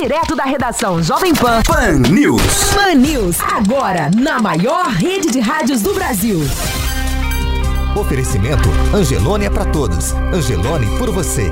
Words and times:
Direto 0.00 0.34
da 0.34 0.44
redação 0.44 1.02
Jovem 1.02 1.34
Pan. 1.34 1.60
Pan 1.62 1.98
News. 2.10 2.40
Pan 2.72 2.94
News, 2.94 3.36
agora 3.42 4.10
na 4.16 4.40
maior 4.40 4.86
rede 4.86 5.30
de 5.30 5.40
rádios 5.40 5.82
do 5.82 5.92
Brasil. 5.92 6.38
Oferecimento 7.94 8.70
Angelone 8.94 9.44
é 9.44 9.50
para 9.50 9.66
todos. 9.66 10.14
Angelone 10.32 10.86
por 10.96 11.10
você. 11.10 11.50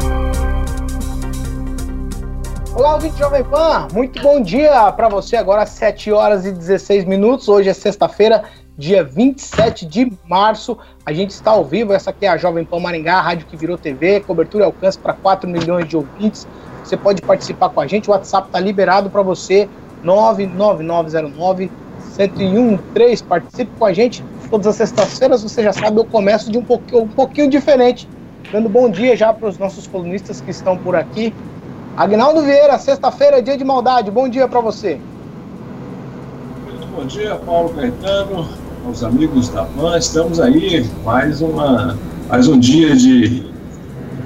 Olá, 2.74 2.94
ouvinte 2.94 3.18
Jovem 3.18 3.44
Pan, 3.44 3.86
muito 3.92 4.22
bom 4.22 4.40
dia 4.40 4.90
para 4.92 5.10
você 5.10 5.36
agora 5.36 5.64
às 5.64 5.70
7 5.70 6.10
horas 6.10 6.46
e 6.46 6.50
16 6.50 7.04
minutos. 7.04 7.50
Hoje 7.50 7.68
é 7.68 7.74
sexta-feira, 7.74 8.44
dia 8.78 9.04
27 9.04 9.84
de 9.84 10.10
março. 10.26 10.78
A 11.04 11.12
gente 11.12 11.32
está 11.32 11.50
ao 11.50 11.66
vivo, 11.66 11.92
essa 11.92 12.08
aqui 12.08 12.24
é 12.24 12.30
a 12.30 12.38
Jovem 12.38 12.64
Pan 12.64 12.80
Maringá, 12.80 13.18
a 13.18 13.20
rádio 13.20 13.46
que 13.46 13.58
virou 13.58 13.76
TV, 13.76 14.20
cobertura 14.20 14.64
e 14.64 14.66
alcance 14.66 14.98
para 14.98 15.12
4 15.12 15.46
milhões 15.50 15.86
de 15.86 15.98
ouvintes. 15.98 16.48
Você 16.88 16.96
pode 16.96 17.20
participar 17.20 17.68
com 17.68 17.82
a 17.82 17.86
gente, 17.86 18.08
o 18.08 18.12
WhatsApp 18.12 18.46
está 18.46 18.58
liberado 18.58 19.10
para 19.10 19.20
você, 19.20 19.68
99909 20.02 21.70
1013. 22.16 23.24
Participe 23.24 23.70
com 23.78 23.84
a 23.84 23.92
gente. 23.92 24.24
Todas 24.48 24.66
as 24.68 24.76
sextas-feiras, 24.76 25.42
você 25.42 25.62
já 25.62 25.72
sabe, 25.74 25.98
eu 25.98 26.04
começo 26.06 26.50
de 26.50 26.56
um 26.56 26.64
pouquinho, 26.64 27.02
um 27.02 27.08
pouquinho 27.08 27.50
diferente, 27.50 28.08
dando 28.50 28.70
bom 28.70 28.88
dia 28.88 29.14
já 29.14 29.34
para 29.34 29.46
os 29.46 29.58
nossos 29.58 29.86
colunistas 29.86 30.40
que 30.40 30.50
estão 30.50 30.78
por 30.78 30.96
aqui. 30.96 31.34
Agnaldo 31.94 32.40
Vieira, 32.40 32.78
sexta-feira 32.78 33.38
é 33.38 33.42
dia 33.42 33.58
de 33.58 33.64
maldade. 33.64 34.10
Bom 34.10 34.26
dia 34.26 34.48
para 34.48 34.60
você. 34.60 34.98
Muito 36.64 36.86
bom 36.86 37.04
dia, 37.04 37.34
Paulo 37.34 37.68
Caetano, 37.74 38.48
aos 38.86 39.04
amigos 39.04 39.50
da 39.50 39.64
PAN. 39.64 39.98
Estamos 39.98 40.40
aí, 40.40 40.88
mais, 41.04 41.42
uma, 41.42 41.98
mais 42.30 42.48
um 42.48 42.58
dia 42.58 42.96
de 42.96 43.57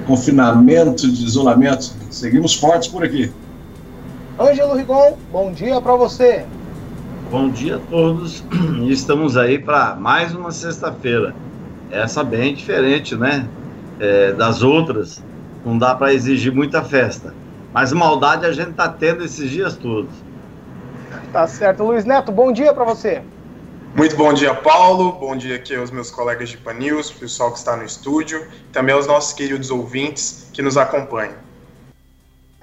confinamento, 0.03 1.11
de 1.11 1.25
isolamento. 1.25 1.93
Seguimos 2.09 2.55
fortes 2.55 2.87
por 2.87 3.03
aqui. 3.03 3.31
Ângelo 4.39 4.75
Rigon, 4.75 5.17
bom 5.31 5.51
dia 5.51 5.79
para 5.81 5.95
você. 5.95 6.45
Bom 7.29 7.49
dia 7.49 7.77
a 7.77 7.79
todos. 7.79 8.43
Estamos 8.87 9.37
aí 9.37 9.59
para 9.59 9.95
mais 9.95 10.35
uma 10.35 10.51
sexta-feira. 10.51 11.35
Essa 11.91 12.23
bem 12.23 12.53
diferente, 12.53 13.15
né? 13.15 13.47
É, 13.99 14.31
das 14.33 14.61
outras. 14.61 15.23
Não 15.65 15.77
dá 15.77 15.95
para 15.95 16.13
exigir 16.13 16.53
muita 16.53 16.83
festa. 16.83 17.33
Mas 17.73 17.91
maldade 17.91 18.45
a 18.45 18.51
gente 18.51 18.71
está 18.71 18.87
tendo 18.89 19.23
esses 19.23 19.49
dias 19.49 19.75
todos. 19.75 20.11
Tá 21.31 21.47
certo. 21.47 21.83
Luiz 21.83 22.05
Neto, 22.05 22.31
bom 22.31 22.51
dia 22.51 22.73
para 22.73 22.83
você. 22.83 23.21
Muito 23.95 24.15
bom 24.15 24.33
dia, 24.33 24.55
Paulo. 24.55 25.11
Bom 25.11 25.37
dia 25.37 25.55
aqui 25.55 25.75
aos 25.75 25.91
meus 25.91 26.09
colegas 26.09 26.49
de 26.49 26.57
Panils, 26.57 27.11
pessoal 27.11 27.51
que 27.51 27.59
está 27.59 27.77
no 27.77 27.83
estúdio, 27.83 28.47
também 28.71 28.95
aos 28.95 29.05
nossos 29.05 29.33
queridos 29.33 29.69
ouvintes 29.69 30.49
que 30.51 30.63
nos 30.63 30.77
acompanham. 30.77 31.35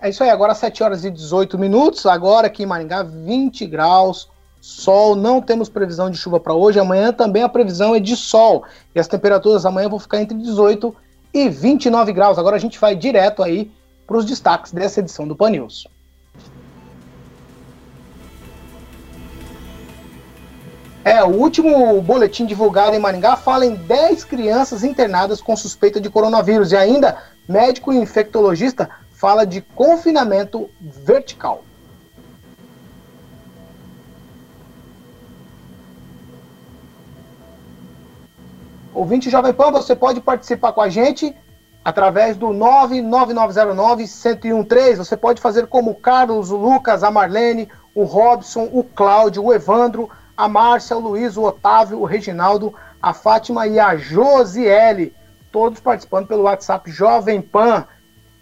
É 0.02 0.08
isso 0.08 0.24
aí, 0.24 0.30
agora 0.30 0.56
7 0.56 0.82
horas 0.82 1.04
e 1.04 1.10
18 1.10 1.56
minutos. 1.56 2.04
Agora 2.04 2.48
aqui 2.48 2.64
em 2.64 2.66
Maringá, 2.66 3.04
20 3.04 3.64
graus, 3.66 4.28
sol. 4.60 5.14
Não 5.14 5.40
temos 5.40 5.68
previsão 5.68 6.10
de 6.10 6.18
chuva 6.18 6.40
para 6.40 6.52
hoje. 6.52 6.80
Amanhã 6.80 7.12
também 7.12 7.44
a 7.44 7.48
previsão 7.48 7.94
é 7.94 8.00
de 8.00 8.16
sol. 8.16 8.64
E 8.92 8.98
as 8.98 9.06
temperaturas 9.06 9.64
amanhã 9.64 9.88
vão 9.88 10.00
ficar 10.00 10.20
entre 10.20 10.36
18 10.36 10.92
e 11.32 11.48
29 11.48 12.12
graus. 12.12 12.38
Agora 12.38 12.56
a 12.56 12.60
gente 12.60 12.76
vai 12.76 12.96
direto 12.96 13.40
aí 13.44 13.70
para 14.04 14.16
os 14.16 14.24
destaques 14.24 14.72
dessa 14.72 14.98
edição 14.98 15.28
do 15.28 15.36
Pan 15.36 15.50
News. 15.50 15.86
É, 21.02 21.24
o 21.24 21.28
último 21.28 22.02
boletim 22.02 22.44
divulgado 22.44 22.94
em 22.94 22.98
Maringá 22.98 23.34
fala 23.34 23.64
em 23.64 23.74
10 23.74 24.22
crianças 24.24 24.84
internadas 24.84 25.40
com 25.40 25.56
suspeita 25.56 25.98
de 25.98 26.10
coronavírus 26.10 26.72
e 26.72 26.76
ainda 26.76 27.16
médico 27.48 27.90
infectologista 27.90 28.90
fala 29.10 29.46
de 29.46 29.62
confinamento 29.62 30.68
vertical. 30.80 31.64
Ouvinte 38.92 39.30
Jovem 39.30 39.54
Pan, 39.54 39.70
você 39.70 39.96
pode 39.96 40.20
participar 40.20 40.72
com 40.72 40.82
a 40.82 40.90
gente 40.90 41.34
através 41.82 42.36
do 42.36 42.48
99909-1013. 42.48 44.96
Você 44.96 45.16
pode 45.16 45.40
fazer 45.40 45.66
como 45.66 45.92
o 45.92 45.94
Carlos, 45.94 46.50
o 46.50 46.58
Lucas, 46.58 47.02
a 47.02 47.10
Marlene, 47.10 47.70
o 47.94 48.04
Robson, 48.04 48.68
o 48.72 48.84
Cláudio, 48.84 49.44
o 49.44 49.54
Evandro, 49.54 50.10
a 50.40 50.48
Márcia, 50.48 50.96
o 50.96 51.00
Luiz, 51.00 51.36
o 51.36 51.42
Otávio, 51.42 52.00
o 52.00 52.06
Reginaldo, 52.06 52.74
a 53.02 53.12
Fátima 53.12 53.66
e 53.66 53.78
a 53.78 53.94
Josiele. 53.94 55.14
Todos 55.52 55.80
participando 55.80 56.28
pelo 56.28 56.44
WhatsApp 56.44 56.90
Jovem 56.90 57.42
Pan 57.42 57.86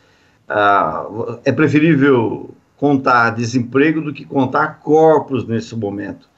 ah, 0.48 1.06
é 1.44 1.52
preferível 1.52 2.50
contar 2.76 3.30
desemprego 3.30 4.00
do 4.00 4.12
que 4.12 4.24
contar 4.24 4.80
corpos 4.80 5.46
nesse 5.46 5.74
momento. 5.76 6.28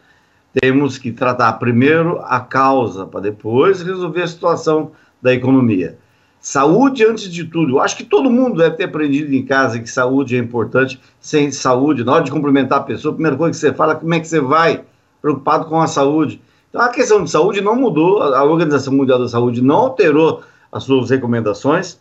Temos 0.60 0.98
que 0.98 1.10
tratar 1.10 1.54
primeiro 1.54 2.20
a 2.20 2.38
causa, 2.38 3.06
para 3.06 3.20
depois 3.20 3.82
resolver 3.82 4.22
a 4.22 4.28
situação 4.28 4.92
da 5.20 5.32
economia. 5.34 5.98
Saúde 6.44 7.06
antes 7.06 7.32
de 7.32 7.42
tudo. 7.42 7.72
Eu 7.72 7.80
acho 7.80 7.96
que 7.96 8.04
todo 8.04 8.30
mundo 8.30 8.58
deve 8.58 8.76
ter 8.76 8.84
aprendido 8.84 9.34
em 9.34 9.46
casa 9.46 9.80
que 9.80 9.88
saúde 9.88 10.36
é 10.36 10.38
importante. 10.38 11.00
Sem 11.18 11.50
saúde, 11.50 12.04
na 12.04 12.12
hora 12.12 12.22
de 12.22 12.30
cumprimentar 12.30 12.80
a 12.80 12.82
pessoa, 12.82 13.12
a 13.12 13.14
primeira 13.14 13.34
coisa 13.34 13.52
que 13.52 13.56
você 13.56 13.72
fala, 13.72 13.94
como 13.94 14.12
é 14.12 14.20
que 14.20 14.28
você 14.28 14.40
vai? 14.40 14.84
Preocupado 15.22 15.64
com 15.64 15.80
a 15.80 15.86
saúde. 15.86 16.38
Então 16.68 16.82
a 16.82 16.90
questão 16.90 17.24
de 17.24 17.30
saúde 17.30 17.62
não 17.62 17.74
mudou, 17.74 18.22
a 18.22 18.44
Organização 18.44 18.92
Mundial 18.92 19.20
da 19.20 19.26
Saúde 19.26 19.62
não 19.62 19.76
alterou 19.76 20.42
as 20.70 20.84
suas 20.84 21.08
recomendações. 21.08 21.98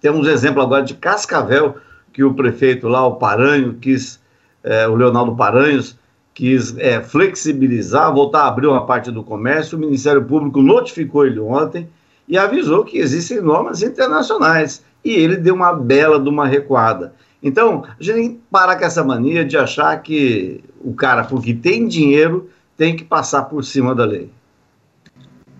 Temos 0.00 0.26
exemplo 0.26 0.60
agora 0.60 0.82
de 0.82 0.94
Cascavel, 0.94 1.76
que 2.12 2.24
o 2.24 2.34
prefeito 2.34 2.88
lá, 2.88 3.06
o 3.06 3.14
Paranho, 3.14 3.74
quis, 3.74 4.20
é, 4.64 4.88
o 4.88 4.96
Leonardo 4.96 5.36
Paranhos, 5.36 5.96
quis 6.34 6.76
é, 6.78 7.00
flexibilizar, 7.00 8.12
voltar 8.12 8.40
a 8.40 8.48
abrir 8.48 8.66
uma 8.66 8.84
parte 8.84 9.12
do 9.12 9.22
comércio. 9.22 9.78
O 9.78 9.80
Ministério 9.80 10.24
Público 10.24 10.60
notificou 10.60 11.24
ele 11.24 11.38
ontem 11.38 11.88
e 12.28 12.38
avisou 12.38 12.84
que 12.84 12.98
existem 12.98 13.40
normas 13.40 13.82
internacionais. 13.82 14.82
E 15.04 15.10
ele 15.10 15.36
deu 15.36 15.54
uma 15.54 15.72
bela 15.72 16.18
de 16.18 16.28
uma 16.28 16.46
recuada. 16.46 17.14
Então, 17.42 17.84
a 17.86 18.02
gente 18.02 18.14
tem 18.14 18.28
que 18.30 18.40
parar 18.50 18.76
com 18.76 18.84
essa 18.84 19.04
mania 19.04 19.44
de 19.44 19.56
achar 19.56 20.00
que 20.02 20.64
o 20.80 20.94
cara, 20.94 21.24
porque 21.24 21.52
tem 21.52 21.86
dinheiro, 21.86 22.48
tem 22.76 22.96
que 22.96 23.04
passar 23.04 23.42
por 23.42 23.62
cima 23.62 23.94
da 23.94 24.04
lei. 24.04 24.30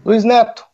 Luiz 0.04 0.24
Neto. 0.24 0.64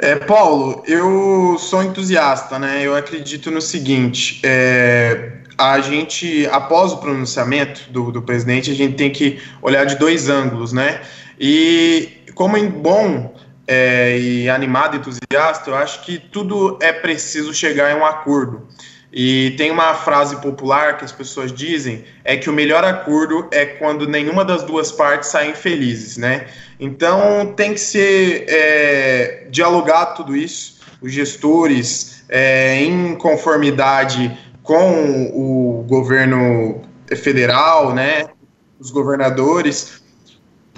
É, 0.00 0.16
Paulo, 0.16 0.82
eu 0.86 1.56
sou 1.58 1.82
entusiasta, 1.82 2.58
né? 2.58 2.86
Eu 2.86 2.94
acredito 2.94 3.50
no 3.50 3.60
seguinte: 3.60 4.40
é, 4.44 5.38
a 5.56 5.80
gente, 5.80 6.46
após 6.46 6.92
o 6.92 6.98
pronunciamento 6.98 7.90
do, 7.90 8.12
do 8.12 8.22
presidente, 8.22 8.70
a 8.70 8.74
gente 8.74 8.96
tem 8.96 9.10
que 9.10 9.40
olhar 9.60 9.84
de 9.84 9.96
dois 9.96 10.28
ângulos, 10.28 10.72
né? 10.72 11.02
E 11.38 12.08
como 12.34 12.56
em 12.56 12.68
bom 12.68 13.34
é, 13.68 14.18
e 14.18 14.48
animado, 14.48 14.96
entusiasta, 14.96 15.68
eu 15.68 15.76
acho 15.76 16.02
que 16.02 16.18
tudo 16.18 16.78
é 16.80 16.90
preciso 16.90 17.52
chegar 17.52 17.92
em 17.92 18.00
um 18.00 18.04
acordo. 18.04 18.66
E 19.12 19.54
tem 19.56 19.70
uma 19.70 19.94
frase 19.94 20.36
popular 20.36 20.96
que 20.96 21.04
as 21.04 21.12
pessoas 21.12 21.52
dizem 21.52 22.04
é 22.24 22.36
que 22.36 22.48
o 22.48 22.52
melhor 22.52 22.84
acordo 22.84 23.46
é 23.50 23.64
quando 23.64 24.08
nenhuma 24.08 24.44
das 24.44 24.62
duas 24.62 24.90
partes 24.92 25.28
saem 25.30 25.54
felizes, 25.54 26.16
né? 26.16 26.46
Então 26.80 27.52
tem 27.56 27.74
que 27.74 27.80
ser 27.80 28.46
é, 28.48 29.46
dialogado 29.50 30.16
tudo 30.16 30.36
isso, 30.36 30.78
os 31.00 31.12
gestores 31.12 32.24
é, 32.28 32.82
em 32.82 33.14
conformidade 33.16 34.36
com 34.62 35.30
o 35.32 35.84
governo 35.88 36.82
federal, 37.16 37.94
né? 37.94 38.26
Os 38.78 38.90
governadores 38.90 40.02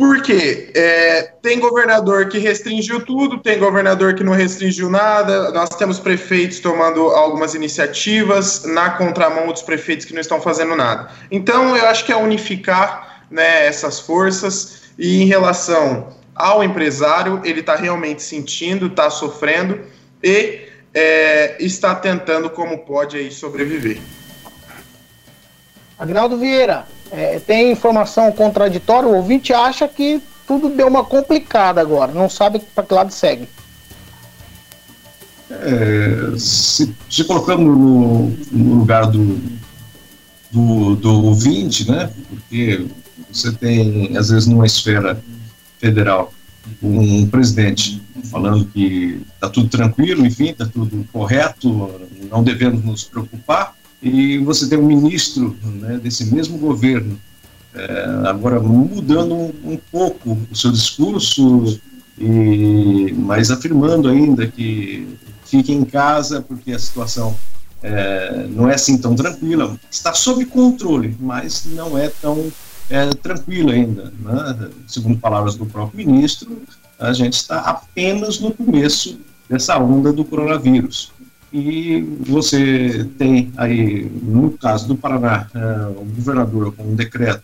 porque 0.01 0.71
é, 0.75 1.35
tem 1.43 1.61
governador 1.61 2.27
que 2.27 2.39
restringiu 2.39 3.05
tudo, 3.05 3.37
tem 3.37 3.59
governador 3.59 4.15
que 4.15 4.25
não 4.25 4.33
restringiu 4.33 4.89
nada, 4.89 5.51
nós 5.51 5.69
temos 5.69 6.01
prefeitos 6.01 6.59
tomando 6.59 7.03
algumas 7.03 7.55
iniciativas 7.55 8.65
na 8.65 8.89
contramão 8.93 9.49
dos 9.49 9.61
prefeitos 9.61 10.07
que 10.07 10.15
não 10.15 10.23
estão 10.23 10.41
fazendo 10.41 10.75
nada. 10.75 11.11
Então, 11.31 11.77
eu 11.77 11.87
acho 11.87 12.07
que 12.07 12.13
é 12.13 12.17
unificar 12.17 13.27
né, 13.31 13.67
essas 13.67 14.01
forças 14.01 14.85
e 14.99 15.21
em 15.23 15.27
relação 15.27 16.17
ao 16.35 16.65
empresário, 16.65 17.43
ele 17.45 17.61
está 17.61 17.77
realmente 17.77 18.23
sentindo, 18.23 18.87
está 18.87 19.11
sofrendo 19.11 19.81
e 20.23 20.67
é, 20.95 21.63
está 21.63 21.95
tentando 21.95 22.49
como 22.49 22.87
pode 22.87 23.19
aí 23.19 23.31
sobreviver. 23.31 23.99
Agnaldo 25.99 26.39
Vieira, 26.39 26.87
é, 27.11 27.39
tem 27.41 27.73
informação 27.73 28.31
contraditória, 28.33 29.09
o 29.09 29.17
ouvinte 29.17 29.53
acha 29.53 29.87
que 29.89 30.23
tudo 30.47 30.69
deu 30.69 30.89
uma 30.89 31.05
complicada 31.05 31.81
agora, 31.81 32.13
não 32.13 32.29
sabe 32.29 32.61
para 32.75 32.85
que 32.85 32.95
lado 32.95 33.13
segue. 33.13 33.49
É, 35.51 36.39
se, 36.39 36.95
se, 37.09 37.25
colocando 37.25 37.65
no, 37.65 38.29
no 38.53 38.75
lugar 38.75 39.07
do, 39.07 39.41
do, 40.51 40.95
do, 40.95 41.25
ouvinte, 41.25 41.91
né? 41.91 42.09
Porque 42.29 42.87
você 43.31 43.51
tem, 43.53 44.17
às 44.17 44.29
vezes, 44.29 44.47
numa 44.47 44.67
esfera 44.67 45.21
federal, 45.79 46.33
um 46.81 47.27
presidente 47.27 48.01
falando 48.31 48.65
que 48.67 49.21
está 49.35 49.49
tudo 49.49 49.69
tranquilo, 49.69 50.25
enfim, 50.25 50.51
está 50.51 50.67
tudo 50.67 51.05
correto, 51.13 52.09
não 52.31 52.45
devemos 52.45 52.85
nos 52.85 53.05
preocupar, 53.05 53.75
e 54.03 54.39
você 54.39 54.69
tem 54.69 54.79
um 54.79 54.87
ministro 54.87 55.57
né, 55.63 55.99
desse 56.03 56.33
mesmo 56.33 56.59
governo, 56.59 57.21
é, 57.75 58.05
agora 58.27 58.61
mudando 58.61 59.35
um, 59.35 59.53
um, 59.65 59.79
pouco 59.91 60.39
o 60.51 60.57
seu 60.57 60.73
discurso, 60.73 61.81
e, 62.19 63.15
mas 63.17 63.51
afirmando 63.51 64.09
ainda 64.09 64.47
que 64.47 65.07
fique 65.45 65.73
em 65.73 65.85
casa 65.85 66.41
porque 66.41 66.73
a 66.73 66.79
situação 66.79 67.37
é, 67.83 68.47
não 68.49 68.69
é 68.69 68.75
assim 68.75 68.99
tão 68.99 69.15
tranquila, 69.15 69.79
está 69.91 70.13
sob 70.13 70.45
controle, 70.47 71.17
mas 71.19 71.65
não 71.67 71.97
é 71.97 72.09
tão 72.09 72.51
é, 72.89 73.09
tranquila 73.11 73.73
ainda. 73.73 74.13
Né? 74.19 74.71
Segundo 74.87 75.19
palavras 75.19 75.55
do 75.55 75.67
próprio 75.67 76.07
ministro, 76.07 76.63
a 76.99 77.13
gente 77.13 77.35
está 77.35 77.61
apenas 77.61 78.41
no 78.41 78.53
começo 78.53 79.19
dessa 79.49 79.79
onda 79.79 80.13
do 80.13 80.25
coronavírus. 80.25 81.13
E 81.53 82.01
você 82.21 83.09
tem 83.19 83.53
aí, 83.57 84.05
no 84.23 84.53
caso 84.53 84.87
do 84.87 84.97
Paraná, 84.97 85.49
é, 85.53 85.89
o 85.89 86.05
governador 86.05 86.73
com 86.75 86.85
um 86.85 86.95
decreto 86.95 87.43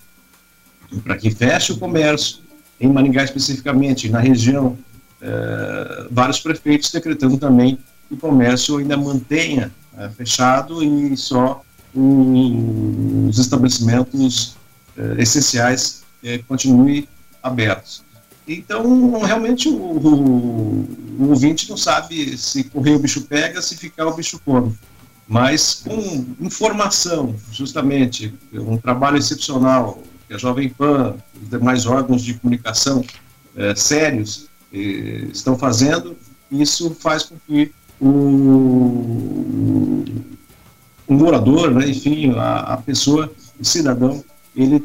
para 1.02 1.16
que 1.16 1.30
feche 1.30 1.72
o 1.72 1.78
comércio, 1.78 2.38
em 2.80 2.88
Maringá 2.88 3.24
especificamente, 3.24 4.08
na 4.08 4.20
região, 4.20 4.78
é, 5.20 6.06
vários 6.10 6.38
prefeitos 6.38 6.92
decretando 6.92 7.36
também 7.36 7.78
que 8.06 8.14
o 8.14 8.16
comércio 8.16 8.76
ainda 8.76 8.96
mantenha 8.96 9.72
é, 9.98 10.08
fechado 10.10 10.84
e 10.84 11.16
só 11.16 11.62
os 11.94 13.38
estabelecimentos 13.38 14.54
essenciais 15.18 16.02
continuem 16.46 17.08
abertos. 17.42 18.02
Então, 18.46 19.18
realmente, 19.22 19.68
o, 19.68 19.74
o, 19.74 20.88
o, 21.18 21.28
ouvinte 21.30 21.68
não 21.68 21.76
sabe 21.76 22.36
se 22.36 22.64
correr 22.64 22.94
o 22.94 22.98
bicho 22.98 23.22
pega, 23.22 23.60
se 23.62 23.76
ficar 23.76 24.06
o 24.06 24.14
bicho 24.14 24.40
come. 24.44 24.76
Mas 25.28 25.82
com 25.84 26.24
informação, 26.40 27.34
justamente, 27.50 28.32
um 28.52 28.76
trabalho 28.76 29.16
excepcional 29.16 30.00
que 30.28 30.34
a 30.34 30.38
Jovem 30.38 30.68
Pan, 30.68 31.16
os 31.40 31.50
demais 31.50 31.86
órgãos 31.86 32.22
de 32.22 32.34
comunicação 32.34 33.04
é, 33.56 33.74
sérios 33.74 34.46
é, 34.72 34.78
estão 35.32 35.58
fazendo, 35.58 36.16
isso 36.50 36.96
faz 37.00 37.24
com 37.24 37.36
que 37.46 37.72
o, 38.00 38.06
o 41.06 41.14
morador, 41.14 41.72
né, 41.72 41.88
enfim, 41.88 42.32
a, 42.36 42.74
a 42.74 42.76
pessoa, 42.76 43.32
o 43.58 43.64
cidadão, 43.64 44.22
ele 44.54 44.84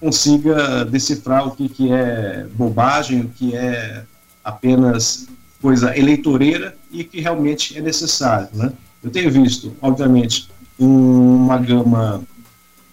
consiga 0.00 0.84
decifrar 0.84 1.46
o 1.46 1.50
que, 1.50 1.68
que 1.68 1.92
é 1.92 2.46
bobagem, 2.54 3.22
o 3.22 3.28
que 3.28 3.54
é 3.54 4.04
apenas 4.42 5.26
coisa 5.60 5.96
eleitoreira 5.96 6.76
e 6.90 7.04
que 7.04 7.20
realmente 7.20 7.76
é 7.76 7.80
necessário. 7.80 8.48
Né? 8.52 8.72
Eu 9.02 9.10
tenho 9.10 9.30
visto, 9.30 9.74
obviamente, 9.80 10.48
uma 10.78 11.58
gama 11.58 12.22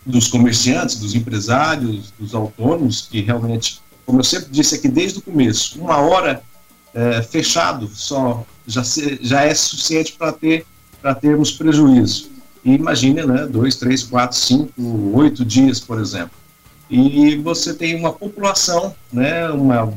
dos 0.05 0.27
comerciantes, 0.27 0.97
dos 0.97 1.15
empresários, 1.15 2.13
dos 2.19 2.33
autônomos, 2.33 3.07
que 3.09 3.21
realmente, 3.21 3.81
como 4.05 4.19
eu 4.19 4.23
sempre 4.23 4.49
disse 4.51 4.75
aqui 4.75 4.87
desde 4.87 5.19
o 5.19 5.21
começo, 5.21 5.79
uma 5.81 5.97
hora 5.97 6.41
é, 6.93 7.21
fechado 7.21 7.89
só 7.93 8.45
já, 8.65 8.83
se, 8.83 9.19
já 9.21 9.43
é 9.43 9.53
suficiente 9.53 10.13
para 10.13 10.33
ter 10.33 10.65
termos 11.21 11.51
prejuízo. 11.51 12.29
E 12.65 12.73
imagine, 12.73 13.25
né, 13.25 13.47
dois, 13.47 13.75
três, 13.75 14.03
quatro, 14.03 14.37
cinco, 14.37 14.71
oito 15.13 15.45
dias, 15.45 15.79
por 15.79 15.99
exemplo 15.99 16.35
e 16.89 17.35
você 17.37 17.73
tem 17.73 17.95
uma 17.95 18.13
população, 18.13 18.95
né, 19.11 19.49
uma 19.49 19.93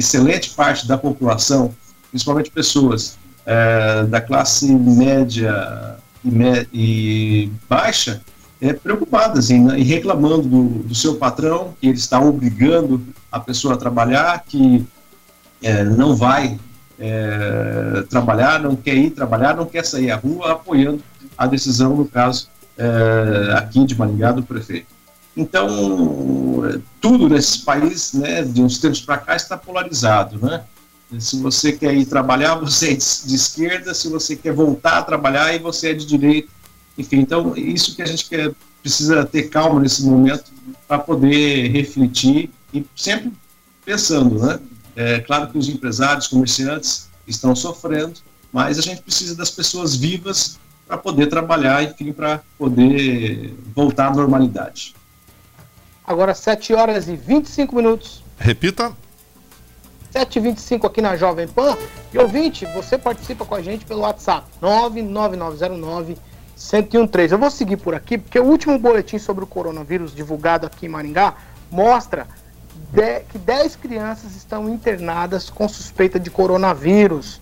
excelente 0.00 0.50
parte 0.50 0.86
da 0.86 0.98
população, 0.98 1.74
principalmente 2.10 2.50
pessoas 2.50 3.16
é, 3.46 4.04
da 4.04 4.20
classe 4.20 4.70
média 4.72 5.96
e, 6.24 6.30
me, 6.30 6.66
e 6.72 7.50
baixa, 7.68 8.20
é, 8.60 8.72
preocupadas 8.72 9.50
em, 9.50 9.68
e 9.78 9.82
reclamando 9.82 10.42
do, 10.42 10.64
do, 10.84 10.94
seu 10.94 11.16
patrão, 11.16 11.74
que 11.80 11.88
ele 11.88 11.96
está 11.96 12.20
obrigando 12.20 13.02
a 13.30 13.40
pessoa 13.40 13.74
a 13.74 13.76
trabalhar, 13.76 14.44
que 14.46 14.84
é, 15.62 15.84
não 15.84 16.14
vai 16.14 16.58
é, 16.98 18.04
trabalhar, 18.10 18.60
não 18.60 18.76
quer 18.76 18.94
ir 18.96 19.10
trabalhar, 19.10 19.56
não 19.56 19.64
quer 19.64 19.84
sair 19.86 20.10
à 20.10 20.16
rua, 20.16 20.52
apoiando 20.52 21.02
a 21.38 21.46
decisão, 21.46 21.96
no 21.96 22.04
caso, 22.04 22.48
é, 22.76 23.54
aqui 23.54 23.84
de 23.86 23.96
Maringá, 23.96 24.32
do 24.32 24.42
prefeito. 24.42 24.99
Então, 25.36 26.80
tudo 27.00 27.28
nesse 27.28 27.60
país, 27.60 28.12
né, 28.12 28.42
de 28.42 28.62
uns 28.62 28.78
tempos 28.78 29.00
para 29.00 29.18
cá, 29.18 29.36
está 29.36 29.56
polarizado, 29.56 30.38
né? 30.44 30.64
Se 31.18 31.38
você 31.40 31.72
quer 31.72 31.94
ir 31.94 32.06
trabalhar, 32.06 32.56
você 32.60 32.92
é 32.92 32.94
de 32.94 33.34
esquerda, 33.34 33.94
se 33.94 34.08
você 34.08 34.36
quer 34.36 34.52
voltar 34.52 34.98
a 34.98 35.02
trabalhar, 35.02 35.58
você 35.60 35.90
é 35.90 35.94
de 35.94 36.06
direita. 36.06 36.48
Enfim, 36.98 37.20
então, 37.20 37.56
isso 37.56 37.94
que 37.96 38.02
a 38.02 38.06
gente 38.06 38.28
quer, 38.28 38.52
precisa 38.82 39.24
ter 39.24 39.44
calma 39.44 39.80
nesse 39.80 40.04
momento 40.04 40.50
para 40.86 40.98
poder 40.98 41.68
refletir 41.68 42.50
e 42.72 42.84
sempre 42.94 43.32
pensando, 43.84 44.38
né? 44.38 44.60
É 44.96 45.20
claro 45.20 45.50
que 45.50 45.58
os 45.58 45.68
empresários, 45.68 46.28
comerciantes 46.28 47.08
estão 47.26 47.54
sofrendo, 47.54 48.14
mas 48.52 48.78
a 48.78 48.82
gente 48.82 49.02
precisa 49.02 49.34
das 49.34 49.50
pessoas 49.50 49.94
vivas 49.94 50.58
para 50.86 50.98
poder 50.98 51.28
trabalhar, 51.28 51.82
enfim, 51.84 52.12
para 52.12 52.42
poder 52.58 53.54
voltar 53.74 54.08
à 54.08 54.14
normalidade. 54.14 54.94
Agora 56.10 56.34
7 56.34 56.74
horas 56.74 57.06
e 57.06 57.14
25 57.14 57.76
minutos. 57.76 58.20
Repita. 58.36 58.90
7h25 60.12 60.84
aqui 60.84 61.00
na 61.00 61.14
Jovem 61.14 61.46
Pan. 61.46 61.78
E 62.12 62.18
ouvinte, 62.18 62.66
você 62.74 62.98
participa 62.98 63.44
com 63.44 63.54
a 63.54 63.62
gente 63.62 63.84
pelo 63.84 64.00
WhatsApp 64.00 64.44
99909 64.60 66.16
1013. 66.92 67.32
Eu 67.32 67.38
vou 67.38 67.48
seguir 67.48 67.76
por 67.76 67.94
aqui, 67.94 68.18
porque 68.18 68.40
o 68.40 68.44
último 68.44 68.76
boletim 68.76 69.20
sobre 69.20 69.44
o 69.44 69.46
coronavírus 69.46 70.12
divulgado 70.12 70.66
aqui 70.66 70.86
em 70.86 70.88
Maringá 70.88 71.36
mostra 71.70 72.26
que 73.28 73.38
10 73.38 73.76
crianças 73.76 74.34
estão 74.34 74.68
internadas 74.68 75.48
com 75.48 75.68
suspeita 75.68 76.18
de 76.18 76.28
coronavírus. 76.28 77.40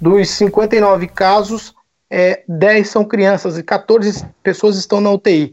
Dos 0.00 0.30
59 0.30 1.06
casos, 1.06 1.74
é, 2.08 2.44
10 2.48 2.88
são 2.88 3.04
crianças 3.04 3.58
e 3.58 3.62
14 3.62 4.24
pessoas 4.42 4.78
estão 4.78 5.02
na 5.02 5.10
UTI 5.10 5.52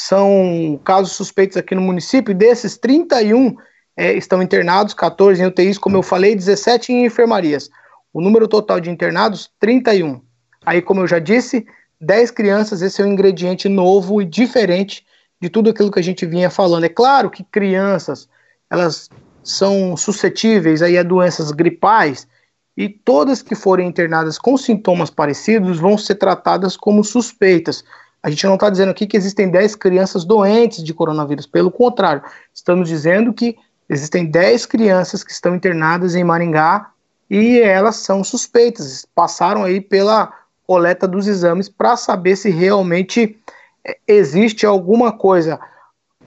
são 0.00 0.80
casos 0.84 1.12
suspeitos 1.12 1.56
aqui 1.56 1.74
no 1.74 1.80
município, 1.80 2.32
desses 2.32 2.76
31 2.76 3.56
é, 3.96 4.12
estão 4.12 4.40
internados, 4.40 4.94
14 4.94 5.42
em 5.42 5.46
UTIs, 5.46 5.76
como 5.76 5.96
eu 5.96 6.04
falei, 6.04 6.36
17 6.36 6.92
em 6.92 7.04
enfermarias. 7.04 7.68
O 8.12 8.20
número 8.20 8.46
total 8.46 8.78
de 8.78 8.90
internados, 8.90 9.50
31. 9.58 10.22
Aí, 10.64 10.80
como 10.80 11.00
eu 11.00 11.08
já 11.08 11.18
disse, 11.18 11.66
10 12.00 12.30
crianças, 12.30 12.80
esse 12.80 13.02
é 13.02 13.04
um 13.04 13.08
ingrediente 13.08 13.68
novo 13.68 14.22
e 14.22 14.24
diferente 14.24 15.04
de 15.40 15.48
tudo 15.50 15.70
aquilo 15.70 15.90
que 15.90 15.98
a 15.98 16.02
gente 16.02 16.24
vinha 16.24 16.48
falando. 16.48 16.84
É 16.84 16.88
claro 16.88 17.28
que 17.28 17.42
crianças, 17.42 18.28
elas 18.70 19.08
são 19.42 19.96
suscetíveis 19.96 20.80
aí 20.80 20.96
a 20.96 21.02
doenças 21.02 21.50
gripais 21.50 22.28
e 22.76 22.88
todas 22.88 23.42
que 23.42 23.56
forem 23.56 23.88
internadas 23.88 24.38
com 24.38 24.56
sintomas 24.56 25.10
parecidos 25.10 25.80
vão 25.80 25.98
ser 25.98 26.14
tratadas 26.14 26.76
como 26.76 27.02
suspeitas. 27.02 27.82
A 28.22 28.30
gente 28.30 28.46
não 28.46 28.54
está 28.54 28.68
dizendo 28.68 28.90
aqui 28.90 29.06
que 29.06 29.16
existem 29.16 29.48
10 29.48 29.76
crianças 29.76 30.24
doentes 30.24 30.82
de 30.82 30.92
coronavírus, 30.92 31.46
pelo 31.46 31.70
contrário, 31.70 32.22
estamos 32.52 32.88
dizendo 32.88 33.32
que 33.32 33.56
existem 33.88 34.26
10 34.26 34.66
crianças 34.66 35.22
que 35.22 35.32
estão 35.32 35.54
internadas 35.54 36.14
em 36.14 36.24
Maringá 36.24 36.90
e 37.30 37.60
elas 37.60 37.96
são 37.96 38.24
suspeitas, 38.24 39.06
passaram 39.14 39.64
aí 39.64 39.80
pela 39.80 40.32
coleta 40.66 41.06
dos 41.06 41.26
exames 41.26 41.68
para 41.68 41.96
saber 41.96 42.36
se 42.36 42.50
realmente 42.50 43.38
é, 43.84 43.96
existe 44.06 44.66
alguma 44.66 45.12
coisa. 45.12 45.58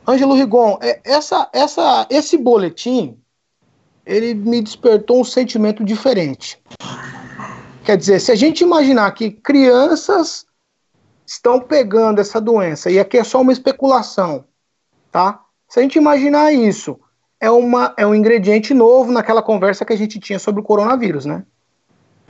Ângelo 0.07 0.33
Rigon, 0.33 0.79
é, 0.81 0.99
essa, 1.03 1.49
essa, 1.53 2.07
esse 2.09 2.37
boletim 2.37 3.17
ele 4.05 4.33
me 4.33 4.61
despertou 4.61 5.21
um 5.21 5.23
sentimento 5.23 5.83
diferente. 5.83 6.59
Quer 7.83 7.97
dizer, 7.97 8.19
se 8.19 8.31
a 8.31 8.35
gente 8.35 8.61
imaginar 8.61 9.11
que 9.11 9.31
crianças 9.31 10.45
estão 11.31 11.61
pegando 11.61 12.19
essa 12.19 12.41
doença, 12.41 12.91
e 12.91 12.99
aqui 12.99 13.17
é 13.17 13.23
só 13.23 13.39
uma 13.39 13.53
especulação, 13.53 14.43
tá? 15.09 15.39
Se 15.69 15.79
a 15.79 15.81
gente 15.81 15.97
imaginar 15.97 16.51
isso, 16.51 16.99
é, 17.39 17.49
uma, 17.49 17.93
é 17.95 18.05
um 18.05 18.13
ingrediente 18.13 18.73
novo 18.73 19.13
naquela 19.13 19.41
conversa 19.41 19.85
que 19.85 19.93
a 19.93 19.97
gente 19.97 20.19
tinha 20.19 20.37
sobre 20.37 20.59
o 20.59 20.63
coronavírus, 20.63 21.25
né? 21.25 21.45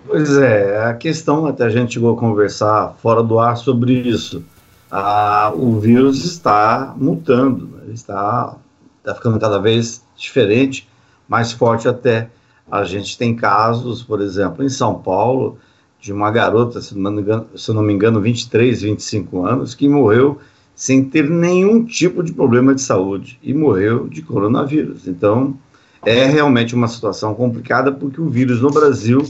Pois 0.05 0.37
é, 0.37 0.85
a 0.85 0.93
questão, 0.93 1.47
até 1.47 1.63
a 1.63 1.69
gente 1.69 1.95
chegou 1.95 2.15
a 2.15 2.19
conversar 2.19 2.95
fora 3.01 3.23
do 3.23 3.39
ar 3.39 3.57
sobre 3.57 3.93
isso. 3.93 4.43
Ah, 4.91 5.51
o 5.55 5.79
vírus 5.79 6.23
está 6.23 6.93
mutando, 6.95 7.81
está, 7.91 8.55
está 8.99 9.15
ficando 9.15 9.39
cada 9.39 9.57
vez 9.57 10.03
diferente, 10.15 10.87
mais 11.27 11.51
forte 11.51 11.87
até. 11.87 12.29
A 12.69 12.83
gente 12.83 13.17
tem 13.17 13.35
casos, 13.35 14.03
por 14.03 14.21
exemplo, 14.21 14.63
em 14.63 14.69
São 14.69 14.95
Paulo, 14.95 15.57
de 16.01 16.11
uma 16.11 16.31
garota, 16.31 16.81
se 16.81 16.97
não 16.97 17.11
me 17.11 17.21
engano, 17.21 17.47
se 17.55 17.71
não 17.71 17.83
me 17.83 17.93
engano 17.93 18.19
23, 18.19 18.81
25 18.81 19.45
anos, 19.45 19.75
que 19.75 19.87
morreu 19.87 20.39
sem 20.75 21.03
ter 21.03 21.29
nenhum 21.29 21.85
tipo 21.85 22.23
de 22.23 22.33
problema 22.33 22.73
de 22.73 22.81
saúde 22.81 23.39
e 23.43 23.53
morreu 23.53 24.07
de 24.07 24.23
coronavírus. 24.23 25.07
Então, 25.07 25.55
é 26.03 26.25
realmente 26.25 26.73
uma 26.73 26.87
situação 26.87 27.35
complicada 27.35 27.91
porque 27.91 28.19
o 28.19 28.27
vírus 28.27 28.61
no 28.61 28.71
Brasil, 28.71 29.23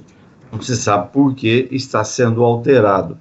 não 0.50 0.62
se 0.62 0.78
sabe 0.78 1.12
por 1.12 1.36
que, 1.36 1.68
está 1.72 2.06
sendo 2.06 2.42
alterado. 2.42 3.18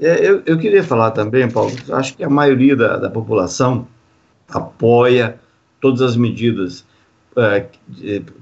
É, 0.00 0.28
eu, 0.28 0.42
eu, 0.44 0.58
queria 0.58 0.82
falar 0.82 1.12
também, 1.12 1.48
Paulo, 1.48 1.72
acho 1.92 2.16
que 2.16 2.24
a 2.24 2.30
maioria 2.30 2.74
da, 2.74 2.96
da 2.96 3.10
população 3.10 3.86
apoia 4.48 5.38
todas 5.80 6.02
as 6.02 6.16
medidas 6.16 6.84
é, 7.36 7.66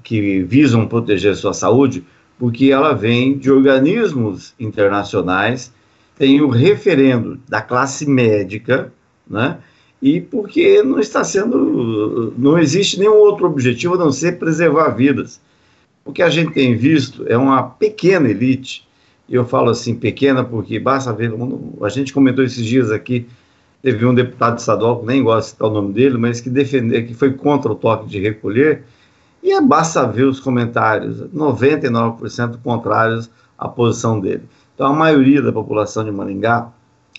que 0.03 0.43
visam 0.43 0.87
proteger 0.87 1.37
sua 1.37 1.53
saúde, 1.53 2.07
porque 2.39 2.67
ela 2.67 2.93
vem 2.93 3.39
de 3.39 3.51
organismos 3.51 4.55
internacionais, 4.59 5.73
tem 6.19 6.41
o 6.41 6.49
referendo 6.49 7.39
da 7.49 7.61
classe 7.61 8.09
médica, 8.09 8.93
né? 9.29 9.59
E 10.01 10.21
porque 10.21 10.83
não 10.83 11.01
está 11.01 11.25
sendo, 11.25 12.35
não 12.37 12.59
existe 12.59 12.99
nenhum 12.99 13.15
outro 13.15 13.47
objetivo 13.47 13.95
a 13.95 13.99
não 13.99 14.13
ser 14.13 14.39
preservar 14.39 14.91
vidas. 14.91 15.41
O 16.05 16.13
que 16.13 16.23
a 16.23 16.29
gente 16.29 16.53
tem 16.53 16.77
visto 16.77 17.25
é 17.27 17.37
uma 17.37 17.63
pequena 17.63 18.29
elite, 18.29 18.87
e 19.29 19.35
eu 19.35 19.45
falo 19.45 19.71
assim 19.71 19.95
pequena 19.95 20.45
porque 20.45 20.79
basta 20.79 21.13
ver, 21.13 21.33
a 21.83 21.89
gente 21.89 22.13
comentou 22.13 22.45
esses 22.45 22.65
dias 22.65 22.91
aqui, 22.91 23.27
teve 23.83 24.05
um 24.07 24.15
deputado 24.15 24.59
estadual, 24.59 25.01
que 25.01 25.07
nem 25.07 25.23
gosto 25.23 25.47
de 25.47 25.53
citar 25.53 25.69
o 25.69 25.73
nome 25.73 25.93
dele, 25.93 26.17
mas 26.19 26.41
que 26.41 26.51
defendeu, 26.51 27.05
que 27.05 27.15
foi 27.15 27.33
contra 27.33 27.73
o 27.73 27.75
toque 27.75 28.09
de 28.09 28.21
recolher, 28.21 28.85
e 29.47 29.53
é 29.53 29.61
basta 29.61 30.05
ver 30.05 30.25
os 30.25 30.41
comentários, 30.41 31.21
99% 31.33 32.59
contrários 32.65 33.31
à 33.57 33.69
posição 33.69 34.19
dele. 34.19 34.43
Então 34.75 34.89
a 34.89 34.93
maioria 34.93 35.41
da 35.41 35.53
população 35.53 36.05
de 36.05 36.11
Maringá 36.11 36.73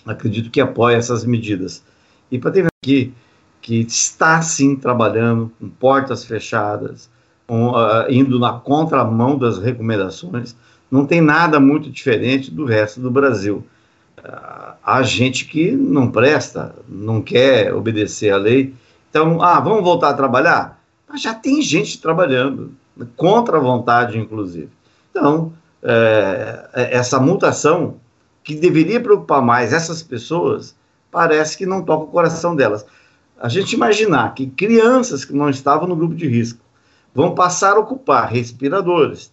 acredito 0.04 0.50
que 0.50 0.60
apoia 0.60 0.96
essas 0.96 1.24
medidas. 1.24 1.82
E 2.30 2.38
para 2.38 2.50
ter 2.50 2.66
aqui 2.66 3.14
que 3.62 3.76
está 3.76 4.42
sim 4.42 4.76
trabalhando 4.76 5.50
com 5.58 5.70
portas 5.70 6.22
fechadas, 6.22 7.08
com, 7.46 7.70
uh, 7.70 8.04
indo 8.10 8.38
na 8.38 8.52
contramão 8.52 9.38
das 9.38 9.56
recomendações, 9.56 10.54
não 10.90 11.06
tem 11.06 11.22
nada 11.22 11.58
muito 11.58 11.88
diferente 11.90 12.50
do 12.50 12.66
resto 12.66 13.00
do 13.00 13.10
Brasil. 13.10 13.64
Uh, 14.18 14.74
há 14.84 15.02
gente 15.02 15.46
que 15.46 15.72
não 15.72 16.10
presta, 16.10 16.74
não 16.86 17.22
quer 17.22 17.72
obedecer 17.72 18.30
à 18.32 18.36
lei. 18.36 18.74
Então, 19.08 19.40
ah, 19.40 19.58
vamos 19.60 19.82
voltar 19.82 20.10
a 20.10 20.14
trabalhar? 20.14 20.77
Mas 21.08 21.22
já 21.22 21.34
tem 21.34 21.62
gente 21.62 22.00
trabalhando, 22.00 22.72
contra 23.16 23.56
a 23.56 23.60
vontade, 23.60 24.18
inclusive. 24.18 24.68
Então, 25.10 25.52
é, 25.82 26.68
essa 26.74 27.18
mutação 27.18 27.96
que 28.42 28.54
deveria 28.54 29.00
preocupar 29.00 29.40
mais 29.40 29.72
essas 29.72 30.02
pessoas 30.02 30.74
parece 31.10 31.56
que 31.56 31.64
não 31.66 31.82
toca 31.82 32.04
o 32.04 32.08
coração 32.08 32.54
delas. 32.54 32.84
A 33.40 33.48
gente 33.48 33.72
imaginar 33.72 34.34
que 34.34 34.46
crianças 34.46 35.24
que 35.24 35.32
não 35.32 35.48
estavam 35.48 35.88
no 35.88 35.96
grupo 35.96 36.14
de 36.14 36.26
risco 36.26 36.60
vão 37.14 37.34
passar 37.34 37.76
a 37.76 37.80
ocupar 37.80 38.28
respiradores, 38.28 39.32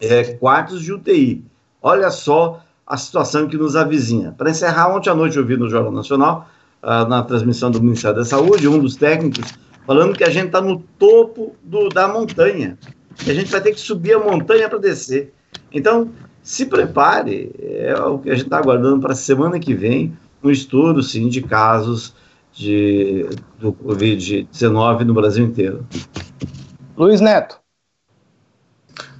é, 0.00 0.34
quartos 0.34 0.82
de 0.82 0.92
UTI. 0.92 1.44
Olha 1.82 2.10
só 2.10 2.62
a 2.86 2.96
situação 2.96 3.48
que 3.48 3.56
nos 3.56 3.74
avizinha. 3.74 4.32
Para 4.36 4.50
encerrar, 4.50 4.94
ontem 4.94 5.10
à 5.10 5.14
noite 5.14 5.36
eu 5.36 5.44
vi 5.44 5.56
no 5.56 5.68
Jornal 5.68 5.92
Nacional, 5.92 6.48
ah, 6.82 7.04
na 7.04 7.22
transmissão 7.22 7.70
do 7.70 7.82
Ministério 7.82 8.16
da 8.16 8.24
Saúde, 8.24 8.68
um 8.68 8.78
dos 8.78 8.94
técnicos 8.94 9.54
falando 9.86 10.16
que 10.16 10.24
a 10.24 10.30
gente 10.30 10.46
está 10.46 10.60
no 10.60 10.80
topo 10.98 11.54
do, 11.62 11.88
da 11.88 12.08
montanha. 12.08 12.76
Que 13.16 13.30
a 13.30 13.34
gente 13.34 13.50
vai 13.50 13.60
ter 13.60 13.72
que 13.72 13.80
subir 13.80 14.14
a 14.14 14.18
montanha 14.18 14.68
para 14.68 14.78
descer. 14.78 15.32
Então, 15.72 16.10
se 16.42 16.66
prepare, 16.66 17.50
é 17.58 17.94
o 17.94 18.18
que 18.18 18.30
a 18.30 18.34
gente 18.34 18.44
está 18.44 18.58
aguardando 18.58 19.00
para 19.00 19.12
a 19.12 19.16
semana 19.16 19.58
que 19.58 19.74
vem 19.74 20.16
um 20.42 20.50
estudo, 20.50 21.02
sim, 21.02 21.28
de 21.28 21.40
casos 21.42 22.14
de, 22.52 23.26
do 23.58 23.72
Covid-19 23.72 25.00
no 25.04 25.14
Brasil 25.14 25.44
inteiro. 25.44 25.86
Luiz 26.96 27.20
Neto. 27.20 27.58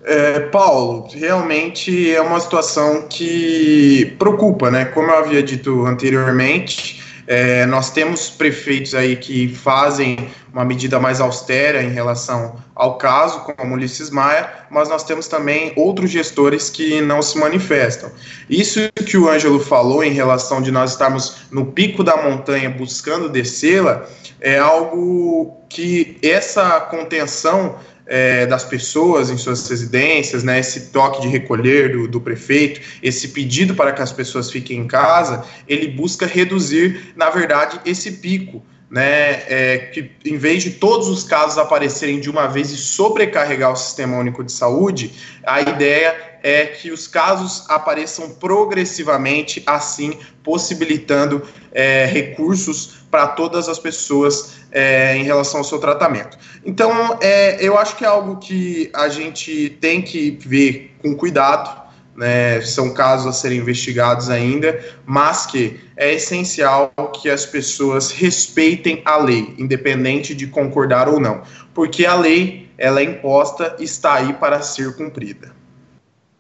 É, 0.03 0.39
Paulo, 0.39 1.09
realmente 1.13 2.15
é 2.15 2.21
uma 2.21 2.39
situação 2.39 3.09
que 3.09 4.15
preocupa, 4.19 4.71
né? 4.71 4.85
Como 4.85 5.11
eu 5.11 5.19
havia 5.19 5.43
dito 5.43 5.85
anteriormente, 5.85 7.03
é, 7.27 7.67
nós 7.67 7.91
temos 7.91 8.31
prefeitos 8.31 8.95
aí 8.95 9.17
que 9.17 9.49
fazem 9.49 10.31
uma 10.53 10.65
medida 10.65 10.99
mais 11.01 11.21
austera 11.21 11.83
em 11.83 11.91
relação 11.91 12.57
ao 12.75 12.97
caso, 12.97 13.41
como 13.41 13.75
Ulisses 13.75 14.11
Maia, 14.11 14.49
mas 14.71 14.89
nós 14.89 15.03
temos 15.05 15.27
também 15.27 15.73
outros 15.77 16.11
gestores 16.11 16.71
que 16.71 17.01
não 17.01 17.21
se 17.21 17.37
manifestam. 17.39 18.11
Isso 18.49 18.81
que 19.05 19.19
o 19.19 19.29
Ângelo 19.29 19.59
falou 19.59 20.05
em 20.05 20.13
relação 20.13 20.63
de 20.63 20.71
nós 20.71 20.93
estarmos 20.93 21.39
no 21.51 21.67
pico 21.67 22.05
da 22.05 22.17
montanha 22.17 22.71
buscando 22.71 23.29
descê-la, 23.29 24.07
é 24.41 24.59
algo 24.59 25.57
que 25.69 26.19
essa 26.23 26.81
contenção 26.81 27.77
é, 28.07 28.47
das 28.47 28.65
pessoas 28.65 29.31
em 29.31 29.37
suas 29.37 29.69
residências, 29.69 30.45
né, 30.45 30.61
esse 30.61 30.93
toque 30.93 31.21
de 31.23 31.29
recolher 31.29 31.93
do, 31.93 32.07
do, 32.07 32.21
prefeito, 32.21 32.81
esse 33.03 33.29
pedido 33.29 33.75
para 33.75 33.93
que 33.93 34.01
as 34.01 34.13
pessoas 34.13 34.51
fiquem 34.51 34.79
em 34.81 34.87
casa, 34.87 35.45
ele 35.67 35.89
busca 35.89 36.27
reduzir, 36.27 37.13
na 37.17 37.31
verdade, 37.31 37.81
esse 37.85 38.13
pico. 38.13 38.65
Né, 38.89 39.43
é, 39.49 39.79
que 39.93 40.13
em 40.25 40.39
vez 40.39 40.63
de 40.63 40.71
todos 40.71 41.09
os 41.09 41.25
casos 41.25 41.59
aparecerem 41.59 42.21
de 42.21 42.31
uma 42.31 42.47
vez 42.47 42.71
e 42.71 42.77
sobrecarregar 42.77 43.73
o 43.73 43.77
sistema 43.77 44.17
único 44.17 44.45
de 44.45 44.53
saúde, 44.53 45.13
a 45.45 45.61
ideia 45.61 46.37
é 46.41 46.67
que 46.67 46.93
os 46.93 47.09
casos 47.09 47.65
apareçam 47.69 48.31
progressivamente, 48.31 49.61
assim 49.67 50.17
possibilitando 50.45 51.43
é, 51.73 52.07
recursos 52.07 52.99
para 53.11 53.27
todas 53.27 53.69
as 53.69 53.81
pessoas 53.81 54.53
é, 54.77 55.17
em 55.17 55.23
relação 55.23 55.61
ao 55.61 55.65
seu 55.65 55.79
tratamento. 55.79 56.37
Então, 56.63 57.19
é, 57.23 57.57
eu 57.65 57.79
acho 57.79 57.97
que 57.97 58.05
é 58.05 58.09
algo 58.09 58.37
que 58.37 58.91
a 58.95 59.09
gente 59.09 59.71
tem 59.81 60.03
que 60.03 60.39
ver 60.47 60.95
com 61.01 61.17
cuidado, 61.17 61.87
né, 62.15 62.61
são 62.61 62.93
casos 62.93 63.27
a 63.27 63.33
serem 63.33 63.59
investigados 63.59 64.29
ainda, 64.29 64.79
mas 65.07 65.47
que 65.47 65.81
é 65.97 66.13
essencial 66.13 66.93
que 67.15 67.31
as 67.31 67.47
pessoas 67.47 68.11
respeitem 68.11 69.01
a 69.07 69.17
lei, 69.17 69.55
independente 69.57 70.35
de 70.35 70.47
concordar 70.47 71.09
ou 71.09 71.19
não, 71.19 71.41
porque 71.73 72.05
a 72.05 72.15
lei 72.15 72.69
ela 72.77 73.01
é 73.01 73.05
imposta 73.05 73.77
está 73.81 74.17
aí 74.17 74.35
para 74.35 74.61
ser 74.61 74.95
cumprida. 74.95 75.53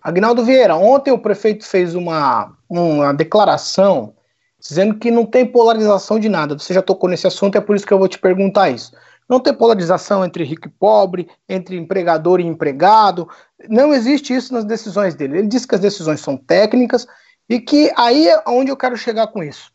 Agnaldo 0.02 0.44
Vieira, 0.44 0.76
ontem 0.76 1.10
o 1.10 1.18
prefeito 1.18 1.64
fez 1.66 1.94
uma, 1.94 2.52
uma 2.68 3.14
declaração 3.14 4.12
dizendo 4.68 4.98
que 4.98 5.10
não 5.10 5.24
tem 5.24 5.46
polarização 5.46 6.18
de 6.18 6.28
nada. 6.28 6.58
Você 6.58 6.74
já 6.74 6.82
tocou 6.82 7.08
nesse 7.08 7.26
assunto, 7.26 7.56
é 7.56 7.60
por 7.60 7.76
isso 7.76 7.86
que 7.86 7.92
eu 7.92 7.98
vou 7.98 8.08
te 8.08 8.18
perguntar 8.18 8.70
isso. 8.70 8.92
Não 9.28 9.40
tem 9.40 9.52
polarização 9.52 10.24
entre 10.24 10.44
rico 10.44 10.68
e 10.68 10.70
pobre, 10.70 11.28
entre 11.48 11.76
empregador 11.76 12.40
e 12.40 12.46
empregado. 12.46 13.28
Não 13.68 13.92
existe 13.92 14.34
isso 14.34 14.54
nas 14.54 14.64
decisões 14.64 15.14
dele. 15.14 15.38
Ele 15.38 15.48
disse 15.48 15.66
que 15.66 15.74
as 15.74 15.80
decisões 15.80 16.20
são 16.20 16.36
técnicas 16.36 17.06
e 17.48 17.60
que 17.60 17.92
aí 17.96 18.28
é 18.28 18.42
onde 18.46 18.70
eu 18.70 18.76
quero 18.76 18.96
chegar 18.96 19.26
com 19.28 19.42
isso. 19.42 19.72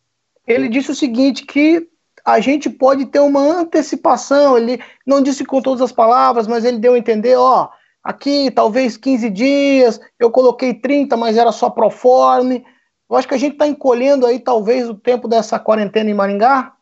Ele 0.48 0.70
disse 0.70 0.92
o 0.92 0.96
seguinte: 0.96 1.46
que 1.46 1.88
a 2.24 2.40
gente 2.40 2.70
pode 2.70 3.06
ter 3.08 3.20
uma 3.20 3.42
antecipação. 3.42 4.58
Ele 4.58 4.82
não 5.06 5.22
disse 5.22 5.44
com 5.44 5.62
todas 5.62 5.82
as 5.82 5.92
palavras, 5.92 6.48
mas 6.48 6.64
ele 6.64 6.78
deu 6.78 6.94
a 6.94 6.98
entender, 6.98 7.36
ó, 7.36 7.70
aqui 8.04 8.52
talvez 8.52 8.98
15 8.98 9.30
dias, 9.30 10.00
eu 10.20 10.32
coloquei 10.32 10.74
30, 10.74 11.18
mas 11.18 11.38
era 11.38 11.52
só 11.52 11.70
pro 11.70 11.90
forme. 11.90 12.64
Eu 13.12 13.18
acho 13.18 13.28
que 13.28 13.34
a 13.34 13.38
gente 13.38 13.54
está 13.54 13.68
encolhendo 13.68 14.26
aí 14.26 14.40
talvez 14.40 14.90
o 14.90 14.96
tempo 14.96 15.28
dessa 15.28 15.60
quarentena 15.60 16.10
em 16.10 16.14
Maringá. 16.14 16.74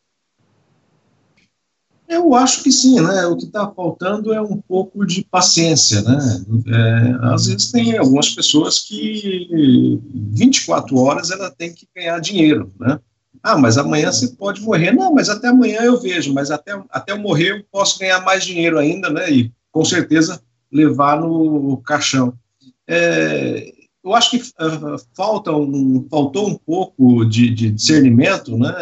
Eu 2.08 2.36
acho 2.36 2.62
que 2.62 2.72
sim, 2.72 3.02
né? 3.02 3.26
O 3.26 3.36
que 3.36 3.46
está 3.46 3.68
faltando 3.72 4.32
é 4.32 4.40
um 4.40 4.62
pouco 4.62 5.08
de 5.08 5.24
paciência, 5.24 6.04
né? 6.04 6.46
É, 6.68 7.34
às 7.34 7.48
vezes 7.48 7.72
tem 7.72 7.98
algumas 7.98 8.30
pessoas 8.30 8.78
que 8.78 10.00
24 10.14 10.96
horas 11.00 11.32
ela 11.32 11.50
tem 11.50 11.74
que 11.74 11.88
ganhar 11.96 12.20
dinheiro, 12.20 12.72
né? 12.80 13.00
Ah, 13.42 13.58
mas 13.58 13.80
amanhã 13.80 14.12
você 14.12 14.28
pode 14.28 14.62
morrer. 14.62 14.92
Não, 14.92 15.12
mas 15.12 15.30
até 15.30 15.48
amanhã 15.48 15.82
eu 15.82 16.00
vejo, 16.00 16.32
mas 16.32 16.52
até, 16.52 16.80
até 16.92 17.12
eu 17.12 17.18
morrer 17.18 17.54
eu 17.54 17.66
posso 17.72 17.98
ganhar 17.98 18.22
mais 18.22 18.46
dinheiro 18.46 18.78
ainda, 18.78 19.10
né? 19.10 19.32
E 19.32 19.52
com 19.72 19.84
certeza 19.84 20.40
levar 20.72 21.20
no 21.20 21.78
caixão. 21.78 22.34
É, 22.88 23.79
eu 24.04 24.14
acho 24.14 24.32
que 24.32 24.38
uh, 24.38 24.98
falta 25.16 25.52
um, 25.52 26.08
faltou 26.10 26.48
um 26.48 26.56
pouco 26.56 27.26
de, 27.26 27.50
de 27.50 27.72
discernimento, 27.72 28.58
né? 28.58 28.74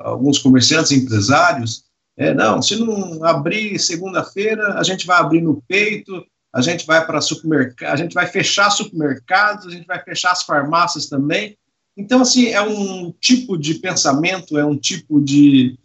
Alguns 0.00 0.38
comerciantes, 0.38 0.92
empresários, 0.92 1.84
é, 2.16 2.32
não, 2.32 2.62
se 2.62 2.76
não 2.76 3.24
abrir 3.24 3.78
segunda-feira, 3.78 4.74
a 4.74 4.82
gente 4.82 5.06
vai 5.06 5.18
abrir 5.18 5.40
no 5.40 5.60
peito, 5.66 6.24
a 6.52 6.60
gente 6.60 6.86
vai 6.86 7.04
para 7.04 7.20
supermercado, 7.20 7.92
a 7.92 7.96
gente 7.96 8.14
vai 8.14 8.26
fechar 8.26 8.70
supermercados, 8.70 9.66
a 9.66 9.70
gente 9.70 9.86
vai 9.86 10.00
fechar 10.02 10.30
as 10.30 10.44
farmácias 10.44 11.06
também. 11.06 11.56
Então, 11.96 12.22
assim, 12.22 12.48
é 12.48 12.62
um 12.62 13.12
tipo 13.20 13.58
de 13.58 13.74
pensamento, 13.74 14.56
é 14.56 14.64
um 14.64 14.76
tipo 14.76 15.20
de, 15.20 15.76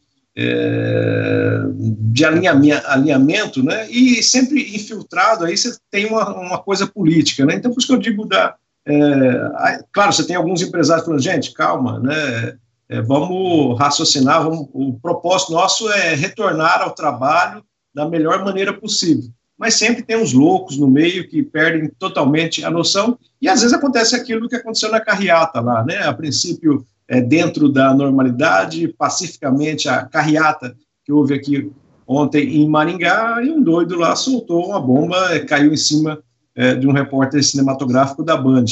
é, 0.41 1.63
de 1.74 2.24
alinhamento, 2.24 2.88
alinhamento, 2.88 3.63
né? 3.63 3.89
E 3.91 4.24
sempre 4.24 4.74
infiltrado 4.74 5.43
aí 5.43 5.58
você 5.58 5.77
tem 5.91 6.05
uma, 6.05 6.29
uma 6.29 6.58
coisa 6.58 6.88
política, 6.88 7.46
né? 7.46 7.55
Então, 7.55 7.72
por 7.72 7.79
isso 7.79 7.88
que 7.88 7.93
eu 7.93 8.00
digo 8.00 8.25
da. 8.25 8.55
É, 8.88 9.84
claro, 9.91 10.13
você 10.13 10.25
tem 10.25 10.38
alguns 10.38 10.62
empresários 10.62 11.05
falando, 11.05 11.22
gente, 11.22 11.53
calma, 11.53 12.00
né? 12.00 12.58
É, 12.88 13.01
vamos 13.01 13.77
raciocinar, 13.77 14.43
vamos, 14.43 14.67
o 14.74 14.98
propósito 15.00 15.51
nosso 15.51 15.91
é 15.91 16.15
retornar 16.15 16.81
ao 16.81 16.96
trabalho 16.96 17.63
da 17.93 18.08
melhor 18.08 18.43
maneira 18.43 18.74
possível. 18.74 19.29
Mas 19.58 19.74
sempre 19.74 20.01
tem 20.01 20.15
uns 20.15 20.31
loucos 20.31 20.77
no 20.77 20.88
meio 20.88 21.27
que 21.27 21.43
perdem 21.43 21.91
totalmente 22.00 22.63
a 22.63 22.72
noção, 22.72 23.19
e 23.41 23.50
às 23.50 23.62
vezes 23.62 23.75
acontece 23.75 24.15
aquilo 24.15 24.48
que 24.48 24.55
aconteceu 24.55 24.89
na 24.89 25.01
carreata 25.01 25.60
lá, 25.60 25.84
né? 25.84 25.98
A 25.98 26.13
princípio, 26.13 26.86
é, 27.10 27.20
dentro 27.20 27.68
da 27.68 27.94
normalidade, 27.94 28.88
pacificamente, 28.88 29.89
a 29.89 30.06
carreata 30.06 30.78
que 31.04 31.12
houve 31.12 31.34
aqui 31.34 31.72
ontem 32.08 32.58
em 32.58 32.70
Maringá, 32.70 33.42
e 33.44 33.50
um 33.50 33.62
doido 33.62 33.98
lá 33.98 34.16
soltou 34.16 34.68
uma 34.68 34.80
bomba, 34.80 35.34
é, 35.34 35.39
caiu 35.39 35.74
em 35.74 35.78
cima 35.78 36.24
é, 36.56 36.75
de 36.75 36.88
um 36.88 36.92
repórter 36.92 37.44
cinematográfico 37.44 38.24
da 38.24 38.38
Band. 38.38 38.66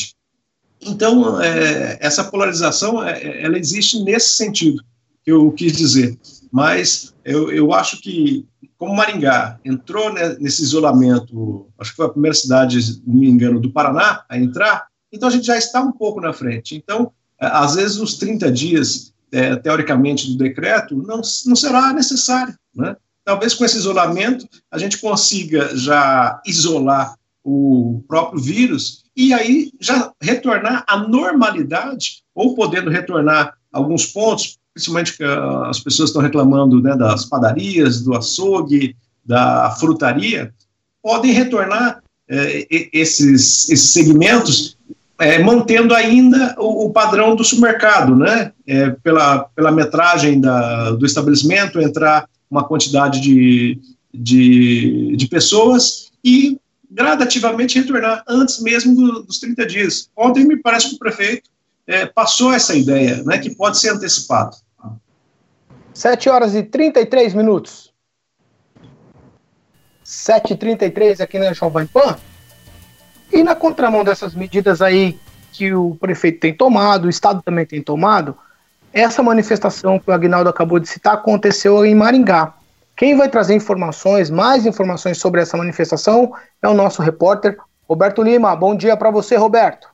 Então, 0.82 1.42
é, 1.42 1.98
essa 2.00 2.24
polarização, 2.24 3.04
é, 3.04 3.44
ela 3.44 3.58
existe 3.58 4.04
nesse 4.04 4.38
sentido, 4.38 4.84
que 5.24 5.32
eu 5.32 5.52
quis 5.52 5.74
dizer. 5.74 6.18
Mas 6.52 7.14
eu, 7.26 7.52
eu 7.52 7.74
acho 7.74 8.00
que, 8.02 8.46
como 8.78 8.96
Maringá 8.96 9.60
entrou 9.66 10.14
né, 10.14 10.38
nesse 10.40 10.62
isolamento, 10.62 11.68
acho 11.78 11.92
que 11.92 11.98
foi 11.98 12.06
a 12.06 12.10
primeira 12.10 12.36
cidade, 12.36 12.82
se 12.82 13.02
não 13.06 13.16
me 13.16 13.28
engano, 13.28 13.60
do 13.60 13.72
Paraná 13.72 14.24
a 14.30 14.38
entrar, 14.38 14.88
então 15.12 15.28
a 15.28 15.32
gente 15.32 15.46
já 15.46 15.58
está 15.58 15.82
um 15.82 15.92
pouco 15.92 16.22
na 16.22 16.34
frente. 16.34 16.76
Então, 16.76 17.12
é, 17.12 17.17
às 17.40 17.76
vezes, 17.76 17.98
os 17.98 18.16
30 18.16 18.52
dias, 18.52 19.14
é, 19.32 19.56
teoricamente, 19.56 20.32
do 20.32 20.38
decreto, 20.38 20.96
não, 20.96 21.22
não 21.46 21.56
será 21.56 21.94
necessário. 21.94 22.56
Né? 22.76 22.96
Talvez 23.24 23.54
com 23.54 23.66
esse 23.66 23.78
isolamento 23.78 24.48
a 24.72 24.78
gente 24.78 25.00
consiga 25.00 25.76
já 25.76 26.42
isolar 26.46 27.16
o 27.44 28.04
próprio 28.08 28.42
vírus 28.42 29.04
e 29.16 29.34
aí 29.34 29.72
já 29.80 30.12
retornar 30.22 30.86
à 30.88 30.98
normalidade, 30.98 32.24
ou 32.36 32.56
podendo 32.56 32.90
retornar 32.90 33.58
alguns 33.72 34.06
pontos, 34.06 34.58
principalmente 34.74 35.18
que 35.18 35.24
ah, 35.24 35.70
as 35.70 35.80
pessoas 35.80 36.10
estão 36.10 36.22
reclamando 36.22 36.82
né, 36.82 36.96
das 36.96 37.26
padarias, 37.26 38.02
do 38.02 38.16
açougue, 38.16 38.96
da 39.26 39.72
frutaria, 39.72 40.54
podem 41.02 41.32
retornar 41.32 42.02
é, 42.30 42.68
esses, 42.94 43.70
esses 43.70 43.90
segmentos 43.92 44.77
é, 45.20 45.40
mantendo 45.40 45.94
ainda 45.94 46.56
o, 46.58 46.86
o, 46.86 46.90
padrão 46.92 47.36
do 47.36 47.44
supermercado, 47.44 48.16
né? 48.16 48.52
É, 48.68 48.90
pela, 48.90 49.40
pela 49.56 49.72
metragem 49.72 50.40
da, 50.40 50.92
do 50.92 51.06
estabelecimento, 51.06 51.82
entrar 51.82 52.30
uma 52.50 52.64
quantidade 52.64 53.20
de, 53.20 53.80
de, 54.14 55.16
de 55.16 55.28
pessoas 55.28 56.12
e 56.24 56.60
gradativamente 56.90 57.80
retornar 57.80 58.24
antes 58.28 58.62
mesmo 58.62 58.96
do, 58.96 59.24
dos 59.24 59.40
30 59.40 59.66
dias. 59.66 60.10
Ontem 60.16 60.46
me 60.46 60.58
parece 60.58 60.90
que 60.90 60.96
o 60.96 61.00
prefeito 61.00 61.50
é, 61.86 62.06
passou 62.06 62.54
essa 62.54 62.76
ideia, 62.76 63.24
né, 63.24 63.38
que 63.38 63.56
pode 63.56 63.78
ser 63.80 63.90
antecipado. 63.90 64.56
7 65.94 66.30
horas 66.30 66.54
e 66.54 66.62
33 66.62 67.34
minutos. 67.34 67.92
7h33 70.06 71.20
aqui 71.20 71.40
na 71.40 71.54
Jovem 71.54 71.86
Pan. 71.88 72.18
E 73.32 73.44
na 73.44 73.56
contramão 73.56 74.04
dessas 74.04 74.34
medidas 74.34 74.82
aí 74.82 75.18
que 75.52 75.74
o 75.74 75.96
prefeito 76.00 76.40
tem 76.40 76.54
tomado, 76.54 77.06
o 77.06 77.10
Estado 77.10 77.42
também 77.44 77.66
tem 77.66 77.82
tomado, 77.82 78.38
essa 78.94 79.22
manifestação 79.22 80.00
que 80.00 80.10
o 80.10 80.14
Agnaldo 80.14 80.50
acabou 80.50 80.80
de 80.80 80.88
citar 80.88 81.16
aconteceu 81.16 81.86
em 81.86 81.96
Maringá. 81.96 82.54
Quem 82.96 83.16
vai 83.16 83.30
trazer 83.30 83.54
informações, 83.54 84.30
mais 84.30 84.66
informações 84.66 85.20
sobre 85.20 85.42
essa 85.42 85.56
manifestação 85.56 86.34
é 86.62 86.68
o 86.68 86.74
nosso 86.74 87.02
repórter 87.02 87.58
Roberto 87.88 88.24
Lima. 88.24 88.56
Bom 88.56 88.76
dia 88.76 88.98
para 88.98 89.12
você, 89.12 89.36
Roberto. 89.36 89.88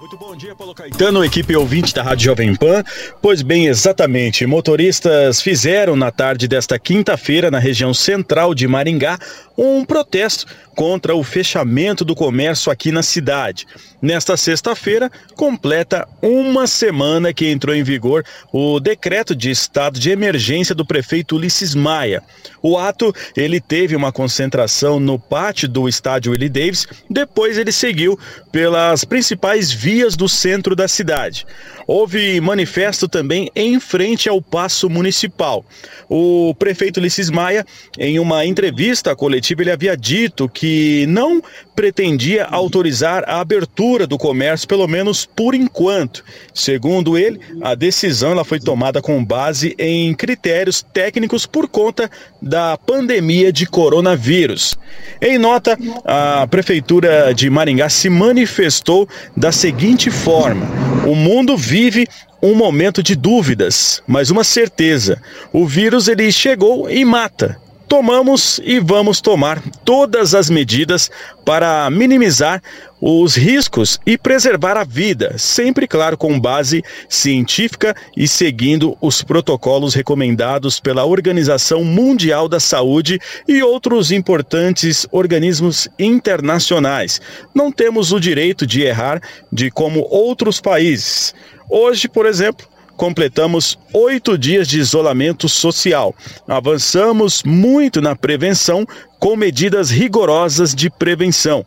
Muito 0.00 0.16
bom 0.16 0.34
dia, 0.34 0.52
Paulo 0.54 0.74
Caetano, 0.74 1.24
equipe 1.24 1.54
ouvinte 1.54 1.94
da 1.94 2.02
Rádio 2.02 2.24
Jovem 2.24 2.56
Pan. 2.56 2.82
Pois 3.22 3.40
bem, 3.40 3.66
exatamente. 3.66 4.44
Motoristas 4.44 5.40
fizeram 5.40 5.94
na 5.94 6.10
tarde 6.10 6.48
desta 6.48 6.76
quinta-feira, 6.76 7.52
na 7.52 7.60
região 7.60 7.94
central 7.94 8.52
de 8.52 8.66
Maringá, 8.66 9.16
um 9.62 9.84
protesto 9.84 10.46
contra 10.74 11.14
o 11.14 11.22
fechamento 11.22 12.04
do 12.04 12.14
comércio 12.14 12.72
aqui 12.72 12.90
na 12.90 13.02
cidade. 13.02 13.66
Nesta 14.00 14.36
sexta-feira, 14.36 15.10
completa 15.36 16.08
uma 16.20 16.66
semana 16.66 17.32
que 17.32 17.48
entrou 17.48 17.74
em 17.74 17.82
vigor 17.82 18.24
o 18.52 18.80
decreto 18.80 19.36
de 19.36 19.50
estado 19.50 20.00
de 20.00 20.10
emergência 20.10 20.74
do 20.74 20.84
prefeito 20.84 21.36
Ulisses 21.36 21.74
Maia. 21.74 22.22
O 22.60 22.76
ato, 22.76 23.14
ele 23.36 23.60
teve 23.60 23.94
uma 23.94 24.10
concentração 24.10 24.98
no 24.98 25.18
pátio 25.18 25.68
do 25.68 25.88
estádio 25.88 26.32
Willie 26.32 26.48
Davis, 26.48 26.86
depois 27.08 27.58
ele 27.58 27.70
seguiu 27.70 28.18
pelas 28.50 29.04
principais 29.04 29.70
vias 29.70 30.16
do 30.16 30.28
centro 30.28 30.74
da 30.74 30.88
cidade. 30.88 31.46
Houve 31.86 32.40
manifesto 32.40 33.08
também 33.08 33.50
em 33.54 33.78
frente 33.78 34.28
ao 34.28 34.40
Paço 34.40 34.88
Municipal. 34.88 35.64
O 36.08 36.54
prefeito 36.58 36.98
Ulisses 36.98 37.30
Maia, 37.30 37.66
em 37.98 38.18
uma 38.18 38.46
entrevista 38.46 39.14
coletiva, 39.14 39.51
ele 39.60 39.70
havia 39.70 39.94
dito 39.96 40.48
que 40.48 41.04
não 41.06 41.42
pretendia 41.76 42.44
autorizar 42.44 43.24
a 43.26 43.40
abertura 43.40 44.06
do 44.06 44.16
comércio, 44.16 44.66
pelo 44.66 44.88
menos 44.88 45.26
por 45.26 45.54
enquanto. 45.54 46.24
Segundo 46.54 47.18
ele, 47.18 47.40
a 47.60 47.74
decisão 47.74 48.32
ela 48.32 48.44
foi 48.44 48.58
tomada 48.58 49.02
com 49.02 49.22
base 49.24 49.74
em 49.78 50.14
critérios 50.14 50.82
técnicos 50.82 51.44
por 51.44 51.68
conta 51.68 52.10
da 52.40 52.76
pandemia 52.76 53.52
de 53.52 53.66
coronavírus. 53.66 54.76
Em 55.20 55.38
nota, 55.38 55.78
a 56.04 56.46
prefeitura 56.46 57.34
de 57.34 57.50
Maringá 57.50 57.88
se 57.88 58.08
manifestou 58.08 59.08
da 59.36 59.52
seguinte 59.52 60.10
forma: 60.10 60.66
o 61.06 61.14
mundo 61.14 61.56
vive 61.56 62.06
um 62.42 62.54
momento 62.54 63.02
de 63.02 63.14
dúvidas, 63.14 64.02
mas 64.06 64.30
uma 64.30 64.42
certeza: 64.42 65.22
o 65.52 65.66
vírus 65.66 66.08
ele 66.08 66.30
chegou 66.32 66.90
e 66.90 67.04
mata. 67.04 67.60
Tomamos 67.92 68.58
e 68.64 68.80
vamos 68.80 69.20
tomar 69.20 69.62
todas 69.84 70.34
as 70.34 70.48
medidas 70.48 71.10
para 71.44 71.90
minimizar 71.90 72.62
os 72.98 73.36
riscos 73.36 74.00
e 74.06 74.16
preservar 74.16 74.78
a 74.78 74.82
vida, 74.82 75.36
sempre, 75.36 75.86
claro, 75.86 76.16
com 76.16 76.40
base 76.40 76.82
científica 77.06 77.94
e 78.16 78.26
seguindo 78.26 78.96
os 78.98 79.22
protocolos 79.22 79.92
recomendados 79.92 80.80
pela 80.80 81.04
Organização 81.04 81.84
Mundial 81.84 82.48
da 82.48 82.58
Saúde 82.58 83.20
e 83.46 83.62
outros 83.62 84.10
importantes 84.10 85.06
organismos 85.12 85.86
internacionais. 85.98 87.20
Não 87.54 87.70
temos 87.70 88.10
o 88.10 88.18
direito 88.18 88.66
de 88.66 88.80
errar 88.80 89.20
de 89.52 89.70
como 89.70 90.00
outros 90.08 90.62
países. 90.62 91.34
Hoje, 91.68 92.08
por 92.08 92.24
exemplo, 92.24 92.66
completamos 92.96 93.78
oito 93.92 94.36
dias 94.36 94.68
de 94.68 94.78
isolamento 94.78 95.48
social. 95.48 96.14
Avançamos 96.46 97.42
muito 97.42 98.00
na 98.00 98.14
prevenção 98.14 98.86
com 99.18 99.36
medidas 99.36 99.90
rigorosas 99.90 100.74
de 100.74 100.90
prevenção. 100.90 101.64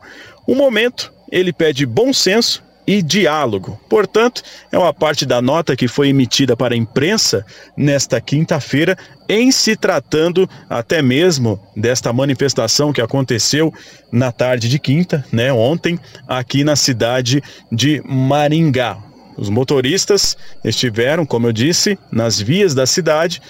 O 0.48 0.56
momento 0.56 1.12
ele 1.32 1.52
pede 1.52 1.86
bom 1.86 2.14
senso 2.14 2.64
e 2.88 3.02
diálogo. 3.02 3.80
Portanto, 3.90 4.44
é 4.72 4.78
uma 4.78 4.94
parte 4.94 5.26
da 5.26 5.42
nota 5.42 5.76
que 5.76 5.88
foi 5.88 6.10
emitida 6.10 6.56
para 6.56 6.76
a 6.76 6.78
imprensa 6.78 7.46
nesta 7.76 8.22
quinta-feira, 8.22 8.96
em 9.28 9.52
se 9.52 9.76
tratando 9.76 10.48
até 10.70 11.02
mesmo 11.02 11.60
desta 11.76 12.14
manifestação 12.14 12.94
que 12.94 13.02
aconteceu 13.02 13.74
na 14.12 14.32
tarde 14.32 14.70
de 14.70 14.78
quinta, 14.78 15.26
né, 15.32 15.52
ontem, 15.52 16.00
aqui 16.28 16.64
na 16.64 16.76
cidade 16.76 17.42
de 17.72 18.02
Maringá. 18.06 19.05
Os 19.38 19.50
motoristas 19.50 20.38
estiveram, 20.64 21.26
como 21.26 21.48
eu 21.48 21.52
disse, 21.52 21.98
nas 22.12 22.40
vias 22.40 22.74
da 22.74 22.86
cidade, 22.86 23.42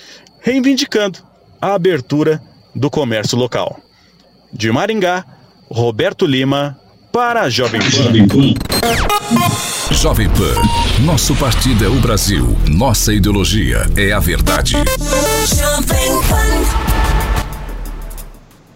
reivindicando 0.41 1.19
a 1.61 1.73
abertura 1.73 2.41
do 2.73 2.89
comércio 2.89 3.37
local. 3.37 3.79
De 4.51 4.71
Maringá, 4.71 5.25
Roberto 5.69 6.25
Lima, 6.25 6.79
para 7.11 7.43
a 7.43 7.49
Jovem 7.49 7.79
Pan. 7.79 8.53
Jovem 9.91 10.27
Pan. 10.29 11.03
Nosso 11.05 11.35
partido 11.35 11.85
é 11.85 11.87
o 11.87 11.99
Brasil. 11.99 12.45
Nossa 12.69 13.13
ideologia 13.13 13.85
é 13.95 14.11
a 14.11 14.19
verdade. 14.19 14.75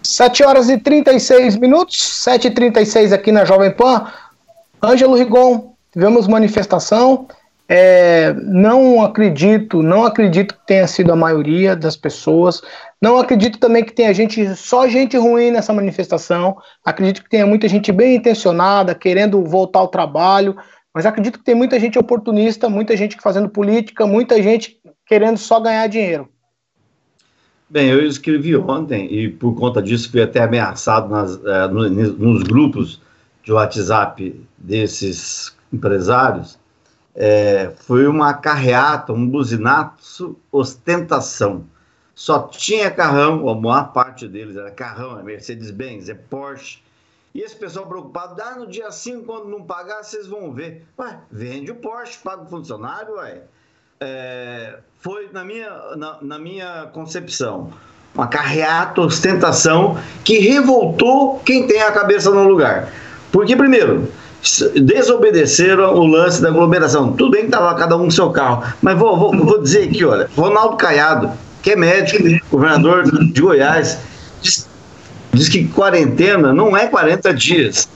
7 0.02 0.44
horas 0.44 0.70
e 0.70 0.78
36 0.78 1.58
minutos, 1.58 1.98
7h36 2.26 3.14
aqui 3.14 3.32
na 3.32 3.46
Jovem 3.46 3.72
Pan. 3.72 4.08
Ângelo 4.84 5.16
Rigon, 5.16 5.69
tivemos 5.92 6.28
manifestação. 6.28 7.28
É, 7.72 8.34
não 8.34 9.04
acredito, 9.04 9.84
não 9.84 10.04
acredito 10.04 10.56
que 10.56 10.66
tenha 10.66 10.88
sido 10.88 11.12
a 11.12 11.16
maioria 11.16 11.76
das 11.76 11.96
pessoas. 11.96 12.62
Não 13.00 13.18
acredito 13.20 13.60
também 13.60 13.84
que 13.84 13.94
tenha 13.94 14.12
gente, 14.12 14.56
só 14.56 14.88
gente 14.88 15.16
ruim 15.16 15.52
nessa 15.52 15.72
manifestação. 15.72 16.58
Acredito 16.84 17.24
que 17.24 17.30
tenha 17.30 17.46
muita 17.46 17.68
gente 17.68 17.92
bem 17.92 18.16
intencionada, 18.16 18.96
querendo 18.96 19.44
voltar 19.44 19.80
ao 19.80 19.88
trabalho. 19.88 20.58
Mas 20.94 21.06
acredito 21.06 21.38
que 21.38 21.46
tem 21.46 21.54
muita 21.54 21.80
gente 21.80 22.00
oportunista, 22.00 22.68
muita 22.68 22.98
gente 22.98 23.18
fazendo 23.22 23.48
política, 23.48 24.08
muita 24.08 24.42
gente 24.42 24.80
querendo 25.06 25.38
só 25.38 25.60
ganhar 25.60 25.86
dinheiro. 25.88 26.28
Bem, 27.70 27.88
eu 27.88 28.04
escrevi 28.04 28.56
ontem 28.56 29.06
e 29.14 29.30
por 29.30 29.54
conta 29.54 29.80
disso 29.80 30.10
fui 30.10 30.24
até 30.24 30.42
ameaçado 30.42 31.08
nas, 31.08 31.36
uh, 31.36 31.70
nos 31.70 32.42
grupos 32.42 33.00
de 33.44 33.52
WhatsApp 33.52 34.42
desses 34.58 35.56
empresários 35.72 36.60
é, 37.16 37.72
foi 37.76 38.08
uma 38.08 38.34
carreata, 38.34 39.12
um 39.12 39.28
buzinaço, 39.28 40.38
ostentação. 40.52 41.66
Só 42.16 42.48
tinha 42.48 42.92
carrão, 42.92 43.48
a 43.50 43.56
maior 43.56 43.92
parte 43.92 44.28
deles 44.28 44.56
era 44.56 44.72
carrão, 44.72 45.20
é 45.20 45.24
Mercedes-Benz, 45.24 46.10
é 46.10 46.14
Porsche. 46.14 46.80
E 47.34 47.42
esse 47.42 47.56
pessoal 47.56 47.86
preocupado, 47.86 48.42
ah, 48.42 48.56
no 48.56 48.68
dia 48.68 48.92
5, 48.92 49.24
quando 49.24 49.50
não 49.50 49.64
pagar, 49.64 50.04
vocês 50.04 50.28
vão 50.28 50.52
ver. 50.52 50.86
Ué, 50.98 51.20
vende 51.32 51.72
o 51.72 51.76
Porsche, 51.76 52.18
paga 52.24 52.44
o 52.44 52.48
funcionário, 52.48 53.16
ué. 53.16 53.44
É, 54.02 54.80
foi 55.00 55.30
na 55.32 55.44
minha, 55.44 55.70
na, 55.96 56.18
na 56.22 56.40
minha 56.40 56.90
concepção 56.94 57.72
uma 58.14 58.28
carreata, 58.28 59.02
ostentação 59.02 59.98
que 60.24 60.40
revoltou 60.40 61.40
quem 61.40 61.68
tem 61.68 61.82
a 61.82 61.92
cabeça 61.92 62.32
no 62.32 62.44
lugar. 62.44 62.92
Porque, 63.32 63.56
primeiro, 63.56 64.12
desobedeceram 64.82 65.94
o 65.96 66.06
lance 66.06 66.42
da 66.42 66.50
aglomeração. 66.50 67.14
Tudo 67.14 67.32
bem 67.32 67.42
que 67.42 67.48
estava 67.48 67.76
cada 67.76 67.98
um 67.98 68.06
no 68.06 68.12
seu 68.12 68.30
carro, 68.30 68.64
mas 68.82 68.98
vou, 68.98 69.18
vou, 69.18 69.46
vou 69.46 69.62
dizer 69.62 69.90
aqui, 69.90 70.06
olha, 70.06 70.30
Ronaldo 70.36 70.78
Caiado, 70.78 71.32
que 71.62 71.72
é 71.72 71.76
médico, 71.76 72.24
governador 72.50 73.04
de 73.04 73.42
Goiás, 73.42 73.98
diz, 74.42 74.68
diz 75.34 75.50
que 75.50 75.68
quarentena 75.68 76.54
não 76.54 76.76
é 76.76 76.88
40 76.88 77.34
dias. 77.34 77.90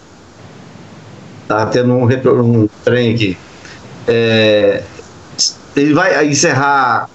Tá 1.48 1.66
tendo 1.66 1.94
um, 1.94 2.06
um 2.06 2.70
trem 2.84 3.14
aqui. 3.14 3.38
É, 4.08 4.84
ele 5.76 5.94
vai 5.94 6.28
encerrar 6.28 7.10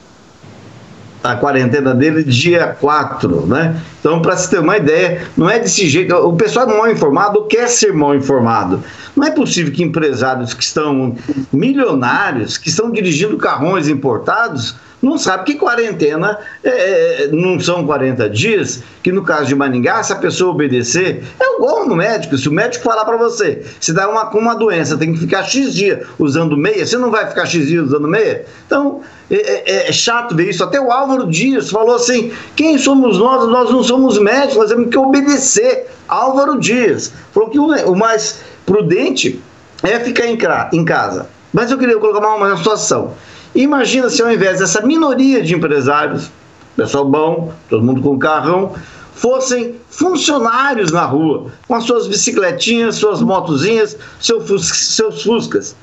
a 1.28 1.36
quarentena 1.36 1.94
dele 1.94 2.24
dia 2.24 2.74
4, 2.80 3.46
né? 3.46 3.78
Então, 4.00 4.22
para 4.22 4.34
se 4.34 4.48
ter 4.48 4.60
uma 4.60 4.78
ideia, 4.78 5.26
não 5.36 5.50
é 5.50 5.58
desse 5.58 5.86
jeito. 5.86 6.14
O 6.14 6.34
pessoal 6.34 6.66
mal 6.66 6.90
informado 6.90 7.44
quer 7.44 7.68
ser 7.68 7.92
mal 7.92 8.14
informado. 8.14 8.82
Não 9.14 9.26
é 9.26 9.30
possível 9.30 9.70
que 9.70 9.82
empresários 9.82 10.54
que 10.54 10.62
estão 10.62 11.14
milionários, 11.52 12.56
que 12.56 12.70
estão 12.70 12.90
dirigindo 12.90 13.36
carrões 13.36 13.88
importados, 13.88 14.74
não 15.00 15.16
sabe 15.16 15.44
que 15.44 15.54
quarentena 15.54 16.38
é, 16.62 17.24
é 17.24 17.28
não 17.28 17.58
são 17.60 17.86
40 17.86 18.28
dias, 18.30 18.82
que 19.02 19.12
no 19.12 19.22
caso 19.22 19.46
de 19.46 19.54
Maningá, 19.54 20.02
se 20.02 20.12
a 20.12 20.16
pessoa 20.16 20.50
obedecer, 20.50 21.22
é 21.38 21.56
igual 21.56 21.88
no 21.88 21.94
médico. 21.94 22.36
Se 22.36 22.48
o 22.48 22.52
médico 22.52 22.84
falar 22.84 23.04
para 23.04 23.16
você, 23.16 23.64
se 23.80 23.92
dá 23.92 24.08
uma, 24.08 24.28
uma 24.30 24.54
doença, 24.54 24.96
tem 24.96 25.12
que 25.12 25.20
ficar 25.20 25.44
X 25.44 25.74
dia 25.74 26.04
usando 26.18 26.56
meia, 26.56 26.84
você 26.84 26.98
não 26.98 27.10
vai 27.10 27.26
ficar 27.26 27.46
X 27.46 27.66
dia 27.66 27.82
usando 27.82 28.08
meia? 28.08 28.44
Então, 28.66 29.00
é, 29.30 29.34
é, 29.34 29.88
é, 29.88 29.92
chato 29.92 30.34
ver 30.34 30.50
isso. 30.50 30.64
Até 30.64 30.80
o 30.80 30.90
Álvaro 30.90 31.26
Dias 31.26 31.70
falou 31.70 31.94
assim: 31.94 32.32
quem 32.56 32.78
somos 32.78 33.18
nós? 33.18 33.48
Nós 33.48 33.70
não 33.70 33.82
somos 33.82 34.18
médicos, 34.18 34.56
nós 34.56 34.68
temos 34.70 34.88
que 34.88 34.98
obedecer. 34.98 35.86
Álvaro 36.08 36.58
Dias 36.58 37.12
falou 37.32 37.50
que 37.50 37.58
o, 37.58 37.66
o 37.66 37.96
mais 37.96 38.40
prudente 38.64 39.40
é 39.82 40.00
ficar 40.00 40.26
em, 40.26 40.38
em 40.72 40.84
casa. 40.84 41.28
Mas 41.52 41.70
eu 41.70 41.78
queria 41.78 41.98
colocar 41.98 42.20
uma, 42.20 42.34
uma 42.34 42.56
situação. 42.56 43.14
Imagina 43.58 44.08
se 44.08 44.22
ao 44.22 44.30
invés 44.30 44.60
dessa 44.60 44.86
minoria 44.86 45.42
de 45.42 45.52
empresários, 45.52 46.30
pessoal 46.76 47.04
bom, 47.04 47.52
todo 47.68 47.82
mundo 47.82 48.00
com 48.00 48.16
carrão, 48.16 48.72
fossem 49.12 49.74
funcionários 49.90 50.92
na 50.92 51.04
rua, 51.04 51.46
com 51.66 51.74
as 51.74 51.82
suas 51.82 52.06
bicicletinhas, 52.06 52.94
suas 52.94 53.20
motozinhas, 53.20 53.98
seu 54.20 54.40
seus 54.46 55.24
fuscas. 55.24 55.74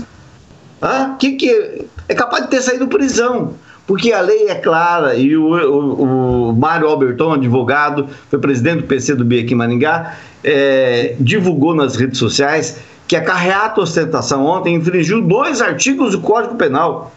Ah, 0.81 1.17
que, 1.19 1.33
que 1.33 1.85
é 2.07 2.15
capaz 2.15 2.45
de 2.45 2.51
ter 2.51 2.61
saído 2.61 2.87
prisão, 2.87 3.55
porque 3.85 4.13
a 4.13 4.21
lei 4.21 4.47
é 4.47 4.55
clara 4.55 5.15
e 5.15 5.35
o, 5.35 5.43
o, 5.43 6.51
o 6.51 6.53
Mário 6.53 6.87
Alberton, 6.87 7.33
advogado, 7.33 8.07
foi 8.29 8.39
presidente 8.39 8.83
do 8.83 8.87
PC 8.87 9.15
do 9.15 9.25
B 9.25 9.41
aqui 9.41 9.53
em 9.53 9.57
Maringá, 9.57 10.15
é, 10.41 11.17
divulgou 11.19 11.75
nas 11.75 11.97
redes 11.97 12.19
sociais 12.19 12.77
que 13.05 13.17
a 13.17 13.21
carreata 13.21 13.81
ostentação 13.81 14.45
ontem 14.45 14.75
infringiu 14.75 15.21
dois 15.21 15.61
artigos 15.61 16.13
do 16.13 16.21
Código 16.21 16.55
Penal 16.55 17.11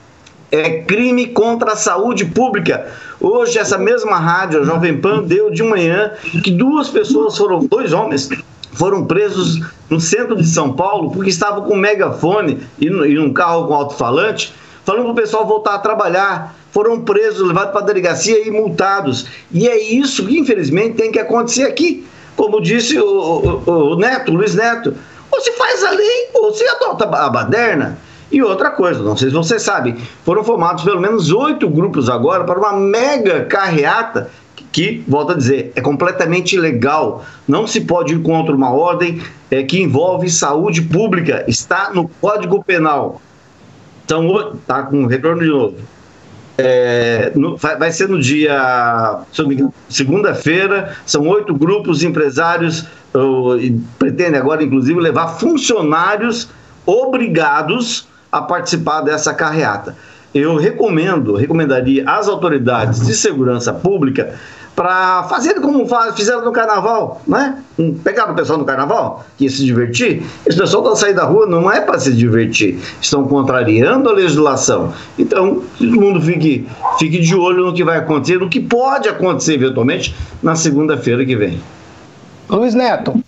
é 0.50 0.82
crime 0.82 1.26
contra 1.26 1.72
a 1.72 1.76
saúde 1.76 2.24
pública. 2.24 2.90
Hoje, 3.20 3.58
essa 3.58 3.76
mesma 3.76 4.18
rádio, 4.18 4.60
a 4.60 4.64
Jovem 4.64 4.98
Pan, 4.98 5.22
deu 5.22 5.50
de 5.50 5.62
manhã 5.62 6.12
que 6.42 6.50
duas 6.50 6.88
pessoas 6.88 7.36
foram, 7.36 7.66
dois 7.66 7.92
homens, 7.92 8.28
foram 8.72 9.04
presos 9.04 9.60
no 9.90 10.00
centro 10.00 10.36
de 10.36 10.46
São 10.46 10.72
Paulo 10.72 11.10
porque 11.10 11.30
estavam 11.30 11.64
com 11.64 11.76
megafone 11.76 12.60
e, 12.78 12.86
e 12.86 13.18
um 13.18 13.32
carro 13.32 13.66
com 13.66 13.74
alto-falante, 13.74 14.54
falando 14.84 15.04
para 15.04 15.12
o 15.12 15.16
pessoal 15.16 15.46
voltar 15.46 15.74
a 15.74 15.78
trabalhar. 15.78 16.54
Foram 16.70 17.00
presos, 17.00 17.48
levados 17.48 17.72
para 17.72 17.80
a 17.80 17.84
delegacia 17.84 18.46
e 18.46 18.50
multados. 18.50 19.26
E 19.50 19.66
é 19.66 19.82
isso 19.82 20.26
que, 20.26 20.38
infelizmente, 20.38 20.96
tem 20.96 21.10
que 21.10 21.18
acontecer 21.18 21.64
aqui. 21.64 22.06
Como 22.36 22.60
disse 22.60 22.98
o, 23.00 23.62
o, 23.66 23.70
o 23.92 23.96
Neto, 23.96 24.30
o 24.30 24.36
Luiz 24.36 24.54
Neto, 24.54 24.94
ou 25.30 25.40
se 25.40 25.50
faz 25.52 25.82
a 25.82 25.90
lei, 25.90 26.28
ou 26.34 26.52
se 26.52 26.64
adota 26.68 27.04
a 27.04 27.30
baderna. 27.30 27.98
E 28.30 28.42
outra 28.42 28.70
coisa, 28.70 29.02
não 29.02 29.16
sei 29.16 29.28
se 29.28 29.34
vocês 29.34 29.62
sabem, 29.62 29.96
foram 30.24 30.44
formados 30.44 30.84
pelo 30.84 31.00
menos 31.00 31.32
oito 31.32 31.68
grupos 31.68 32.10
agora 32.10 32.44
para 32.44 32.58
uma 32.58 32.74
mega 32.74 33.44
carreata 33.46 34.30
que, 34.70 35.02
volto 35.08 35.32
a 35.32 35.34
dizer, 35.34 35.72
é 35.74 35.80
completamente 35.80 36.54
ilegal. 36.54 37.24
Não 37.46 37.66
se 37.66 37.80
pode 37.80 38.14
ir 38.14 38.22
contra 38.22 38.54
uma 38.54 38.70
ordem 38.70 39.22
é, 39.50 39.62
que 39.62 39.80
envolve 39.80 40.28
saúde 40.28 40.82
pública. 40.82 41.44
Está 41.48 41.90
no 41.92 42.08
Código 42.20 42.62
Penal. 42.62 43.20
Então, 44.04 44.56
tá 44.66 44.82
com 44.82 45.06
retorno 45.06 45.42
de 45.42 45.48
novo. 45.48 45.76
É, 46.60 47.30
no, 47.36 47.56
vai 47.56 47.92
ser 47.92 48.08
no 48.08 48.20
dia, 48.20 49.20
segunda-feira, 49.88 50.96
são 51.06 51.26
oito 51.28 51.54
grupos 51.54 52.02
empresários, 52.02 52.80
uh, 53.14 53.80
pretendem 53.96 54.40
agora, 54.40 54.64
inclusive, 54.64 54.98
levar 54.98 55.38
funcionários 55.38 56.48
obrigados 56.84 58.08
a 58.30 58.42
participar 58.42 59.00
dessa 59.00 59.32
carreata. 59.34 59.96
Eu 60.34 60.56
recomendo, 60.56 61.34
recomendaria 61.34 62.08
às 62.08 62.28
autoridades 62.28 63.06
de 63.06 63.14
segurança 63.14 63.72
pública 63.72 64.34
para 64.78 65.24
fazer 65.24 65.54
como 65.54 65.84
fizeram 66.14 66.44
no 66.44 66.52
carnaval, 66.52 67.20
né? 67.26 67.64
Pegaram 68.04 68.32
o 68.32 68.36
pessoal 68.36 68.60
no 68.60 68.64
carnaval, 68.64 69.26
que 69.36 69.44
ia 69.44 69.50
se 69.50 69.64
divertir. 69.64 70.22
Esse 70.46 70.56
pessoal 70.56 70.84
está 70.84 70.94
saindo 70.94 71.16
da 71.16 71.24
rua 71.24 71.46
não 71.48 71.68
é 71.68 71.80
para 71.80 71.98
se 71.98 72.12
divertir, 72.12 72.78
estão 73.00 73.24
contrariando 73.24 74.08
a 74.08 74.12
legislação. 74.12 74.92
Então, 75.18 75.64
todo 75.76 76.00
mundo 76.00 76.20
fique, 76.20 76.68
fique 76.96 77.18
de 77.18 77.34
olho 77.34 77.66
no 77.66 77.74
que 77.74 77.82
vai 77.82 77.98
acontecer, 77.98 78.38
no 78.38 78.48
que 78.48 78.60
pode 78.60 79.08
acontecer 79.08 79.54
eventualmente 79.54 80.14
na 80.40 80.54
segunda-feira 80.54 81.26
que 81.26 81.34
vem. 81.34 81.60
Luiz 82.48 82.72
Neto. 82.72 83.20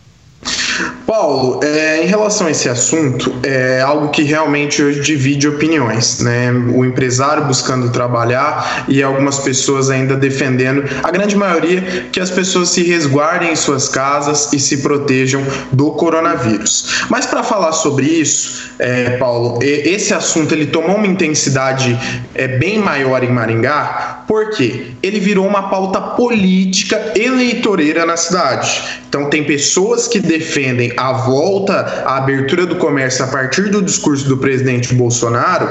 Paulo, 1.10 1.58
é, 1.64 2.04
em 2.04 2.06
relação 2.06 2.46
a 2.46 2.52
esse 2.52 2.68
assunto, 2.68 3.34
é 3.42 3.80
algo 3.80 4.10
que 4.10 4.22
realmente 4.22 4.80
hoje 4.80 5.00
divide 5.00 5.48
opiniões, 5.48 6.20
né? 6.20 6.52
O 6.72 6.84
empresário 6.84 7.46
buscando 7.46 7.90
trabalhar 7.90 8.84
e 8.86 9.02
algumas 9.02 9.40
pessoas 9.40 9.90
ainda 9.90 10.14
defendendo, 10.16 10.84
a 11.02 11.10
grande 11.10 11.34
maioria, 11.34 12.06
que 12.12 12.20
as 12.20 12.30
pessoas 12.30 12.68
se 12.68 12.84
resguardem 12.84 13.50
em 13.50 13.56
suas 13.56 13.88
casas 13.88 14.52
e 14.52 14.60
se 14.60 14.76
protejam 14.82 15.44
do 15.72 15.90
coronavírus. 15.90 17.04
Mas 17.08 17.26
para 17.26 17.42
falar 17.42 17.72
sobre 17.72 18.06
isso, 18.06 18.69
é, 18.80 19.16
Paulo, 19.18 19.58
esse 19.62 20.14
assunto 20.14 20.52
ele 20.52 20.66
tomou 20.66 20.96
uma 20.96 21.06
intensidade 21.06 21.96
é, 22.34 22.48
bem 22.48 22.78
maior 22.78 23.22
em 23.22 23.30
Maringá, 23.30 24.24
porque 24.26 24.92
ele 25.02 25.20
virou 25.20 25.46
uma 25.46 25.68
pauta 25.68 26.00
política 26.00 27.12
eleitoreira 27.14 28.06
na 28.06 28.16
cidade. 28.16 28.82
Então 29.08 29.28
tem 29.28 29.44
pessoas 29.44 30.08
que 30.08 30.18
defendem 30.18 30.92
a 30.96 31.12
volta, 31.12 32.04
a 32.06 32.16
abertura 32.16 32.64
do 32.64 32.76
comércio 32.76 33.24
a 33.24 33.28
partir 33.28 33.68
do 33.68 33.82
discurso 33.82 34.26
do 34.28 34.38
presidente 34.38 34.94
Bolsonaro, 34.94 35.68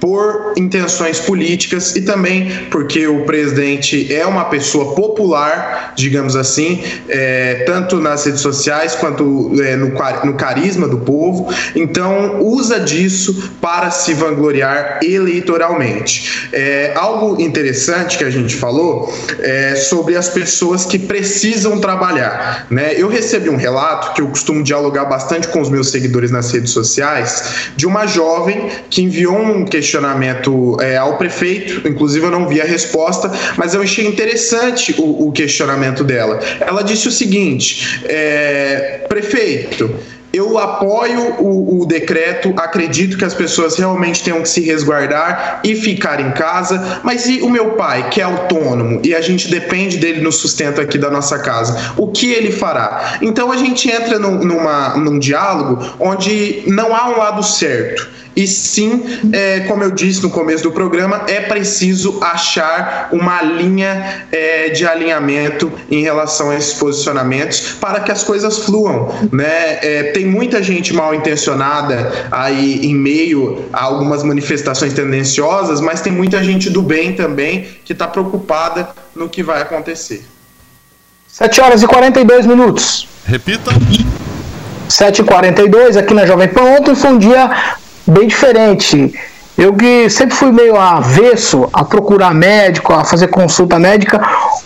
por 0.00 0.54
intenções 0.56 1.20
políticas 1.20 1.96
e 1.96 2.02
também 2.02 2.50
porque 2.70 3.06
o 3.06 3.24
presidente 3.24 4.12
é 4.12 4.24
uma 4.26 4.44
pessoa 4.44 4.94
popular, 4.94 5.92
digamos 5.96 6.36
assim, 6.36 6.82
é, 7.08 7.64
tanto 7.66 7.96
nas 7.96 8.24
redes 8.24 8.40
sociais 8.40 8.94
quanto 8.94 9.52
é, 9.60 9.76
no, 9.76 9.92
no 10.24 10.34
carisma 10.34 10.86
do 10.86 10.98
povo. 10.98 11.52
Então, 11.74 12.40
usa 12.40 12.80
disso 12.80 13.52
para 13.60 13.90
se 13.90 14.14
vangloriar 14.14 15.00
eleitoralmente. 15.02 16.48
É, 16.52 16.92
algo 16.94 17.40
interessante 17.40 18.18
que 18.18 18.24
a 18.24 18.30
gente 18.30 18.54
falou 18.54 19.12
é 19.40 19.74
sobre 19.74 20.16
as 20.16 20.28
pessoas 20.28 20.84
que 20.84 20.98
precisam 20.98 21.78
trabalhar. 21.78 22.66
Né? 22.70 22.94
Eu 22.96 23.08
recebi 23.08 23.48
um 23.48 23.56
relato 23.56 24.14
que 24.14 24.20
eu 24.20 24.28
costumo 24.28 24.62
dialogar 24.62 25.04
bastante 25.04 25.48
com 25.48 25.60
os 25.60 25.68
meus 25.68 25.90
seguidores 25.90 26.30
nas 26.30 26.50
redes 26.52 26.70
sociais 26.70 27.70
de 27.76 27.86
uma 27.86 28.06
jovem 28.06 28.68
que 28.90 29.02
enviou 29.02 29.36
um 29.36 29.64
questionamento 29.64 29.87
questionamento 29.88 30.76
é, 30.80 30.98
ao 30.98 31.16
prefeito, 31.16 31.88
inclusive 31.88 32.26
eu 32.26 32.30
não 32.30 32.46
vi 32.46 32.60
a 32.60 32.64
resposta, 32.64 33.32
mas 33.56 33.72
eu 33.72 33.80
achei 33.80 34.06
interessante 34.06 34.94
o, 34.98 35.28
o 35.28 35.32
questionamento 35.32 36.04
dela. 36.04 36.38
Ela 36.60 36.82
disse 36.82 37.08
o 37.08 37.10
seguinte: 37.10 38.02
é, 38.04 39.06
prefeito 39.08 39.94
eu 40.30 40.58
apoio 40.58 41.36
o, 41.38 41.80
o, 41.80 41.86
decreto, 41.86 42.52
acredito 42.58 43.16
que 43.16 43.24
as 43.24 43.32
pessoas 43.32 43.78
realmente 43.78 44.22
tenham 44.22 44.42
que 44.42 44.48
se 44.48 44.60
resguardar 44.60 45.62
e 45.64 45.74
ficar 45.74 46.20
em 46.20 46.32
casa, 46.32 47.00
mas 47.02 47.26
e 47.26 47.40
o 47.40 47.48
meu 47.48 47.70
pai, 47.70 48.10
que 48.10 48.20
é 48.20 48.24
autônomo 48.24 49.00
e 49.02 49.14
a 49.14 49.22
gente 49.22 49.48
depende 49.48 49.96
dele 49.96 50.20
no 50.20 50.30
sustento 50.30 50.82
aqui 50.82 50.98
da 50.98 51.10
nossa 51.10 51.38
casa, 51.38 51.94
o 51.96 52.08
que 52.08 52.30
ele 52.30 52.52
fará? 52.52 53.18
Então 53.22 53.50
a 53.50 53.56
gente 53.56 53.90
entra 53.90 54.18
num, 54.18 54.44
numa, 54.44 54.96
num 54.98 55.18
diálogo 55.18 55.96
onde 55.98 56.62
não 56.66 56.94
há 56.94 57.08
um 57.08 57.16
lado 57.16 57.42
certo 57.42 58.18
e 58.38 58.46
sim, 58.46 59.02
é, 59.32 59.60
como 59.66 59.82
eu 59.82 59.90
disse 59.90 60.22
no 60.22 60.30
começo 60.30 60.62
do 60.62 60.70
programa, 60.70 61.24
é 61.26 61.40
preciso 61.40 62.22
achar 62.22 63.08
uma 63.10 63.42
linha 63.42 64.26
é, 64.30 64.68
de 64.68 64.86
alinhamento 64.86 65.72
em 65.90 66.02
relação 66.02 66.50
a 66.50 66.54
esses 66.54 66.74
posicionamentos 66.74 67.72
para 67.80 67.98
que 67.98 68.12
as 68.12 68.22
coisas 68.22 68.60
fluam. 68.60 69.12
Né? 69.32 69.78
É, 69.82 70.02
tem 70.12 70.24
muita 70.24 70.62
gente 70.62 70.94
mal 70.94 71.12
intencionada 71.12 72.28
aí 72.30 72.86
em 72.86 72.94
meio 72.94 73.64
a 73.72 73.82
algumas 73.82 74.22
manifestações 74.22 74.92
tendenciosas, 74.92 75.80
mas 75.80 76.00
tem 76.00 76.12
muita 76.12 76.40
gente 76.40 76.70
do 76.70 76.80
bem 76.80 77.14
também 77.14 77.66
que 77.84 77.92
está 77.92 78.06
preocupada 78.06 78.90
no 79.16 79.28
que 79.28 79.42
vai 79.42 79.60
acontecer. 79.62 80.24
7 81.26 81.60
horas 81.60 81.82
e 81.82 81.88
42 81.88 82.46
minutos. 82.46 83.08
Repita. 83.26 83.72
7h42 84.88 85.96
aqui 85.96 86.14
na 86.14 86.24
Jovem 86.24 86.48
Pan. 86.48 86.62
Ontem 86.62 86.94
foi 86.94 87.10
um 87.10 87.18
dia 87.18 87.78
bem 88.08 88.26
diferente. 88.26 89.12
Eu 89.58 89.74
que 89.74 90.08
sempre 90.08 90.36
fui 90.36 90.52
meio 90.52 90.76
avesso 90.76 91.68
a 91.72 91.84
procurar 91.84 92.32
médico, 92.32 92.92
a 92.92 93.04
fazer 93.04 93.26
consulta 93.26 93.76
médica. 93.76 94.20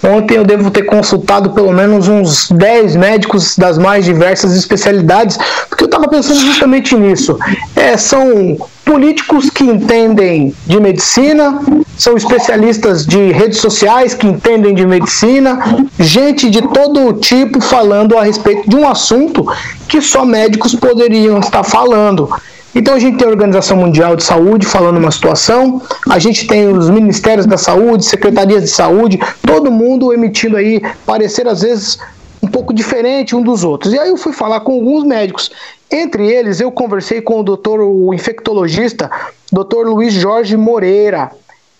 Ontem 0.04 0.36
eu 0.36 0.44
devo 0.44 0.70
ter 0.70 0.82
consultado 0.82 1.50
pelo 1.50 1.72
menos 1.72 2.08
uns 2.08 2.50
10 2.50 2.96
médicos 2.96 3.56
das 3.56 3.78
mais 3.78 4.04
diversas 4.04 4.54
especialidades, 4.54 5.38
porque 5.66 5.84
eu 5.84 5.86
estava 5.86 6.06
pensando 6.08 6.40
justamente 6.40 6.94
nisso. 6.94 7.38
É, 7.74 7.96
são 7.96 8.58
políticos 8.84 9.48
que 9.48 9.64
entendem 9.64 10.54
de 10.66 10.78
medicina, 10.78 11.58
são 11.96 12.14
especialistas 12.14 13.06
de 13.06 13.32
redes 13.32 13.60
sociais 13.60 14.12
que 14.12 14.26
entendem 14.26 14.74
de 14.74 14.86
medicina, 14.86 15.86
gente 15.98 16.50
de 16.50 16.60
todo 16.68 17.14
tipo 17.14 17.62
falando 17.62 18.18
a 18.18 18.24
respeito 18.24 18.68
de 18.68 18.76
um 18.76 18.86
assunto 18.86 19.46
que 19.88 20.02
só 20.02 20.26
médicos 20.26 20.74
poderiam 20.74 21.38
estar 21.38 21.62
falando. 21.62 22.28
Então 22.74 22.94
a 22.94 22.98
gente 22.98 23.18
tem 23.18 23.26
a 23.26 23.30
Organização 23.30 23.76
Mundial 23.76 24.16
de 24.16 24.24
Saúde 24.24 24.66
falando 24.66 24.96
uma 24.96 25.10
situação, 25.10 25.82
a 26.08 26.18
gente 26.18 26.46
tem 26.46 26.68
os 26.68 26.88
Ministérios 26.88 27.44
da 27.44 27.58
Saúde, 27.58 28.04
Secretarias 28.04 28.62
de 28.62 28.70
Saúde, 28.70 29.20
todo 29.46 29.70
mundo 29.70 30.12
emitindo 30.12 30.56
aí 30.56 30.80
parecer 31.04 31.46
às 31.46 31.60
vezes 31.60 31.98
um 32.42 32.48
pouco 32.48 32.72
diferente 32.72 33.36
um 33.36 33.42
dos 33.42 33.62
outros. 33.62 33.92
E 33.92 33.98
aí 33.98 34.08
eu 34.08 34.16
fui 34.16 34.32
falar 34.32 34.60
com 34.60 34.72
alguns 34.72 35.04
médicos. 35.04 35.50
Entre 35.90 36.26
eles, 36.26 36.60
eu 36.60 36.72
conversei 36.72 37.20
com 37.20 37.40
o 37.40 37.42
doutor, 37.42 37.80
o 37.80 38.14
infectologista, 38.14 39.10
doutor 39.52 39.86
Luiz 39.86 40.14
Jorge 40.14 40.56
Moreira, 40.56 41.30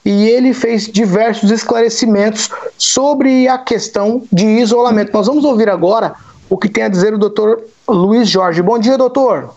e 0.05 0.29
ele 0.29 0.53
fez 0.53 0.87
diversos 0.87 1.51
esclarecimentos 1.51 2.51
sobre 2.77 3.49
a 3.49 3.57
questão 3.57 4.23
de 4.31 4.45
isolamento. 4.45 5.13
Nós 5.13 5.27
vamos 5.27 5.45
ouvir 5.45 5.71
agora 5.71 6.15
o 6.51 6.59
que 6.59 6.69
tem 6.69 6.85
a 6.85 6.89
dizer 6.89 7.15
o 7.15 7.19
doutor 7.19 7.63
Luiz 7.89 8.29
Jorge. 8.29 8.61
Bom 8.61 8.79
dia, 8.79 8.99
doutor. 8.99 9.55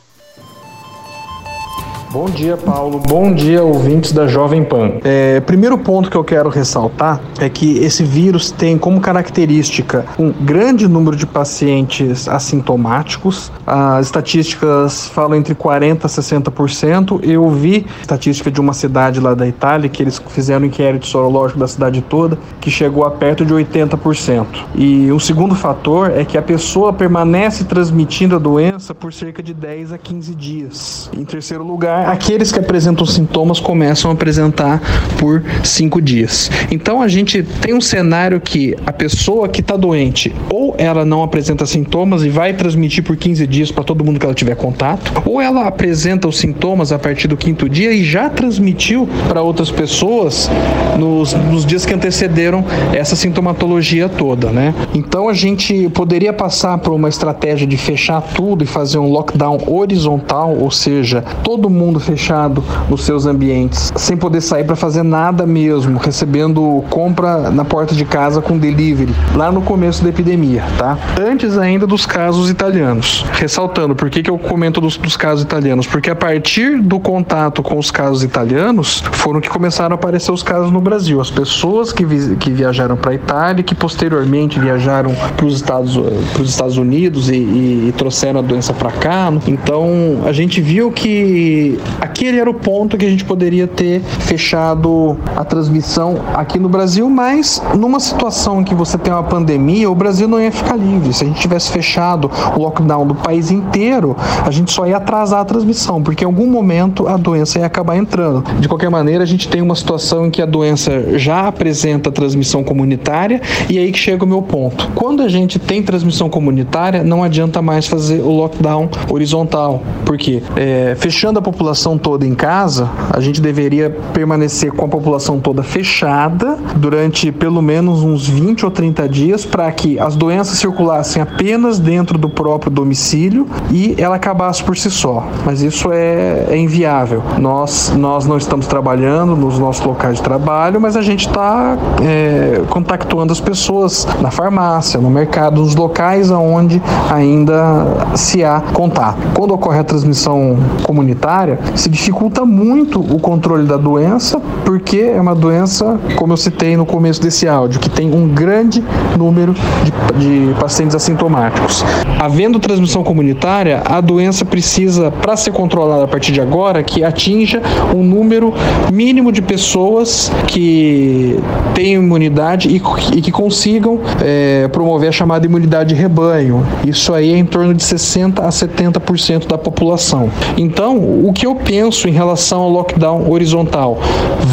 Bom 2.12 2.26
dia, 2.26 2.56
Paulo. 2.56 3.00
Bom 3.00 3.34
dia, 3.34 3.64
ouvintes 3.64 4.12
da 4.14 4.28
Jovem 4.28 4.64
Pan. 4.64 4.94
É, 5.04 5.40
primeiro 5.42 5.78
ponto 5.78 6.10
que 6.10 6.16
eu 6.16 6.24
quero 6.24 6.50
ressaltar 6.50 7.20
é 7.40 7.50
que 7.50 7.78
esse 7.80 8.04
vírus 8.04 8.52
tem 8.52 8.78
como 8.78 9.02
característica 9.02 10.06
um 10.18 10.32
grande 10.32 10.88
número 10.88 11.18
de 11.18 11.26
pacientes 11.26 12.28
assintomáticos. 12.30 13.52
As 13.66 14.06
estatísticas 14.06 15.08
falam 15.08 15.36
entre 15.36 15.54
40% 15.56 16.06
a 16.06 16.08
60%. 16.08 17.20
Eu 17.24 17.50
vi 17.50 17.86
estatística 18.00 18.50
de 18.50 18.62
uma 18.62 18.74
cidade 18.74 19.20
lá 19.20 19.34
da 19.34 19.48
Itália 19.48 19.90
que 19.90 20.02
eles 20.02 20.22
fizeram 20.30 20.64
um 20.64 20.68
inquérito 20.68 21.08
sorológico 21.08 21.60
da 21.60 21.68
cidade 21.68 22.02
toda 22.02 22.38
que 22.62 22.70
chegou 22.72 23.04
a 23.04 23.12
perto 23.12 23.44
de 23.44 23.54
80%. 23.54 24.46
E 24.76 25.12
um 25.12 25.20
segundo 25.20 25.56
fator 25.56 26.12
é 26.12 26.24
que 26.24 26.38
a 26.38 26.42
pessoa 26.42 26.94
permanece 26.94 27.66
transmitindo 27.66 28.36
a 28.36 28.40
doença 28.40 28.94
por 28.94 29.12
cerca 29.12 29.44
de 29.44 29.54
10 29.54 29.92
a 29.92 29.98
15 29.98 30.36
dias. 30.36 31.10
Em 31.16 31.26
terceiro 31.26 31.64
lugar, 31.64 31.95
aqueles 32.04 32.52
que 32.52 32.60
apresentam 32.60 33.06
sintomas 33.06 33.60
começam 33.60 34.12
a 34.12 34.14
apresentar 34.14 34.82
por 35.18 35.44
cinco 35.64 36.02
dias. 36.02 36.52
Então 36.72 37.02
a 37.02 37.08
gente 37.08 37.44
tem 37.44 37.74
um 37.74 37.82
cenário 37.82 38.40
que 38.40 38.76
a 38.86 38.94
pessoa 38.94 39.48
que 39.48 39.62
está 39.62 39.76
doente 39.76 40.34
ou 40.50 40.76
ela 40.78 41.06
não 41.06 41.24
apresenta 41.24 41.66
sintomas 41.66 42.24
e 42.24 42.30
vai 42.30 42.54
transmitir 42.54 43.04
por 43.04 43.16
15 43.16 43.48
dias 43.48 43.72
para 43.72 43.84
todo 43.84 44.04
mundo 44.04 44.20
que 44.20 44.26
ela 44.26 44.36
tiver 44.36 44.56
contato, 44.56 45.12
ou 45.26 45.42
ela 45.42 45.68
apresenta 45.68 46.28
os 46.28 46.38
sintomas 46.38 46.92
a 46.92 47.00
partir 47.00 47.28
do 47.28 47.38
quinto 47.38 47.70
dia 47.70 47.92
e 47.92 48.04
já 48.04 48.30
transmitiu 48.30 49.08
para 49.28 49.42
outras 49.42 49.72
pessoas 49.72 50.50
nos, 50.98 51.34
nos 51.34 51.66
dias 51.66 51.86
que 51.86 51.94
antecederam 51.94 52.64
essa 52.94 53.16
sintomatologia 53.16 54.10
toda, 54.10 54.52
né? 54.52 54.74
Então 54.94 55.30
a 55.30 55.34
gente 55.34 55.90
poderia 55.90 56.34
passar 56.34 56.78
por 56.78 56.94
uma 56.94 57.10
estratégia 57.10 57.68
de 57.68 57.78
fechar 57.78 58.22
tudo 58.22 58.64
e 58.64 58.68
fazer 58.68 58.98
um 58.98 59.12
lockdown 59.12 59.60
horizontal, 59.68 60.56
ou 60.58 60.72
seja, 60.72 61.22
todo 61.44 61.70
mundo 61.70 61.85
mundo 61.86 62.00
fechado 62.00 62.64
nos 62.90 63.04
seus 63.04 63.26
ambientes, 63.26 63.94
sem 63.96 64.18
poder 64.18 64.42
sair 64.42 64.64
para 64.64 64.76
fazer 64.76 65.04
nada 65.04 65.46
mesmo, 65.46 66.00
recebendo 66.00 66.84
compra 66.90 67.52
na 67.52 67.64
porta 67.64 67.94
de 67.94 68.04
casa 68.06 68.42
com 68.42 68.58
delivery, 68.58 69.14
lá 69.36 69.52
no 69.52 69.62
começo 69.62 70.04
da 70.04 70.10
epidemia, 70.10 70.64
tá? 70.78 70.98
Antes 71.20 71.58
ainda 71.58 71.86
dos 71.86 72.06
casos 72.06 72.50
italianos. 72.50 73.26
Ressaltando, 73.34 73.96
por 73.96 74.10
que, 74.10 74.24
que 74.24 74.30
eu 74.30 74.38
comento 74.38 74.82
dos, 74.82 74.98
dos 74.98 75.16
casos 75.16 75.44
italianos? 75.44 75.86
Porque 75.86 76.10
a 76.10 76.16
partir 76.16 76.82
do 76.82 77.00
contato 77.00 77.62
com 77.62 77.78
os 77.78 77.92
casos 77.92 78.24
italianos, 78.24 79.04
foram 79.14 79.40
que 79.40 79.50
começaram 79.50 79.94
a 79.94 79.96
aparecer 79.96 80.32
os 80.32 80.42
casos 80.42 80.72
no 80.72 80.82
Brasil. 80.82 81.22
As 81.22 81.30
pessoas 81.30 81.92
que, 81.92 82.06
vi, 82.06 82.36
que 82.38 82.50
viajaram 82.50 82.96
para 82.96 83.12
a 83.12 83.16
Itália, 83.16 83.64
que 83.64 83.76
posteriormente 83.76 84.60
viajaram 84.60 85.14
para 85.36 85.46
os 85.46 85.56
Estados, 85.56 86.00
Estados 86.40 86.78
Unidos 86.78 87.30
e, 87.30 87.36
e, 87.36 87.90
e 87.90 87.94
trouxeram 87.96 88.40
a 88.40 88.44
doença 88.44 88.74
para 88.74 88.92
cá. 88.92 89.32
Então, 89.48 90.24
a 90.26 90.32
gente 90.32 90.62
viu 90.62 90.92
que 90.92 91.75
que 91.76 91.80
aquele 92.00 92.40
era 92.40 92.50
o 92.50 92.54
ponto 92.54 92.98
que 92.98 93.06
a 93.06 93.10
gente 93.10 93.26
poderia 93.26 93.68
ter 93.68 94.02
fechado 94.02 95.18
a 95.36 95.44
transmissão 95.44 96.18
aqui 96.34 96.60
no 96.60 96.70
Brasil, 96.70 97.10
mas 97.10 97.62
numa 97.78 98.00
situação 98.00 98.62
em 98.62 98.64
que 98.64 98.76
você 98.76 98.98
tem 98.98 99.14
uma 99.14 99.24
pandemia, 99.24 99.90
o 99.90 99.96
Brasil 99.96 100.28
não 100.28 100.40
ia 100.40 100.52
ficar 100.52 100.76
livre. 100.76 101.14
Se 101.14 101.24
a 101.24 101.28
gente 101.28 101.40
tivesse 101.40 101.72
fechado 101.72 102.30
o 102.56 102.60
lockdown 102.60 103.06
do 103.08 103.16
país 103.16 103.52
inteiro, 103.52 104.16
a 104.46 104.52
gente 104.52 104.72
só 104.72 104.88
ia 104.88 104.98
atrasar 104.98 105.42
a 105.42 105.46
transmissão, 105.46 106.02
porque 106.02 106.24
em 106.24 106.28
algum 106.28 106.48
momento 106.48 107.08
a 107.08 107.18
doença 107.18 107.60
ia 107.60 107.66
acabar 107.66 107.96
entrando. 107.96 108.44
De 108.60 108.68
qualquer 108.68 108.90
maneira, 108.90 109.24
a 109.24 109.28
gente 109.28 109.48
tem 109.48 109.62
uma 109.62 109.76
situação 109.76 110.28
em 110.28 110.32
que 110.32 110.42
a 110.42 110.46
doença 110.46 111.18
já 111.18 111.48
apresenta 111.48 112.12
transmissão 112.12 112.64
comunitária 112.64 113.42
e 113.70 113.78
aí 113.78 113.92
que 113.92 114.00
chega 114.00 114.24
o 114.24 114.28
meu 114.28 114.42
ponto. 114.42 114.90
Quando 114.96 115.22
a 115.22 115.30
gente 115.30 115.60
tem 115.60 115.82
transmissão 115.82 116.30
comunitária, 116.30 117.04
não 117.04 117.24
adianta 117.24 117.62
mais 117.62 117.88
fazer 117.88 118.22
o 118.22 118.30
lockdown 118.30 118.90
horizontal, 119.10 119.82
porque 120.06 120.42
é, 120.56 120.96
fechando 120.98 121.40
a 121.40 121.42
população 121.42 121.65
toda 122.02 122.26
em 122.26 122.36
casa, 122.36 122.90
a 123.12 123.20
gente 123.20 123.42
deveria 123.42 123.90
permanecer 124.14 124.72
com 124.72 124.86
a 124.86 124.88
população 124.88 125.40
toda 125.40 125.64
fechada 125.64 126.58
durante 126.76 127.32
pelo 127.32 127.62
menos 127.62 128.02
uns 128.02 128.28
20 128.28 128.66
ou 128.66 128.72
30 128.72 129.10
dias 129.10 129.46
para 129.46 129.72
que 129.72 130.00
as 130.00 130.16
doenças 130.16 130.58
circulassem 130.58 131.22
apenas 131.22 131.80
dentro 131.80 132.18
do 132.18 132.30
próprio 132.30 132.72
domicílio 132.72 133.48
e 133.72 133.96
ela 133.98 134.16
acabasse 134.16 134.64
por 134.64 134.78
si 134.78 134.90
só. 134.92 135.28
Mas 135.46 135.62
isso 135.62 135.90
é, 135.92 136.48
é 136.50 136.58
inviável. 136.58 137.22
Nós, 137.40 137.94
nós 137.96 138.26
não 138.26 138.38
estamos 138.38 138.68
trabalhando 138.68 139.36
nos 139.36 139.60
nossos 139.60 139.86
locais 139.86 140.18
de 140.18 140.24
trabalho, 140.24 140.80
mas 140.80 140.96
a 140.96 141.02
gente 141.02 141.28
está 141.28 141.78
é, 142.02 142.62
contactuando 142.70 143.32
as 143.32 143.40
pessoas 143.40 144.08
na 144.22 144.32
farmácia, 144.32 145.00
no 145.00 145.10
mercado, 145.10 145.62
nos 145.62 145.76
locais 145.76 146.30
onde 146.32 146.82
ainda 147.10 147.86
se 148.16 148.44
há 148.44 148.62
contato. 148.74 149.18
Quando 149.34 149.54
ocorre 149.54 149.80
a 149.80 149.84
transmissão 149.84 150.58
comunitária, 150.84 151.55
se 151.76 151.90
dificulta 151.90 152.46
muito 152.46 153.00
o 153.00 153.20
controle 153.20 153.66
da 153.66 153.78
doença, 153.78 154.42
porque 154.64 154.98
é 154.98 155.20
uma 155.20 155.36
doença, 155.36 156.00
como 156.16 156.34
eu 156.34 156.38
citei 156.38 156.76
no 156.78 156.86
começo 156.86 157.22
desse 157.22 157.48
áudio, 157.48 157.80
que 157.80 157.90
tem 157.90 158.14
um 158.14 158.28
grande 158.28 158.84
número 159.18 159.54
de, 159.84 160.48
de 160.48 160.54
pacientes 160.60 160.96
assintomáticos. 160.96 161.84
Havendo 162.20 162.60
transmissão 162.60 163.04
comunitária, 163.04 163.82
a 163.86 164.02
doença 164.02 164.46
precisa, 164.46 165.12
para 165.12 165.36
ser 165.36 165.52
controlada 165.52 166.04
a 166.04 166.08
partir 166.08 166.32
de 166.32 166.42
agora, 166.42 166.84
que 166.84 167.04
atinja 167.04 167.62
um 167.96 168.04
número 168.04 168.54
mínimo 168.92 169.32
de 169.32 169.42
pessoas 169.42 170.32
que 170.48 171.40
têm 171.74 171.96
imunidade 171.96 172.70
e, 172.70 172.82
e 173.18 173.22
que 173.22 173.32
consigam 173.32 174.00
é, 174.22 174.68
promover 174.70 175.10
a 175.10 175.12
chamada 175.12 175.46
imunidade 175.46 175.94
de 175.94 175.96
rebanho. 175.96 176.66
Isso 176.86 177.14
aí 177.14 177.34
é 177.34 177.38
em 177.38 177.46
torno 177.46 177.74
de 177.74 177.84
60 177.84 178.42
a 178.42 178.50
70% 178.50 179.48
da 179.48 179.58
população. 179.58 180.30
Então, 180.58 180.98
o 180.98 181.32
que 181.34 181.45
eu 181.46 181.56
penso 181.56 182.08
em 182.08 182.12
relação 182.12 182.62
ao 182.62 182.70
lockdown 182.70 183.30
horizontal? 183.30 184.00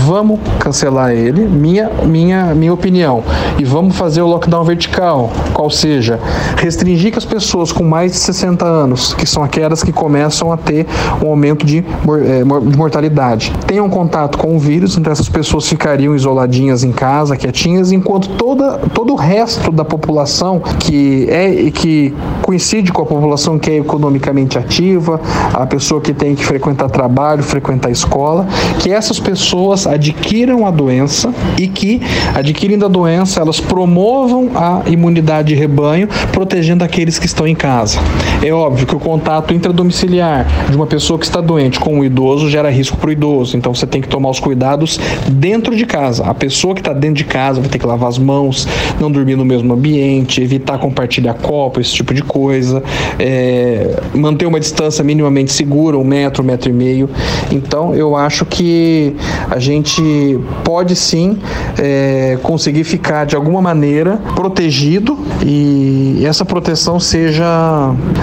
Vamos 0.07 0.40
cancelar 0.59 1.12
ele, 1.12 1.46
minha, 1.46 1.90
minha, 2.05 2.55
minha 2.55 2.72
opinião, 2.72 3.22
e 3.59 3.64
vamos 3.64 3.96
fazer 3.96 4.20
o 4.20 4.26
lockdown 4.26 4.64
vertical, 4.64 5.31
qual 5.55 5.70
seja, 5.70 6.20
restringir 6.57 7.11
que 7.12 7.18
as 7.18 7.24
pessoas 7.24 7.72
com 7.72 7.83
mais 7.83 8.12
de 8.12 8.18
60 8.18 8.64
anos, 8.64 9.14
que 9.14 9.26
são 9.26 9.42
aquelas 9.42 9.83
que 9.83 9.92
começam 9.92 10.52
a 10.52 10.57
ter 10.57 10.87
um 11.22 11.28
aumento 11.28 11.64
de, 11.64 11.78
é, 11.78 12.42
de 12.68 12.76
mortalidade, 12.76 13.52
tenham 13.66 13.88
contato 13.88 14.37
com 14.37 14.55
o 14.55 14.59
vírus, 14.59 14.96
então 14.98 15.12
essas 15.12 15.28
pessoas 15.28 15.68
ficariam 15.68 16.14
isoladinhas 16.14 16.85
em 16.85 16.92
casa, 16.92 17.37
quietinhas, 17.37 17.90
enquanto 17.90 18.28
toda, 18.31 18.78
todo 18.92 19.12
o 19.12 19.16
resto 19.16 19.72
da 19.72 19.85
população 19.85 20.61
que 20.78 21.26
é 21.31 21.70
que 21.70 22.14
coincide 22.42 22.92
com 22.92 23.02
a 23.02 23.07
população 23.07 23.59
que 23.59 23.70
é 23.70 23.78
economicamente 23.78 24.59
ativa, 24.59 25.20
a 25.55 25.66
pessoa 25.66 26.00
que 26.00 26.12
tem 26.12 26.35
que 26.35 26.44
frequentar 26.44 26.82
trabalho, 26.88 27.42
frequentar 27.42 27.90
escola, 27.90 28.47
que 28.81 28.90
essas 28.90 29.18
pessoas 29.18 29.87
adquiram 29.87 30.66
a 30.66 30.71
doença 30.71 31.33
e 31.59 31.66
que, 31.66 32.01
adquirindo 32.35 32.85
a 32.85 32.88
doença, 32.88 33.40
elas 33.40 33.61
promovam 33.61 34.51
a 34.55 34.83
imunidade 34.87 35.49
de 35.49 35.55
rebanho, 35.55 36.09
protegendo 36.33 36.85
aqueles 36.85 37.18
que 37.18 37.27
estão 37.27 37.47
em 37.47 37.55
casa. 37.55 37.99
É 38.42 38.53
óbvio 38.53 38.87
que 38.87 38.95
o 38.95 39.01
contato 39.01 39.55
intradomiciliar 39.55 40.47
de 40.68 40.77
uma 40.77 40.87
pessoa 40.87 41.18
que 41.18 41.25
está 41.25 41.40
doente 41.40 41.79
com 41.79 41.99
um 41.99 42.05
idoso 42.05 42.49
gera 42.49 42.71
risco 42.71 42.97
para 42.97 43.09
o 43.09 43.12
idoso, 43.12 43.57
então 43.57 43.75
você 43.75 43.87
tem 43.87 44.01
que 44.01 44.09
tomar 44.09 44.31
os 44.31 44.40
cuidados 44.40 44.99
dentro 45.29 45.75
de 45.77 45.87
casa. 45.87 46.25
A 46.25 46.35
pessoa 46.35 46.75
que 46.75 46.81
está 46.81 46.92
dentro 46.92 47.16
de 47.16 47.25
casa 47.25 47.61
vai 47.61 47.68
ter 47.68 47.79
que 47.79 47.87
lavar 47.87 48.09
as 48.09 48.18
mãos, 48.18 48.66
não 49.01 49.11
dormir 49.11 49.37
no 49.37 49.45
mesmo 49.45 49.73
ambiente, 49.73 50.40
evitar 50.42 50.79
compartilhar 50.79 51.35
copo, 51.35 51.81
esse 51.81 51.92
tipo 51.92 52.12
de 52.12 52.23
coisa, 52.23 52.83
é, 53.18 54.01
manter 54.14 54.47
uma 54.47 54.59
distância 54.59 55.05
minimamente 55.05 55.53
segura, 55.53 55.97
um 55.97 56.05
metro, 56.05 56.42
um 56.42 56.47
metro 56.47 56.68
e 56.68 56.72
meio. 56.73 57.09
Então, 57.51 57.95
eu 57.95 58.17
acho 58.17 58.45
que 58.45 59.15
a 59.51 59.59
gente 59.59 60.39
pode 60.65 60.97
sim 60.97 61.39
é, 61.79 62.39
conseguir 62.43 62.85
ficar 62.85 63.25
de 63.25 63.37
alguma 63.37 63.61
maneira 63.61 64.19
protegido 64.35 65.19
e 65.45 66.25
essa 66.27 66.45
proteção 66.45 66.99
seja 66.99 67.45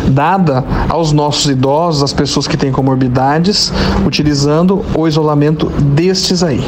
dada 0.07 0.63
aos 0.87 1.11
nossos 1.11 1.49
idosos, 1.49 2.03
às 2.03 2.13
pessoas 2.13 2.47
que 2.47 2.57
têm 2.57 2.71
comorbidades, 2.71 3.71
utilizando 4.05 4.83
o 4.95 5.07
isolamento 5.07 5.67
destes 5.67 6.43
aí. 6.43 6.63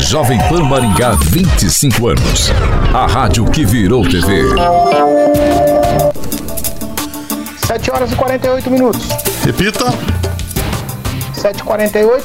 Jovem 0.00 0.38
Pan 0.48 0.64
Maringá, 0.64 1.12
25 1.12 2.08
anos. 2.08 2.50
A 2.92 3.06
rádio 3.06 3.44
que 3.46 3.64
virou 3.64 4.02
TV. 4.02 4.42
7 7.66 7.90
horas 7.90 8.12
e 8.12 8.16
48 8.16 8.70
minutos. 8.70 9.08
Repita. 9.44 10.31
7h48. 11.42 12.22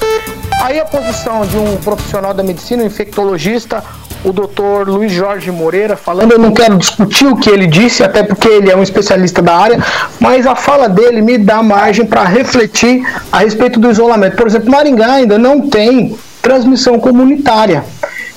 Aí 0.61 0.79
a 0.79 0.85
posição 0.85 1.45
de 1.45 1.57
um 1.57 1.77
profissional 1.77 2.33
da 2.33 2.43
medicina, 2.43 2.83
um 2.83 2.85
infectologista, 2.85 3.83
o 4.23 4.31
doutor 4.31 4.87
Luiz 4.87 5.11
Jorge 5.11 5.51
Moreira, 5.51 5.95
falando. 5.95 6.31
Eu 6.31 6.39
não 6.39 6.51
quero 6.51 6.77
discutir 6.77 7.25
o 7.25 7.35
que 7.35 7.49
ele 7.49 7.65
disse, 7.65 8.03
até 8.03 8.23
porque 8.23 8.47
ele 8.47 8.69
é 8.69 8.75
um 8.75 8.83
especialista 8.83 9.41
da 9.41 9.55
área, 9.55 9.83
mas 10.19 10.45
a 10.45 10.55
fala 10.55 10.87
dele 10.87 11.21
me 11.21 11.37
dá 11.37 11.63
margem 11.63 12.05
para 12.05 12.23
refletir 12.23 13.03
a 13.31 13.39
respeito 13.39 13.79
do 13.79 13.89
isolamento. 13.89 14.35
Por 14.35 14.47
exemplo, 14.47 14.69
Maringá 14.69 15.13
ainda 15.13 15.37
não 15.37 15.67
tem 15.67 16.17
transmissão 16.41 16.99
comunitária. 16.99 17.83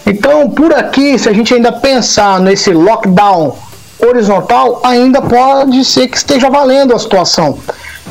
Então, 0.07 0.51
por 0.51 0.73
aqui, 0.73 1.19
se 1.19 1.29
a 1.29 1.33
gente 1.33 1.53
ainda 1.55 1.73
pensar 1.73 2.41
nesse 2.41 2.73
lockdown 2.73 3.57
horizontal, 4.01 4.81
ainda 4.83 5.21
pode 5.21 5.85
ser 5.85 6.09
que 6.09 6.17
esteja 6.17 6.49
valendo 6.49 6.95
a 6.95 6.99
situação. 6.99 7.59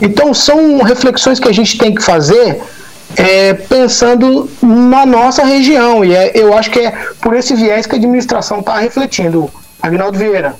Então, 0.01 0.33
são 0.33 0.81
reflexões 0.81 1.39
que 1.39 1.47
a 1.47 1.53
gente 1.53 1.77
tem 1.77 1.93
que 1.93 2.01
fazer 2.01 2.61
é, 3.15 3.53
pensando 3.53 4.49
na 4.61 5.05
nossa 5.05 5.43
região. 5.43 6.03
E 6.03 6.13
é, 6.13 6.31
eu 6.35 6.53
acho 6.53 6.71
que 6.71 6.79
é 6.79 6.91
por 7.21 7.35
esse 7.35 7.55
viés 7.55 7.85
que 7.85 7.95
a 7.95 7.97
administração 7.97 8.59
está 8.59 8.79
refletindo. 8.79 9.49
Agnaldo 9.81 10.17
Vieira. 10.17 10.55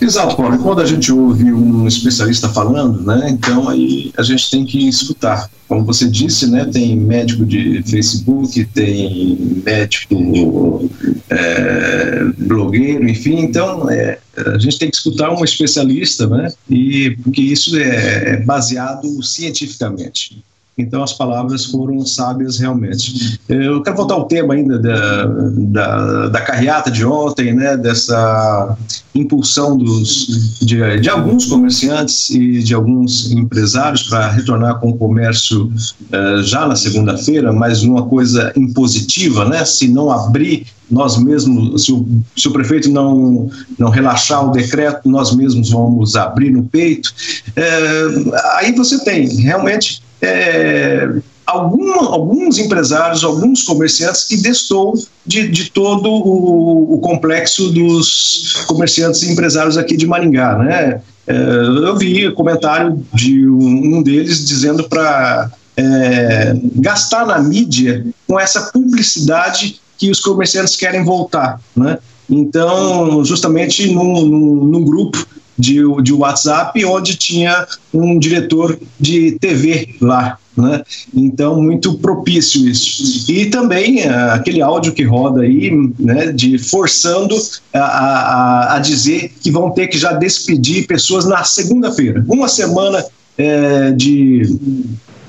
Exato, 0.00 0.34
Paulo. 0.34 0.58
Quando 0.58 0.80
a 0.80 0.86
gente 0.86 1.12
ouve 1.12 1.52
um 1.52 1.86
especialista 1.86 2.48
falando, 2.48 3.02
né, 3.02 3.28
então 3.28 3.68
aí 3.68 4.10
a 4.16 4.22
gente 4.22 4.50
tem 4.50 4.64
que 4.64 4.88
escutar. 4.88 5.50
Como 5.68 5.84
você 5.84 6.08
disse, 6.08 6.50
né, 6.50 6.64
tem 6.64 6.96
médico 6.96 7.44
de 7.44 7.82
Facebook, 7.82 8.64
tem 8.72 9.62
médico 9.64 10.88
blogueiro, 12.70 13.08
enfim. 13.08 13.40
Então 13.40 13.90
é, 13.90 14.18
a 14.36 14.58
gente 14.58 14.78
tem 14.78 14.90
que 14.90 14.96
escutar 14.96 15.30
um 15.30 15.44
especialista, 15.44 16.26
né, 16.26 16.52
e 16.68 17.16
porque 17.22 17.42
isso 17.42 17.76
é, 17.78 18.32
é 18.32 18.36
baseado 18.38 19.22
cientificamente. 19.22 20.42
Então 20.78 21.02
as 21.02 21.12
palavras 21.12 21.66
foram 21.66 22.04
sábias 22.06 22.58
realmente. 22.58 23.38
Eu 23.48 23.82
quero 23.82 23.96
voltar 23.96 24.14
ao 24.14 24.24
tema 24.24 24.54
ainda 24.54 24.78
da, 24.78 25.26
da, 25.26 26.28
da 26.28 26.40
carreata 26.40 26.90
de 26.90 27.04
ontem, 27.04 27.52
né, 27.52 27.76
dessa 27.76 28.76
impulsão 29.14 29.76
dos, 29.76 30.58
de, 30.60 31.00
de 31.00 31.08
alguns 31.10 31.46
comerciantes 31.46 32.30
e 32.30 32.62
de 32.62 32.74
alguns 32.74 33.30
empresários 33.32 34.04
para 34.04 34.30
retornar 34.30 34.78
com 34.78 34.90
o 34.90 34.96
comércio 34.96 35.66
uh, 35.66 36.42
já 36.42 36.66
na 36.66 36.76
segunda-feira, 36.76 37.52
mas 37.52 37.82
uma 37.82 38.04
coisa 38.06 38.52
impositiva, 38.56 39.44
né, 39.44 39.64
se 39.64 39.88
não 39.88 40.10
abrir 40.10 40.66
nós 40.90 41.16
mesmos, 41.18 41.84
se 41.84 41.92
o, 41.92 42.06
se 42.36 42.48
o, 42.48 42.52
prefeito 42.52 42.90
não, 42.90 43.48
não 43.78 43.90
relaxar 43.90 44.44
o 44.44 44.50
decreto, 44.50 45.08
nós 45.08 45.34
mesmos 45.34 45.70
vamos 45.70 46.16
abrir 46.16 46.50
no 46.50 46.64
peito. 46.64 47.12
É, 47.54 48.06
aí 48.56 48.72
você 48.72 48.98
tem 49.04 49.28
realmente 49.36 50.02
é, 50.22 51.08
algum, 51.46 51.92
alguns 52.00 52.58
empresários, 52.58 53.24
alguns 53.24 53.62
comerciantes 53.62 54.24
que 54.24 54.36
destou 54.36 54.94
de, 55.26 55.48
de 55.48 55.70
todo 55.70 56.08
o, 56.10 56.94
o, 56.94 56.98
complexo 56.98 57.70
dos 57.70 58.64
comerciantes 58.66 59.22
e 59.22 59.32
empresários 59.32 59.76
aqui 59.76 59.96
de 59.96 60.06
Maringá, 60.06 60.58
né? 60.58 61.00
É, 61.26 61.34
eu 61.34 61.96
vi 61.96 62.32
comentário 62.32 63.04
de 63.14 63.46
um, 63.48 63.96
um 63.96 64.02
deles 64.02 64.46
dizendo 64.46 64.88
para 64.88 65.50
é, 65.76 66.54
gastar 66.76 67.26
na 67.26 67.38
mídia 67.38 68.06
com 68.26 68.38
essa 68.38 68.70
publicidade 68.72 69.80
que 69.96 70.10
os 70.10 70.20
comerciantes 70.20 70.76
querem 70.76 71.04
voltar, 71.04 71.60
né? 71.76 71.98
Então, 72.28 73.24
justamente 73.24 73.92
num, 73.92 74.24
num, 74.24 74.64
num 74.64 74.84
grupo 74.84 75.26
de, 75.60 75.80
de 76.02 76.12
WhatsApp, 76.12 76.84
onde 76.84 77.16
tinha 77.16 77.66
um 77.92 78.18
diretor 78.18 78.78
de 78.98 79.32
TV 79.38 79.94
lá. 80.00 80.38
né? 80.56 80.82
Então, 81.14 81.60
muito 81.60 81.94
propício 81.94 82.68
isso. 82.68 83.30
E 83.30 83.46
também 83.46 84.06
uh, 84.06 84.32
aquele 84.32 84.62
áudio 84.62 84.92
que 84.92 85.04
roda 85.04 85.42
aí, 85.42 85.70
né, 85.98 86.32
de 86.32 86.58
forçando 86.58 87.36
a, 87.72 87.80
a, 87.80 88.76
a 88.76 88.78
dizer 88.78 89.32
que 89.40 89.50
vão 89.50 89.70
ter 89.70 89.88
que 89.88 89.98
já 89.98 90.12
despedir 90.12 90.86
pessoas 90.86 91.26
na 91.26 91.44
segunda-feira. 91.44 92.24
Uma 92.28 92.48
semana 92.48 93.04
é, 93.38 93.92
de 93.92 94.42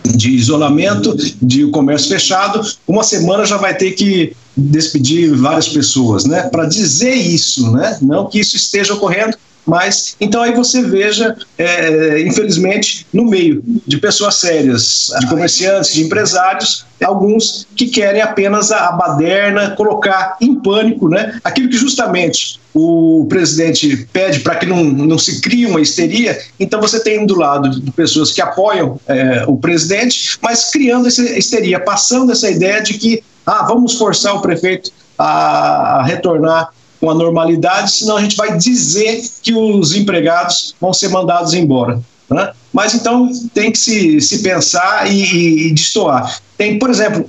de 0.04 0.32
isolamento, 0.32 1.16
de 1.42 1.68
comércio 1.68 2.10
fechado, 2.10 2.62
uma 2.88 3.04
semana 3.04 3.46
já 3.46 3.58
vai 3.58 3.76
ter 3.76 3.92
que 3.92 4.36
despedir 4.56 5.34
várias 5.36 5.70
pessoas, 5.70 6.26
né? 6.26 6.44
Para 6.44 6.66
dizer 6.66 7.14
isso, 7.14 7.72
né? 7.72 7.98
Não 8.02 8.28
que 8.28 8.40
isso 8.40 8.56
esteja 8.56 8.94
ocorrendo, 8.94 9.38
mas 9.66 10.16
então 10.20 10.42
aí 10.42 10.54
você 10.54 10.82
veja, 10.82 11.36
é, 11.58 12.22
infelizmente, 12.22 13.06
no 13.14 13.26
meio 13.26 13.64
de 13.86 13.98
pessoas 13.98 14.36
sérias, 14.36 15.12
de 15.20 15.28
comerciantes, 15.28 15.94
de 15.94 16.04
empresários, 16.04 16.86
alguns 17.04 17.68
que 17.76 17.88
querem 17.88 18.22
apenas 18.22 18.72
a, 18.72 18.92
baderna, 18.92 19.72
colocar 19.72 20.38
em 20.42 20.56
pânico 20.56 21.10
né, 21.10 21.40
aquilo 21.44 21.70
que 21.70 21.78
justamente 21.78 22.60
o 22.74 23.26
presidente 23.28 24.08
pede 24.14 24.40
para 24.40 24.56
que 24.56 24.66
não, 24.66 24.84
não 24.84 25.18
se 25.18 25.42
crie 25.42 25.66
uma 25.66 25.82
histeria. 25.82 26.40
Então 26.60 26.80
você 26.80 27.00
tem 27.00 27.26
do 27.26 27.36
lado 27.36 27.70
de 27.70 27.92
pessoas 27.92 28.32
que 28.32 28.42
apoiam 28.42 29.00
é, 29.08 29.44
o 29.48 29.58
presidente, 29.58 30.38
mas 30.42 30.70
criando 30.72 31.08
essa 31.08 31.22
histeria, 31.22 31.80
passando 31.80 32.32
essa 32.32 32.50
ideia 32.50 32.82
de 32.82 32.96
que 32.96 33.24
ah, 33.46 33.66
vamos 33.68 33.96
forçar 33.96 34.36
o 34.36 34.42
prefeito 34.42 34.92
a, 35.18 36.00
a 36.00 36.04
retornar 36.04 36.70
com 37.02 37.10
a 37.10 37.16
normalidade, 37.16 37.92
senão 37.92 38.16
a 38.16 38.22
gente 38.22 38.38
vai 38.38 38.56
dizer 38.56 39.22
que 39.42 39.54
os 39.54 39.96
empregados 39.96 40.76
vão 40.80 40.94
ser 40.94 41.10
mandados 41.10 41.56
embora. 41.56 42.00
Né? 42.30 42.52
Mas 42.72 42.94
então 42.94 43.30
tem 43.54 43.72
que 43.72 43.78
se, 43.78 44.22
se 44.22 44.40
pensar 44.40 45.12
e, 45.12 45.68
e 45.68 45.72
destoar. 45.74 46.40
Tem, 46.58 46.78
por 46.78 46.92
exemplo, 46.92 47.28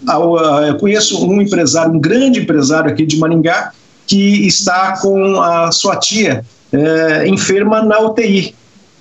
eu 0.69 0.77
conheço 0.77 1.27
um 1.27 1.41
empresário, 1.41 1.95
um 1.95 1.99
grande 1.99 2.41
empresário 2.41 2.91
aqui 2.91 3.07
de 3.07 3.17
Maringá, 3.17 3.73
que 4.07 4.47
está 4.47 4.99
com 4.99 5.41
a 5.41 5.73
sua 5.73 5.97
tia 5.97 6.45
é, 6.71 7.27
enferma 7.27 7.83
na 7.83 7.99
UTI, 8.01 8.55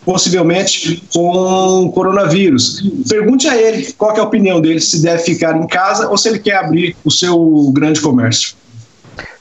possivelmente 0.05 1.03
com 1.13 1.91
coronavírus. 1.93 2.81
Pergunte 3.07 3.47
a 3.47 3.55
ele 3.55 3.91
qual 3.93 4.15
é 4.15 4.19
a 4.19 4.23
opinião 4.23 4.61
dele, 4.61 4.79
se 4.79 5.01
deve 5.01 5.23
ficar 5.23 5.55
em 5.57 5.67
casa 5.67 6.09
ou 6.09 6.17
se 6.17 6.29
ele 6.29 6.39
quer 6.39 6.55
abrir 6.55 6.95
o 7.03 7.11
seu 7.11 7.71
grande 7.73 7.99
comércio. 7.99 8.55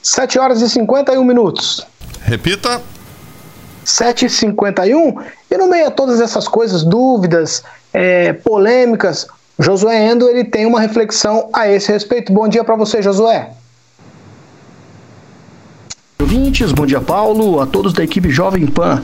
7 0.03 0.39
horas 0.39 0.61
e 0.63 0.69
51 0.69 1.23
minutos. 1.25 1.87
Repita. 2.23 2.81
7h51. 3.85 5.25
E 5.51 5.57
no 5.57 5.67
meio 5.67 5.89
de 5.89 5.97
todas 5.97 6.21
essas 6.21 6.47
coisas, 6.47 6.85
dúvidas, 6.85 7.63
é, 7.93 8.33
polêmicas, 8.33 9.27
Josué 9.59 10.11
Endo 10.11 10.29
ele 10.29 10.45
tem 10.45 10.67
uma 10.67 10.81
reflexão 10.81 11.49
a 11.53 11.69
esse 11.69 11.91
respeito. 11.91 12.33
Bom 12.33 12.49
dia 12.49 12.65
para 12.65 12.77
você, 12.77 13.03
Josué 13.03 13.51
ouvintes, 16.21 16.71
bom 16.73 16.85
dia 16.85 17.01
Paulo, 17.01 17.61
a 17.61 17.67
todos 17.67 17.95
da 17.95 18.05
equipe 18.05 18.31
Jovem 18.31 18.67
Pan. 18.67 19.01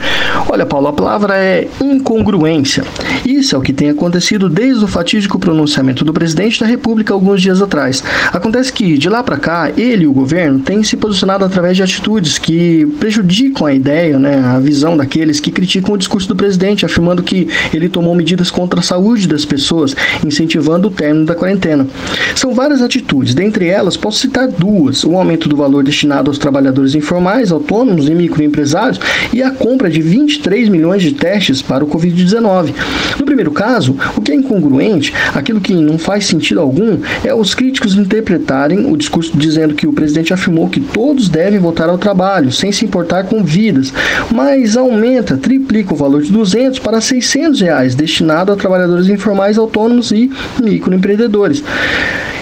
Olha 0.49 0.67
Paulo, 0.67 0.89
a 0.89 0.93
palavra 0.93 1.37
é 1.37 1.67
incongruência. 1.83 2.85
Isso 3.25 3.55
é 3.55 3.59
o 3.59 3.63
que 3.63 3.73
tem 3.73 3.89
acontecido 3.89 4.49
desde 4.49 4.85
o 4.85 4.89
fatídico 4.89 5.39
pronunciamento 5.39 6.05
do 6.05 6.13
presidente 6.13 6.61
da 6.61 6.67
República 6.67 7.15
alguns 7.15 7.41
dias 7.41 7.63
atrás. 7.63 8.05
Acontece 8.33 8.73
que 8.73 8.99
de 8.99 9.09
lá 9.09 9.23
para 9.23 9.39
cá, 9.39 9.71
ele 9.77 10.05
e 10.05 10.07
o 10.07 10.13
governo 10.13 10.59
têm 10.59 10.83
se 10.83 10.97
posicionado 10.97 11.45
através 11.45 11.77
de 11.77 11.83
atitudes 11.83 12.39
que 12.39 12.87
prejudicam 13.01 13.67
a 13.67 13.73
ideia, 13.73 14.19
né, 14.19 14.39
a 14.39 14.59
visão 14.61 14.97
daqueles 14.97 15.41
que 15.41 15.51
criticam 15.51 15.95
o 15.95 15.99
discurso 15.99 16.29
do 16.29 16.37
presidente, 16.37 16.85
afirmando 16.85 17.23
que 17.23 17.49
ele 17.73 17.89
tomou 17.89 18.15
medidas 18.15 18.51
contra 18.51 18.81
a 18.81 18.83
saúde 18.83 19.27
das 19.27 19.45
pessoas, 19.45 19.97
incentivando 20.25 20.89
o 20.89 20.91
término 20.91 21.25
da 21.25 21.35
quarentena. 21.35 21.87
São 22.35 22.55
várias 22.55 22.83
atitudes, 22.83 23.35
dentre 23.35 23.69
elas 23.69 23.97
posso 23.97 24.19
citar 24.19 24.49
duas: 24.49 25.03
o 25.03 25.17
aumento 25.17 25.49
do 25.49 25.57
valor 25.57 25.83
destinado 25.83 26.31
aos 26.31 26.39
trabalhadores 26.39 26.95
informais 26.95 27.06
informais, 27.07 27.53
autônomos 27.53 28.09
e 28.09 28.15
microempresários 28.15 28.99
e 29.33 29.41
a 29.41 29.53
compra 29.53 29.89
de 29.89 30.03
23 30.03 30.69
milhões 30.69 31.03
de 31.03 31.13
testes 31.13 31.63
para 31.63 31.85
o 31.85 31.87
Covid-19. 31.87 32.75
No 33.19 33.25
primeiro 33.25 33.53
caso, 33.53 33.97
o 34.17 34.21
que 34.21 34.33
é 34.33 34.35
incongruente, 34.35 35.15
aquilo 35.33 35.61
que 35.61 35.73
não 35.73 35.99
faz 35.99 36.27
sentido 36.27 36.61
algum, 36.61 36.99
é 37.23 37.33
os 37.33 37.55
críticos 37.55 37.95
interpretarem 37.95 38.91
o 38.93 38.97
discurso 38.97 39.37
dizendo 39.37 39.75
que 39.75 39.87
o 39.87 39.93
presidente 39.93 40.35
afirmou 40.35 40.69
que 40.69 40.81
todos 40.81 41.29
devem 41.29 41.61
voltar 41.61 41.89
ao 41.89 41.97
trabalho, 41.97 42.51
sem 42.51 42.73
se 42.73 42.85
importar 42.85 43.25
com 43.25 43.45
vidas, 43.45 43.93
mas 44.35 44.77
aumenta, 44.77 45.37
triplica 45.37 45.95
o 45.95 45.97
valor 45.97 46.23
de 46.23 46.33
200 46.33 46.81
para 46.81 47.01
600 47.01 47.61
reais 47.61 47.95
destinado 47.95 48.53
a 48.53 48.57
trabalhadores 48.57 49.09
informais, 49.09 49.59
autônomos 49.59 50.11
e 50.11 50.29
microempreendedores. 50.61 51.63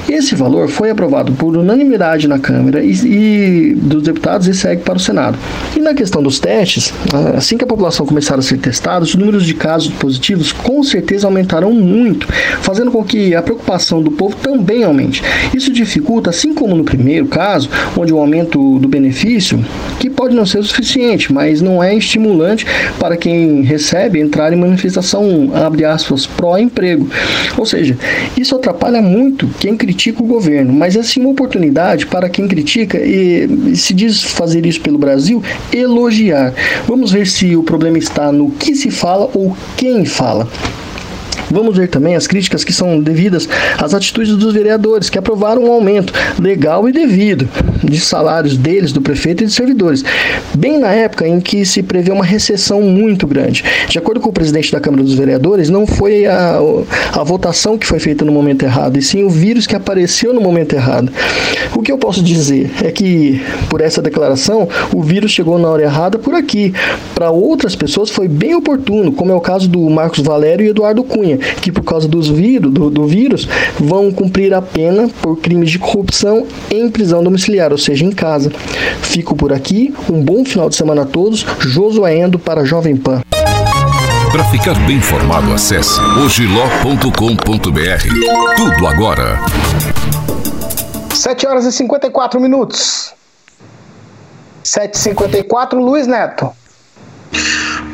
Esse 0.09 0.35
valor 0.35 0.69
foi 0.69 0.91
aprovado 0.91 1.33
por 1.33 1.57
unanimidade 1.57 2.29
na 2.29 2.39
Câmara 2.39 2.85
e, 2.85 2.93
e, 2.93 3.75
dos 3.75 4.03
deputados 4.03 4.47
e 4.47 4.55
segue 4.55 4.83
para 4.83 4.97
o 4.97 5.01
Senado. 5.01 5.39
E 5.75 5.81
na 5.81 5.95
questão 5.95 6.23
dos 6.23 6.39
testes, 6.39 6.93
assim 7.37 7.57
que 7.57 7.65
a 7.65 7.67
população 7.67 8.05
começar 8.05 8.39
a 8.39 8.43
ser 8.43 8.59
testada, 8.59 9.03
os 9.03 9.15
números 9.15 9.47
de 9.47 9.55
casos 9.55 9.93
positivos 9.95 10.53
com 10.53 10.83
certeza 10.83 11.27
aumentarão 11.27 11.73
muito, 11.73 12.27
fazendo 12.61 12.91
com 12.91 13.03
que 13.03 13.35
a 13.35 13.41
preocupação 13.41 14.03
do 14.03 14.11
povo 14.11 14.37
também 14.37 14.85
aumente. 14.85 15.23
Isso 15.55 15.73
dificulta, 15.73 16.31
assim 16.31 16.53
como 16.53 16.75
no 16.75 16.85
primeiro 16.85 17.27
caso, 17.27 17.71
onde 17.97 18.13
o 18.13 18.19
aumento 18.19 18.79
do 18.79 18.89
benefício, 18.89 19.65
que 19.99 20.11
pode 20.11 20.35
não 20.35 20.45
ser 20.45 20.59
o 20.59 20.65
suficiente, 20.65 21.33
mas 21.33 21.63
não 21.63 21.83
é 21.83 21.95
estimulante 21.95 22.67
para 22.99 23.17
quem 23.17 23.63
recebe 23.63 24.21
entrar 24.21 24.53
em 24.53 24.57
manifestação, 24.57 25.51
abre 25.55 25.85
aspas, 25.85 26.27
pró-emprego. 26.27 27.09
Ou 27.57 27.65
seja, 27.65 27.97
isso 28.37 28.55
atrapalha 28.55 29.01
muito 29.01 29.49
quem 29.59 29.77
critica 29.77 29.94
critica 29.95 30.23
o 30.23 30.27
governo, 30.27 30.73
mas 30.73 30.97
é 30.97 31.03
sim 31.03 31.21
uma 31.21 31.31
oportunidade 31.31 32.07
para 32.07 32.29
quem 32.29 32.49
critica 32.49 32.99
e 32.99 33.77
se 33.77 33.95
diz 33.95 34.23
fazer 34.23 34.67
isso 34.67 34.81
pelo 34.81 34.99
Brasil, 34.99 35.43
elogiar. 35.73 36.53
Vamos 36.87 37.13
ver 37.13 37.27
se 37.27 37.55
o 37.57 37.63
problema 37.63 37.97
está 37.97 38.33
no 38.33 38.51
que 38.51 38.75
se 38.75 38.91
fala 38.91 39.31
ou 39.33 39.57
quem 39.77 40.05
fala. 40.05 40.49
Vamos 41.55 41.77
ver 41.77 41.89
também 41.89 42.17
as 42.17 42.27
críticas 42.27 42.65
que 42.65 42.73
são 42.73 43.01
devidas 43.01 43.49
às 43.79 43.95
atitudes 43.95 44.35
dos 44.37 44.53
vereadores, 44.53 45.09
que 45.09 45.17
aprovaram 45.17 45.63
um 45.63 45.71
aumento 45.73 46.13
legal 46.41 46.89
e 46.89 46.93
devido 46.93 47.49
de 47.83 48.01
salários 48.01 48.57
deles, 48.57 48.93
do 48.93 49.01
prefeito 49.01 49.45
e 49.45 49.47
de 49.47 49.53
servidores, 49.53 50.05
bem 50.57 50.79
na 50.81 50.93
época 50.93 51.29
em 51.29 51.41
que 51.41 51.65
se 51.65 51.81
prevê 51.83 52.11
uma 52.11 52.25
recessão 52.25 52.83
muito 52.83 53.25
grande. 53.27 53.63
De 53.89 53.99
acordo 53.99 54.21
com 54.21 54.31
o 54.31 54.33
presidente 54.33 54.73
da 54.73 54.81
Câmara 54.81 55.05
dos 55.05 55.15
Vereadores, 55.15 55.71
não 55.71 55.87
foi 55.87 56.27
a, 56.27 56.59
a 57.13 57.23
votação 57.23 57.79
que 57.79 57.87
foi 57.87 58.01
feita 58.01 58.25
no 58.25 58.33
momento 58.33 58.65
errado, 58.65 58.99
e 58.99 59.03
sim 59.03 59.23
o 59.23 59.31
vírus 59.31 59.67
que 59.67 59.77
apareceu 59.77 60.35
no 60.35 60.41
momento 60.41 60.75
errado. 60.75 61.13
O 61.77 61.83
que 61.83 61.93
eu 61.93 61.99
posso 61.99 62.23
dizer 62.23 62.71
é 62.83 62.91
que, 62.91 63.41
por 63.69 63.81
essa 63.81 64.03
declaração, 64.03 64.69
o 64.93 65.03
vírus 65.03 65.31
chegou 65.31 65.59
na 65.59 65.69
hora 65.69 65.83
errada 65.83 66.19
por 66.19 66.35
aqui. 66.35 66.75
Para 67.15 67.31
outras 67.31 67.77
pessoas 67.77 68.11
foi 68.11 68.27
bem 68.27 68.55
oportuno, 68.55 69.13
como 69.13 69.31
é 69.31 69.35
o 69.35 69.41
caso 69.41 69.69
do 69.69 69.81
Marcos 69.89 70.21
Valério 70.21 70.67
e 70.67 70.71
Eduardo 70.71 71.05
Cunha, 71.05 71.39
que 71.61 71.71
por 71.71 71.83
causa 71.83 72.09
dos 72.09 72.29
vírus, 72.29 72.73
do, 72.73 72.91
do 72.91 73.07
vírus 73.07 73.49
vão 73.79 74.11
cumprir 74.11 74.55
a 74.55 74.63
pena 74.63 75.09
por 75.21 75.37
crimes 75.37 75.71
de 75.71 75.79
corrupção 75.79 76.47
em 76.71 76.91
prisão 76.91 77.23
domiciliar, 77.23 77.73
ou 77.73 77.79
seja, 77.79 78.05
em 78.05 78.11
casa. 78.11 78.51
Fico 79.03 79.35
por 79.37 79.53
aqui, 79.53 79.95
um 80.11 80.23
bom 80.23 80.45
final 80.45 80.69
de 80.69 80.77
semana 80.77 81.03
a 81.03 81.07
todos. 81.07 81.45
Josué 81.61 82.17
Endo 82.19 82.39
para 82.39 82.65
Jovem 82.65 82.97
Pan. 82.97 83.23
Para 84.31 84.45
ficar 84.47 84.75
bem 84.87 84.97
informado, 84.97 85.53
acesse 85.53 86.01
ogiló.com.br. 86.25 87.07
Tudo 88.57 88.87
agora. 88.87 89.39
7 91.15 91.47
horas 91.47 91.65
e 91.65 91.73
54 91.73 92.41
minutos. 92.41 93.15
7h54, 94.65 95.75
Luiz 95.75 96.07
Neto. 96.07 96.51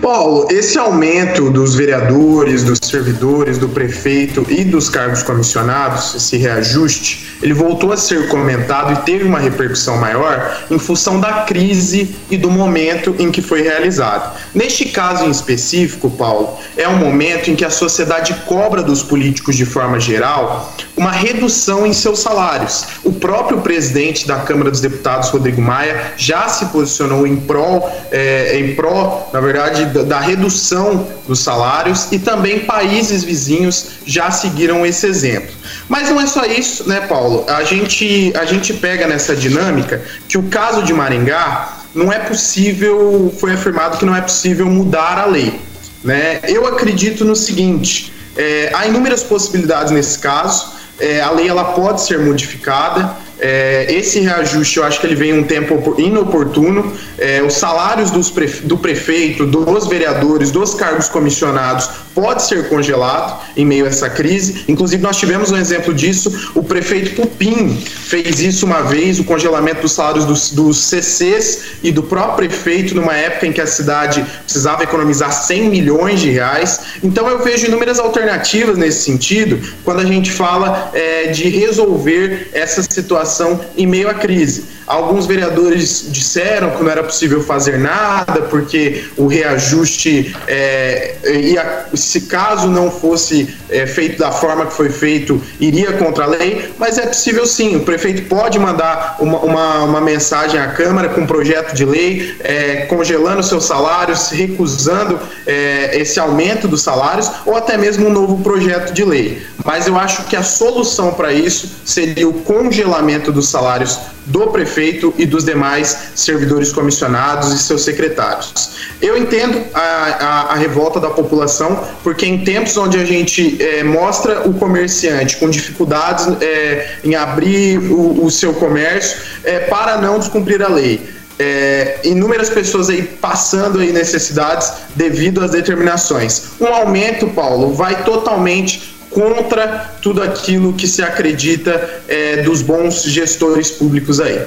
Paulo, 0.01 0.49
esse 0.51 0.79
aumento 0.79 1.51
dos 1.51 1.75
vereadores, 1.75 2.65
dos 2.65 2.79
servidores, 2.83 3.59
do 3.59 3.69
prefeito 3.69 4.47
e 4.49 4.65
dos 4.65 4.89
cargos 4.89 5.23
comissionados, 5.23 6.15
esse 6.15 6.37
reajuste, 6.39 7.31
ele 7.43 7.53
voltou 7.53 7.93
a 7.93 7.97
ser 7.97 8.29
comentado 8.29 8.93
e 8.93 8.97
teve 9.05 9.25
uma 9.25 9.39
repercussão 9.39 9.99
maior 9.99 10.65
em 10.71 10.79
função 10.79 11.21
da 11.21 11.43
crise 11.43 12.15
e 12.31 12.37
do 12.37 12.51
momento 12.51 13.15
em 13.19 13.31
que 13.31 13.43
foi 13.43 13.63
realizado. 13.63 14.37
Neste 14.55 14.87
caso 14.87 15.25
em 15.25 15.31
específico, 15.31 16.11
Paulo, 16.11 16.59
é 16.77 16.89
um 16.89 16.97
momento 16.97 17.51
em 17.51 17.57
que 17.57 17.65
a 17.65 17.71
sociedade 17.71 18.35
cobra 18.47 18.83
dos 18.83 19.03
políticos 19.03 19.57
de 19.57 19.65
forma 19.65 20.01
geral 20.01 20.75
uma 20.97 21.11
redução 21.11 21.87
em 21.87 21.93
seus 21.93 22.19
salários. 22.19 22.87
O 23.03 23.13
próprio 23.13 23.61
presidente 23.61 24.27
da 24.27 24.41
Câmara 24.41 24.71
dos 24.71 24.81
Deputados, 24.81 25.31
Rodrigo 25.31 25.61
Maia, 25.61 26.13
já 26.17 26.49
se 26.49 26.67
posicionou 26.67 27.27
em 27.27 27.37
pró, 27.37 27.91
é, 28.11 28.59
em 28.59 28.75
pró, 28.75 29.30
na 29.33 29.41
verdade, 29.41 29.85
da, 29.87 30.03
da 30.03 30.21
redução 30.21 31.07
dos 31.27 31.41
salários 31.41 32.09
e 32.11 32.19
também 32.19 32.61
países 32.61 33.23
vizinhos 33.23 33.87
já 34.05 34.31
seguiram 34.31 34.85
esse 34.85 35.07
exemplo. 35.07 35.51
Mas 35.89 36.09
não 36.11 36.21
é 36.21 36.27
só 36.27 36.45
isso, 36.45 36.89
né, 36.89 37.01
Paulo? 37.03 37.45
A 37.49 37.63
gente, 37.63 38.33
a 38.37 38.45
gente 38.45 38.75
pega 38.75 39.07
nessa 39.07 39.35
dinâmica 39.37 40.03
que 40.29 40.37
o 40.37 40.45
caso 40.45 40.83
de 40.83 40.93
Maringá 40.93 41.81
não 41.95 42.13
é 42.13 42.19
possível, 42.19 43.33
foi 43.39 43.53
afirmado 43.53 43.99
que 43.99 44.05
não 44.05 44.15
é 44.15 44.21
possível 44.21 44.67
mudar 44.67 45.19
a 45.19 45.27
lei. 45.27 45.61
Né? 46.03 46.41
Eu 46.45 46.67
acredito 46.67 47.25
no 47.25 47.37
seguinte: 47.37 48.13
É, 48.37 48.71
há 48.75 48.87
inúmeras 48.87 49.23
possibilidades 49.23 49.93
nesse 49.93 50.19
caso. 50.19 50.81
É, 50.99 51.21
a 51.21 51.31
lei 51.31 51.49
ela 51.49 51.65
pode 51.73 52.03
ser 52.03 52.19
modificada. 52.19 53.17
É, 53.41 53.87
esse 53.89 54.21
reajuste 54.21 54.77
eu 54.77 54.85
acho 54.85 55.01
que 55.01 55.07
ele 55.07 55.15
vem 55.15 55.33
um 55.33 55.43
tempo 55.43 55.95
inoportuno. 55.99 56.93
É, 57.17 57.43
os 57.43 57.55
salários 57.55 58.11
prefe 58.31 58.67
do 58.67 58.77
prefeito, 58.77 59.47
dos 59.47 59.87
vereadores, 59.89 60.51
dos 60.51 60.75
cargos 60.75 61.09
comissionados 61.09 61.89
pode 62.15 62.43
ser 62.43 62.69
congelado 62.69 63.41
em 63.57 63.65
meio 63.65 63.87
a 63.87 63.89
essa 63.89 64.11
crise. 64.11 64.65
Inclusive, 64.69 65.03
nós 65.03 65.17
tivemos 65.17 65.51
um 65.51 65.57
exemplo 65.57 65.95
disso. 65.95 66.51
O 66.55 66.63
prefeito 66.63 67.15
Pupim 67.15 67.77
fez 67.77 68.41
isso 68.41 68.67
uma 68.67 68.83
vez, 68.83 69.19
o 69.19 69.25
congelamento 69.25 69.83
dos 69.83 69.93
salários 69.93 70.25
dos, 70.25 70.51
dos 70.51 70.79
CCs 70.85 71.63
e 71.83 71.91
do 71.91 72.03
próprio 72.03 72.49
prefeito, 72.49 72.95
numa 72.95 73.17
época 73.17 73.47
em 73.47 73.53
que 73.53 73.61
a 73.61 73.67
cidade 73.67 74.25
precisava 74.45 74.83
economizar 74.83 75.33
100 75.33 75.71
milhões 75.71 76.21
de 76.21 76.31
reais. 76.31 76.81
Então, 77.03 77.29
eu 77.29 77.43
vejo 77.43 77.67
inúmeras 77.67 77.99
alternativas 77.99 78.77
nesse 78.77 79.05
sentido 79.05 79.61
quando 79.85 80.01
a 80.01 80.05
gente 80.05 80.31
fala 80.31 80.91
é, 80.93 81.29
de 81.29 81.49
resolver 81.49 82.51
essa 82.53 82.83
situação 82.83 83.30
em 83.77 83.87
meio 83.87 84.09
à 84.09 84.15
crise. 84.15 84.81
Alguns 84.91 85.25
vereadores 85.25 86.07
disseram 86.09 86.71
que 86.71 86.83
não 86.83 86.91
era 86.91 87.05
possível 87.05 87.45
fazer 87.45 87.79
nada 87.79 88.43
porque 88.51 89.05
o 89.17 89.29
reajuste, 89.29 90.35
é, 90.49 91.15
ia, 91.25 91.87
se 91.95 92.23
caso 92.23 92.67
não 92.67 92.91
fosse 92.91 93.55
é, 93.69 93.87
feito 93.87 94.19
da 94.19 94.33
forma 94.33 94.67
que 94.67 94.73
foi 94.73 94.91
feito, 94.91 95.41
iria 95.61 95.93
contra 95.93 96.25
a 96.25 96.27
lei, 96.27 96.73
mas 96.77 96.99
é 96.99 97.07
possível 97.07 97.47
sim. 97.47 97.77
O 97.77 97.81
prefeito 97.81 98.29
pode 98.29 98.59
mandar 98.59 99.17
uma, 99.21 99.39
uma, 99.39 99.85
uma 99.85 100.01
mensagem 100.01 100.59
à 100.59 100.67
Câmara 100.73 101.09
com 101.11 101.21
um 101.21 101.27
projeto 101.27 101.73
de 101.73 101.85
lei, 101.85 102.35
é, 102.41 102.87
congelando 102.87 103.45
seus 103.45 103.67
salários, 103.67 104.31
recusando 104.31 105.21
é, 105.47 106.01
esse 106.01 106.19
aumento 106.19 106.67
dos 106.67 106.83
salários, 106.83 107.31
ou 107.47 107.55
até 107.55 107.79
mesmo 107.79 108.09
um 108.09 108.13
novo 108.13 108.43
projeto 108.43 108.93
de 108.93 109.05
lei. 109.05 109.41
Mas 109.65 109.87
eu 109.87 109.99
acho 109.99 110.25
que 110.25 110.37
a 110.37 110.43
solução 110.43 111.13
para 111.13 111.33
isso 111.33 111.69
seria 111.85 112.29
o 112.29 112.33
congelamento 112.33 113.31
dos 113.33 113.49
salários 113.49 113.99
do 114.27 114.47
prefeito 114.49 115.13
e 115.19 115.27
dos 115.27 115.45
demais 115.45 116.13
servidores 116.15 116.73
comissionados 116.73 117.53
e 117.53 117.59
seus 117.59 117.83
secretários. 117.83 118.71
Eu 119.01 119.17
entendo 119.17 119.63
a, 119.75 119.81
a, 119.81 120.41
a 120.53 120.55
revolta 120.55 121.01
da 121.01 121.11
população, 121.11 121.85
porque 122.03 122.27
em 122.27 122.45
tempos 122.45 122.77
onde 122.77 122.99
a 122.99 123.05
gente 123.05 123.61
é, 123.63 123.83
mostra 123.83 124.49
o 124.49 124.55
comerciante 124.55 125.37
com 125.37 125.51
dificuldades 125.51 126.27
é, 126.41 126.99
em 127.03 127.15
abrir 127.15 127.79
o, 127.79 128.25
o 128.25 128.31
seu 128.31 128.55
comércio 128.55 129.19
é, 129.45 129.61
para 129.61 129.99
não 129.99 130.19
descumprir 130.19 130.63
a 130.63 130.69
lei. 130.69 131.01
É, 131.39 132.01
inúmeras 132.05 132.51
pessoas 132.51 132.91
aí 132.91 133.03
passando 133.03 133.81
aí 133.81 133.93
necessidades 133.93 134.71
devido 134.95 135.43
às 135.43 135.51
determinações. 135.51 136.51
Um 136.61 136.67
aumento, 136.67 137.29
Paulo, 137.29 137.73
vai 137.73 138.05
totalmente 138.05 139.00
contra 139.11 139.91
tudo 140.01 140.23
aquilo 140.23 140.73
que 140.73 140.87
se 140.87 141.03
acredita 141.03 142.03
é, 142.09 142.43
dos 142.43 142.63
bons 142.63 143.03
gestores 143.03 143.71
públicos 143.71 144.21
aí. 144.21 144.47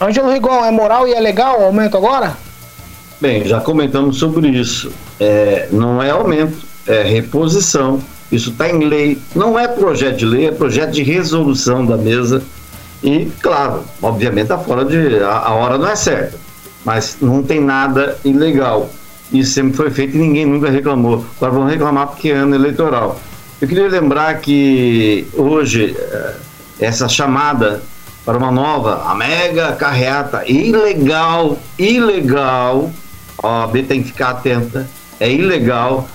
Ângelo 0.00 0.30
Rigon, 0.30 0.64
é 0.64 0.70
moral 0.70 1.06
e 1.06 1.12
é 1.12 1.20
legal 1.20 1.60
o 1.60 1.64
aumento 1.64 1.96
agora? 1.96 2.36
Bem, 3.20 3.44
já 3.44 3.60
comentamos 3.60 4.18
sobre 4.18 4.48
isso. 4.48 4.90
É, 5.20 5.68
não 5.70 6.02
é 6.02 6.10
aumento, 6.10 6.56
é 6.86 7.02
reposição. 7.02 8.02
Isso 8.32 8.50
está 8.50 8.68
em 8.68 8.84
lei. 8.84 9.18
Não 9.34 9.58
é 9.58 9.68
projeto 9.68 10.16
de 10.16 10.26
lei, 10.26 10.46
é 10.48 10.50
projeto 10.50 10.90
de 10.90 11.02
resolução 11.02 11.86
da 11.86 11.96
mesa. 11.96 12.42
E, 13.02 13.30
claro, 13.40 13.84
obviamente 14.00 14.44
está 14.44 14.58
fora 14.58 14.84
de. 14.84 15.22
A, 15.22 15.38
a 15.38 15.54
hora 15.54 15.78
não 15.78 15.88
é 15.88 15.94
certa. 15.94 16.36
Mas 16.84 17.18
não 17.20 17.42
tem 17.42 17.60
nada 17.60 18.18
ilegal. 18.24 18.90
Isso 19.32 19.52
sempre 19.52 19.74
foi 19.74 19.90
feito 19.90 20.16
e 20.16 20.18
ninguém 20.18 20.44
nunca 20.44 20.68
reclamou. 20.68 21.24
Agora 21.36 21.52
vão 21.52 21.64
reclamar 21.64 22.08
porque 22.08 22.30
é 22.30 22.34
ano 22.34 22.54
eleitoral. 22.54 23.20
Eu 23.62 23.68
queria 23.68 23.86
lembrar 23.86 24.40
que 24.40 25.24
hoje 25.34 25.96
eh, 25.96 26.34
essa 26.80 27.08
chamada 27.08 27.80
para 28.24 28.36
uma 28.36 28.50
nova, 28.50 29.04
a 29.08 29.14
mega 29.14 29.70
carreata 29.74 30.42
ilegal, 30.50 31.56
ilegal, 31.78 32.90
a 33.40 33.62
OAB 33.62 33.84
tem 33.84 34.02
que 34.02 34.08
ficar 34.08 34.30
atenta, 34.30 34.88
é 35.20 35.30
ilegal, 35.30 36.08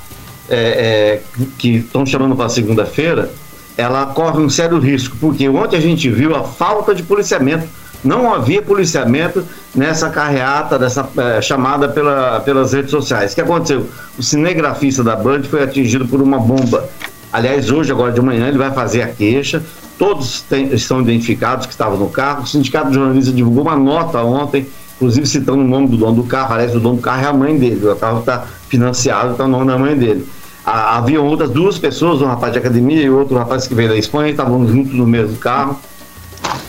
é, 0.50 1.22
é, 1.38 1.48
que 1.58 1.78
estão 1.78 2.06
chamando 2.06 2.36
para 2.36 2.50
segunda-feira, 2.50 3.32
ela 3.78 4.08
corre 4.08 4.44
um 4.44 4.50
sério 4.50 4.78
risco, 4.78 5.16
porque 5.18 5.48
ontem 5.48 5.78
a 5.78 5.82
gente 5.82 6.10
viu 6.10 6.36
a 6.36 6.44
falta 6.44 6.94
de 6.94 7.02
policiamento, 7.02 7.66
não 8.04 8.34
havia 8.34 8.62
policiamento 8.62 9.46
nessa 9.74 10.10
carreata, 10.10 10.78
dessa 10.78 11.08
é, 11.18 11.42
chamada 11.42 11.88
pela, 11.88 12.42
pelas 12.42 12.74
redes 12.74 12.92
sociais. 12.92 13.32
O 13.32 13.36
que 13.36 13.42
aconteceu? 13.42 13.90
O 14.18 14.24
cinegrafista 14.24 15.02
da 15.02 15.16
Band 15.16 15.44
foi 15.44 15.64
atingido 15.64 16.06
por 16.06 16.22
uma 16.22 16.40
bomba 16.40 16.90
Aliás, 17.38 17.70
hoje, 17.70 17.92
agora 17.92 18.12
de 18.12 18.20
manhã, 18.20 18.48
ele 18.48 18.58
vai 18.58 18.72
fazer 18.72 19.04
a 19.04 19.10
queixa. 19.10 19.62
Todos 19.96 20.42
tem, 20.42 20.74
estão 20.74 21.02
identificados 21.02 21.68
que 21.68 21.72
estavam 21.72 21.96
no 21.96 22.10
carro. 22.10 22.42
O 22.42 22.48
Sindicato 22.48 22.90
de 22.90 22.96
Jornalistas 22.96 23.36
divulgou 23.36 23.62
uma 23.62 23.76
nota 23.76 24.24
ontem, 24.24 24.66
inclusive 24.96 25.28
citando 25.28 25.60
o 25.60 25.68
nome 25.68 25.88
do 25.88 25.98
dono 25.98 26.16
do 26.16 26.24
carro. 26.24 26.56
Aliás, 26.56 26.76
o 26.76 26.80
dono 26.80 26.96
do 26.96 27.02
carro 27.04 27.24
é 27.24 27.28
a 27.28 27.34
mãe 27.34 27.56
dele. 27.56 27.88
O 27.88 27.96
carro 27.96 28.22
está 28.22 28.44
financiado, 28.68 29.34
está 29.34 29.46
o 29.46 29.48
nome 29.48 29.68
da 29.68 29.78
mãe 29.78 29.96
dele. 29.96 30.28
Ah, 30.66 30.98
havia 30.98 31.22
outras 31.22 31.52
duas 31.52 31.78
pessoas, 31.78 32.24
um 32.24 32.26
rapaz 32.26 32.54
de 32.54 32.58
academia 32.58 33.04
e 33.04 33.10
outro 33.12 33.38
rapaz 33.38 33.68
que 33.68 33.76
veio 33.76 33.90
da 33.90 33.98
Espanha, 33.98 34.32
estavam 34.32 34.68
juntos 34.68 34.94
no 34.96 35.06
mesmo 35.06 35.38
carro. 35.38 35.80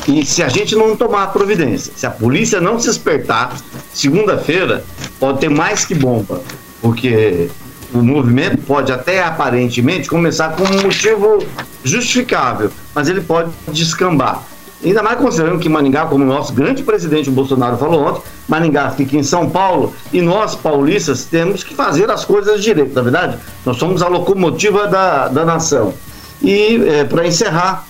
E 0.07 0.23
se 0.27 0.43
a 0.43 0.49
gente 0.49 0.77
não 0.77 0.95
tomar 0.95 1.29
providência, 1.29 1.95
se 1.97 2.07
a 2.07 2.11
polícia 2.11 2.61
não 2.61 2.79
se 2.79 2.91
espertar, 2.91 3.57
segunda-feira 3.95 4.85
pode 5.19 5.39
ter 5.39 5.49
mais 5.49 5.87
que 5.87 5.95
bomba. 5.95 6.43
Porque 6.83 7.49
o 7.93 7.99
movimento 7.99 8.59
pode 8.59 8.93
até 8.93 9.23
aparentemente 9.23 10.09
começar 10.09 10.57
com 10.57 10.65
um 10.65 10.83
motivo 10.83 11.45
justificável, 11.83 12.71
mas 12.95 13.09
ele 13.09 13.21
pode 13.21 13.51
descambar. 13.69 14.43
Ainda 14.85 15.03
mais 15.03 15.19
considerando 15.19 15.59
que 15.59 15.69
Maningá, 15.69 16.07
como 16.07 16.23
o 16.23 16.27
nosso 16.27 16.53
grande 16.53 16.85
presidente 16.85 17.29
Bolsonaro 17.31 17.77
falou 17.77 18.07
ontem, 18.07 18.23
Maningá 18.47 18.91
fica 18.91 19.17
em 19.17 19.25
São 19.25 19.51
Paulo 19.51 19.93
e 20.13 20.21
nós, 20.21 20.55
paulistas, 20.55 21.25
temos 21.25 21.65
que 21.65 21.75
fazer 21.75 22.09
as 22.11 22.25
coisas 22.25 22.63
direito, 22.63 22.95
na 22.95 23.03
verdade? 23.03 23.39
Nós 23.67 23.77
somos 23.77 24.03
a 24.03 24.09
locomotiva 24.09 24.87
da, 24.87 25.29
da 25.29 25.45
nação. 25.45 25.95
E, 26.41 26.81
é, 26.87 27.05
para 27.05 27.27
encerrar, 27.27 27.85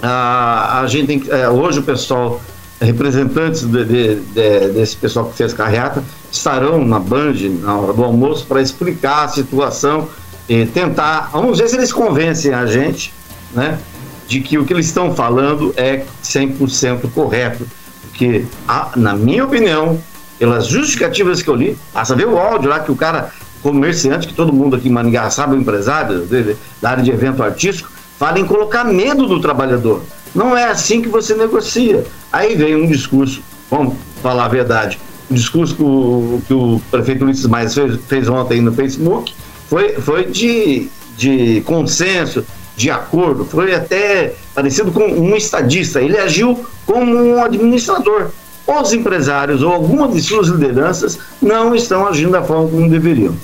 a, 0.00 0.80
a 0.80 0.86
gente 0.86 1.06
tem, 1.06 1.22
é, 1.30 1.48
hoje 1.48 1.80
o 1.80 1.82
pessoal, 1.82 2.40
representantes 2.80 3.62
de, 3.62 3.84
de, 3.84 4.14
de, 4.16 4.68
desse 4.70 4.96
pessoal 4.96 5.26
que 5.26 5.36
fez 5.36 5.52
carreata, 5.52 6.02
estarão 6.32 6.84
na 6.84 6.98
Band 6.98 7.34
na 7.60 7.76
hora 7.76 7.92
do 7.92 8.02
almoço 8.02 8.46
para 8.46 8.62
explicar 8.62 9.24
a 9.24 9.28
situação 9.28 10.08
e 10.48 10.66
tentar, 10.66 11.30
vamos 11.32 11.58
ver 11.58 11.68
se 11.68 11.76
eles 11.76 11.92
convencem 11.92 12.54
a 12.54 12.66
gente, 12.66 13.12
né, 13.52 13.78
de 14.26 14.40
que 14.40 14.58
o 14.58 14.64
que 14.64 14.72
eles 14.72 14.86
estão 14.86 15.14
falando 15.14 15.74
é 15.76 16.04
100% 16.24 17.10
correto, 17.12 17.66
porque 18.02 18.44
a, 18.66 18.90
na 18.96 19.14
minha 19.14 19.44
opinião, 19.44 20.00
pelas 20.38 20.66
justificativas 20.66 21.42
que 21.42 21.50
eu 21.50 21.54
li, 21.54 21.76
a 21.94 22.04
saber 22.04 22.26
o 22.26 22.38
áudio 22.38 22.70
lá 22.70 22.80
que 22.80 22.90
o 22.90 22.96
cara 22.96 23.30
comerciante, 23.62 24.26
que 24.26 24.34
todo 24.34 24.52
mundo 24.52 24.76
aqui 24.76 24.88
em 24.88 24.92
Maringá 24.92 25.28
sabe, 25.30 25.54
o 25.54 25.58
empresário 25.58 26.20
dele, 26.20 26.56
da 26.80 26.90
área 26.90 27.02
de 27.02 27.10
evento 27.10 27.42
artístico, 27.42 27.90
fala 28.18 28.38
em 28.38 28.44
colocar 28.44 28.84
medo 28.84 29.26
do 29.26 29.40
trabalhador. 29.40 30.02
Não 30.34 30.56
é 30.56 30.64
assim 30.64 31.02
que 31.02 31.08
você 31.08 31.34
negocia. 31.34 32.04
Aí 32.32 32.54
vem 32.54 32.76
um 32.76 32.86
discurso, 32.86 33.42
vamos 33.70 33.94
falar 34.22 34.44
a 34.44 34.48
verdade, 34.48 34.98
o 35.30 35.34
discurso 35.34 35.74
que 35.76 35.82
o, 35.82 36.42
que 36.46 36.54
o 36.54 36.80
prefeito 36.90 37.24
Ulisses 37.24 37.46
Mais 37.46 37.74
fez, 37.74 37.98
fez, 38.08 38.28
ontem 38.28 38.60
no 38.60 38.72
Facebook 38.72 39.32
foi, 39.68 39.92
foi 39.94 40.26
de, 40.26 40.88
de 41.16 41.60
consenso, 41.62 42.44
de 42.76 42.90
acordo, 42.90 43.44
foi 43.44 43.74
até 43.74 44.34
parecido 44.54 44.90
com 44.90 45.04
um 45.04 45.36
estadista. 45.36 46.00
Ele 46.00 46.18
agiu 46.18 46.64
como 46.86 47.14
um 47.14 47.42
administrador. 47.44 48.30
Os 48.66 48.92
empresários 48.92 49.62
ou 49.62 49.72
algumas 49.72 50.14
de 50.14 50.22
suas 50.22 50.48
lideranças 50.48 51.18
não 51.40 51.74
estão 51.74 52.06
agindo 52.06 52.32
da 52.32 52.42
forma 52.42 52.68
como 52.68 52.88
deveriam. 52.88 53.34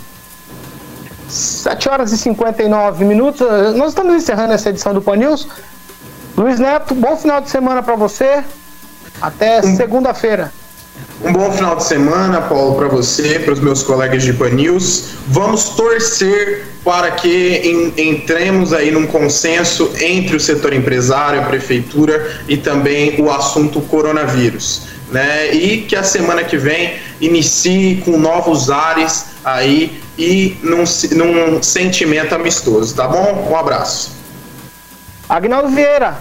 7 1.29 1.89
horas 1.89 2.13
e 2.13 2.19
59 2.19 3.05
minutos. 3.05 3.47
Nós 3.77 3.89
estamos 3.89 4.15
encerrando 4.15 4.53
essa 4.53 4.71
edição 4.71 4.95
do 4.95 5.03
Pan 5.03 5.17
News. 5.17 5.49
Luiz 6.37 6.61
Neto, 6.61 6.95
bom 6.95 7.17
final 7.17 7.41
de 7.41 7.49
semana 7.49 7.83
para 7.83 7.97
você. 7.97 8.45
Até 9.23 9.63
segunda-feira. 9.63 10.53
Um 11.25 11.33
bom 11.33 11.51
final 11.51 11.77
de 11.77 11.85
semana, 11.85 12.43
Paulo, 12.43 12.77
para 12.77 12.89
você, 12.89 13.39
para 13.39 13.55
os 13.55 13.61
meus 13.61 13.83
colegas 13.83 14.23
de 14.23 14.35
Pan 14.35 14.51
News. 14.51 15.15
Vamos 15.29 15.71
torcer 15.71 16.67
para 16.85 17.13
que 17.13 17.93
entremos 17.97 18.75
aí 18.75 18.91
num 18.91 19.07
consenso 19.07 19.91
entre 19.99 20.37
o 20.37 20.41
setor 20.41 20.75
empresário, 20.75 21.41
a 21.41 21.45
prefeitura 21.45 22.43
e 22.47 22.59
também 22.59 23.19
o 23.19 23.31
assunto 23.31 23.81
coronavírus. 23.81 24.89
Né? 25.11 25.55
E 25.55 25.83
que 25.83 25.97
a 25.97 26.03
semana 26.03 26.45
que 26.45 26.59
vem 26.59 26.99
inicie 27.19 28.03
com 28.05 28.19
novos 28.19 28.69
ares 28.71 29.27
aí 29.43 30.03
e 30.19 30.59
num, 30.63 30.85
num 31.13 31.63
sentimento 31.63 32.35
amistoso, 32.35 32.95
tá 32.95 33.09
bom? 33.09 33.49
Um 33.51 33.57
abraço. 33.57 34.17
Agnaldo 35.29 35.69
Vieira, 35.71 36.19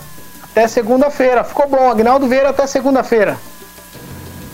até 0.55 0.69
segunda-feira. 0.69 1.43
Ficou 1.43 1.67
bom, 1.67 1.91
Agnaldo 1.91 2.27
Vieira, 2.27 2.49
até 2.49 2.65
segunda-feira. 2.65 3.37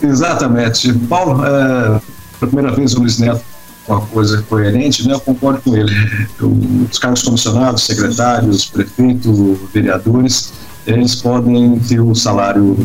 Exatamente. 0.02 0.92
Paulo, 1.08 1.46
é, 1.46 2.00
pela 2.40 2.50
primeira 2.50 2.72
vez 2.72 2.94
o 2.94 3.00
Luiz 3.00 3.18
Neto 3.18 3.52
uma 3.88 4.00
coisa 4.00 4.40
coerente, 4.42 5.06
né, 5.06 5.14
eu 5.14 5.20
concordo 5.20 5.60
com 5.62 5.76
ele. 5.76 5.92
Os 6.88 6.98
cargos 6.98 7.22
comissionados, 7.22 7.82
secretários, 7.82 8.66
prefeitos, 8.66 9.58
vereadores, 9.72 10.52
eles 10.86 11.16
podem 11.16 11.78
ter 11.80 12.00
o 12.00 12.14
salário 12.14 12.76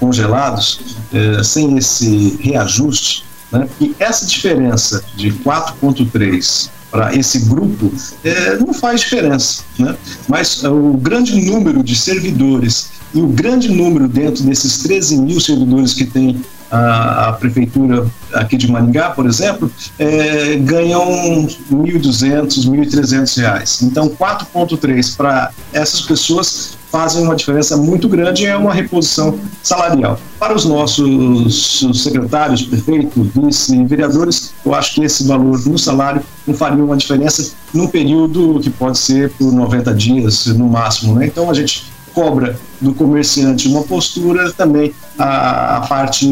congelados 0.00 0.96
eh, 1.12 1.42
sem 1.42 1.76
esse 1.76 2.38
reajuste, 2.40 3.26
né, 3.50 3.68
e 3.80 3.94
essa 3.98 4.26
diferença 4.26 5.04
de 5.16 5.32
4,3 5.32 6.70
para 6.90 7.14
esse 7.14 7.40
grupo 7.40 7.92
é, 8.24 8.56
não 8.56 8.72
faz 8.72 9.00
diferença. 9.00 9.62
Né? 9.78 9.94
Mas 10.28 10.64
é, 10.64 10.68
o 10.68 10.94
grande 10.94 11.34
número 11.44 11.82
de 11.82 11.96
servidores 11.96 12.90
e 13.14 13.20
o 13.20 13.26
grande 13.26 13.68
número 13.68 14.08
dentro 14.08 14.44
desses 14.44 14.78
13 14.78 15.18
mil 15.18 15.40
servidores 15.40 15.94
que 15.94 16.04
tem 16.04 16.40
a, 16.70 17.28
a 17.28 17.32
prefeitura 17.32 18.06
aqui 18.32 18.56
de 18.56 18.70
Maringá, 18.70 19.10
por 19.10 19.26
exemplo, 19.26 19.70
é, 19.98 20.56
ganham 20.56 21.42
R$ 21.42 21.56
1.200, 21.70 22.68
1.300 22.68 23.40
reais. 23.40 23.82
Então, 23.82 24.08
4,3 24.08 25.16
para 25.16 25.52
essas 25.72 26.02
pessoas 26.02 26.75
fazem 26.90 27.22
uma 27.22 27.34
diferença 27.34 27.76
muito 27.76 28.08
grande 28.08 28.46
é 28.46 28.56
uma 28.56 28.72
reposição 28.72 29.38
salarial. 29.62 30.18
Para 30.38 30.54
os 30.54 30.64
nossos 30.64 31.84
secretários, 32.02 32.62
prefeitos, 32.62 33.26
vice, 33.34 33.84
vereadores, 33.84 34.52
eu 34.64 34.74
acho 34.74 34.94
que 34.94 35.04
esse 35.04 35.26
valor 35.26 35.64
no 35.66 35.78
salário 35.78 36.22
não 36.46 36.54
faria 36.54 36.82
uma 36.82 36.96
diferença 36.96 37.52
num 37.72 37.86
período 37.86 38.60
que 38.60 38.70
pode 38.70 38.98
ser 38.98 39.30
por 39.30 39.52
90 39.52 39.94
dias 39.94 40.46
no 40.46 40.68
máximo. 40.68 41.14
Né? 41.14 41.26
Então, 41.26 41.50
a 41.50 41.54
gente 41.54 41.84
cobra 42.14 42.58
do 42.80 42.94
comerciante 42.94 43.68
uma 43.68 43.82
postura, 43.82 44.50
também 44.52 44.94
a, 45.18 45.76
a 45.76 45.80
parte 45.82 46.26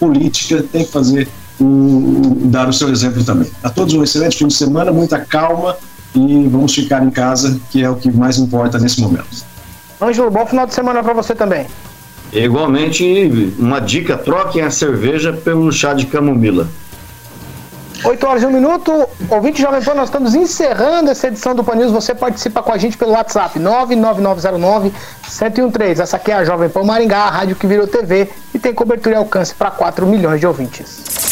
política 0.00 0.64
tem 0.72 0.84
que 0.84 0.90
fazer 0.90 1.28
um, 1.60 2.48
dar 2.48 2.68
o 2.68 2.72
seu 2.72 2.88
exemplo 2.88 3.22
também. 3.22 3.50
A 3.62 3.68
todos 3.68 3.92
um 3.92 4.02
excelente 4.02 4.38
fim 4.38 4.46
de 4.46 4.54
semana, 4.54 4.90
muita 4.90 5.18
calma 5.18 5.76
e 6.14 6.46
vamos 6.48 6.74
ficar 6.74 7.02
em 7.02 7.10
casa, 7.10 7.60
que 7.70 7.82
é 7.82 7.90
o 7.90 7.96
que 7.96 8.10
mais 8.10 8.38
importa 8.38 8.78
nesse 8.78 9.00
momento. 9.00 9.44
Ângelo, 10.00 10.30
bom 10.30 10.46
final 10.46 10.66
de 10.66 10.74
semana 10.74 11.02
para 11.02 11.12
você 11.12 11.34
também. 11.34 11.66
Igualmente, 12.32 13.54
uma 13.58 13.80
dica: 13.80 14.16
troquem 14.16 14.62
a 14.62 14.70
cerveja 14.70 15.32
pelo 15.32 15.70
chá 15.70 15.94
de 15.94 16.06
camomila. 16.06 16.66
8 18.04 18.26
horas 18.26 18.42
e 18.42 18.46
1 18.46 18.50
minuto. 18.50 19.08
Ouvinte 19.30 19.62
Jovem 19.62 19.80
Pan, 19.80 19.94
nós 19.94 20.08
estamos 20.08 20.34
encerrando 20.34 21.10
essa 21.10 21.28
edição 21.28 21.54
do 21.54 21.62
Pan 21.62 21.76
News. 21.76 21.92
Você 21.92 22.12
participa 22.14 22.62
com 22.62 22.72
a 22.72 22.78
gente 22.78 22.98
pelo 22.98 23.12
WhatsApp 23.12 23.60
99909-1013. 23.60 26.00
Essa 26.00 26.16
aqui 26.16 26.32
é 26.32 26.34
a 26.34 26.44
Jovem 26.44 26.68
Pan 26.68 26.82
Maringá, 26.82 27.18
a 27.18 27.30
rádio 27.30 27.54
que 27.54 27.66
virou 27.66 27.86
TV 27.86 28.28
e 28.52 28.58
tem 28.58 28.74
cobertura 28.74 29.14
e 29.14 29.18
alcance 29.18 29.54
para 29.54 29.70
4 29.70 30.04
milhões 30.06 30.40
de 30.40 30.46
ouvintes. 30.46 31.31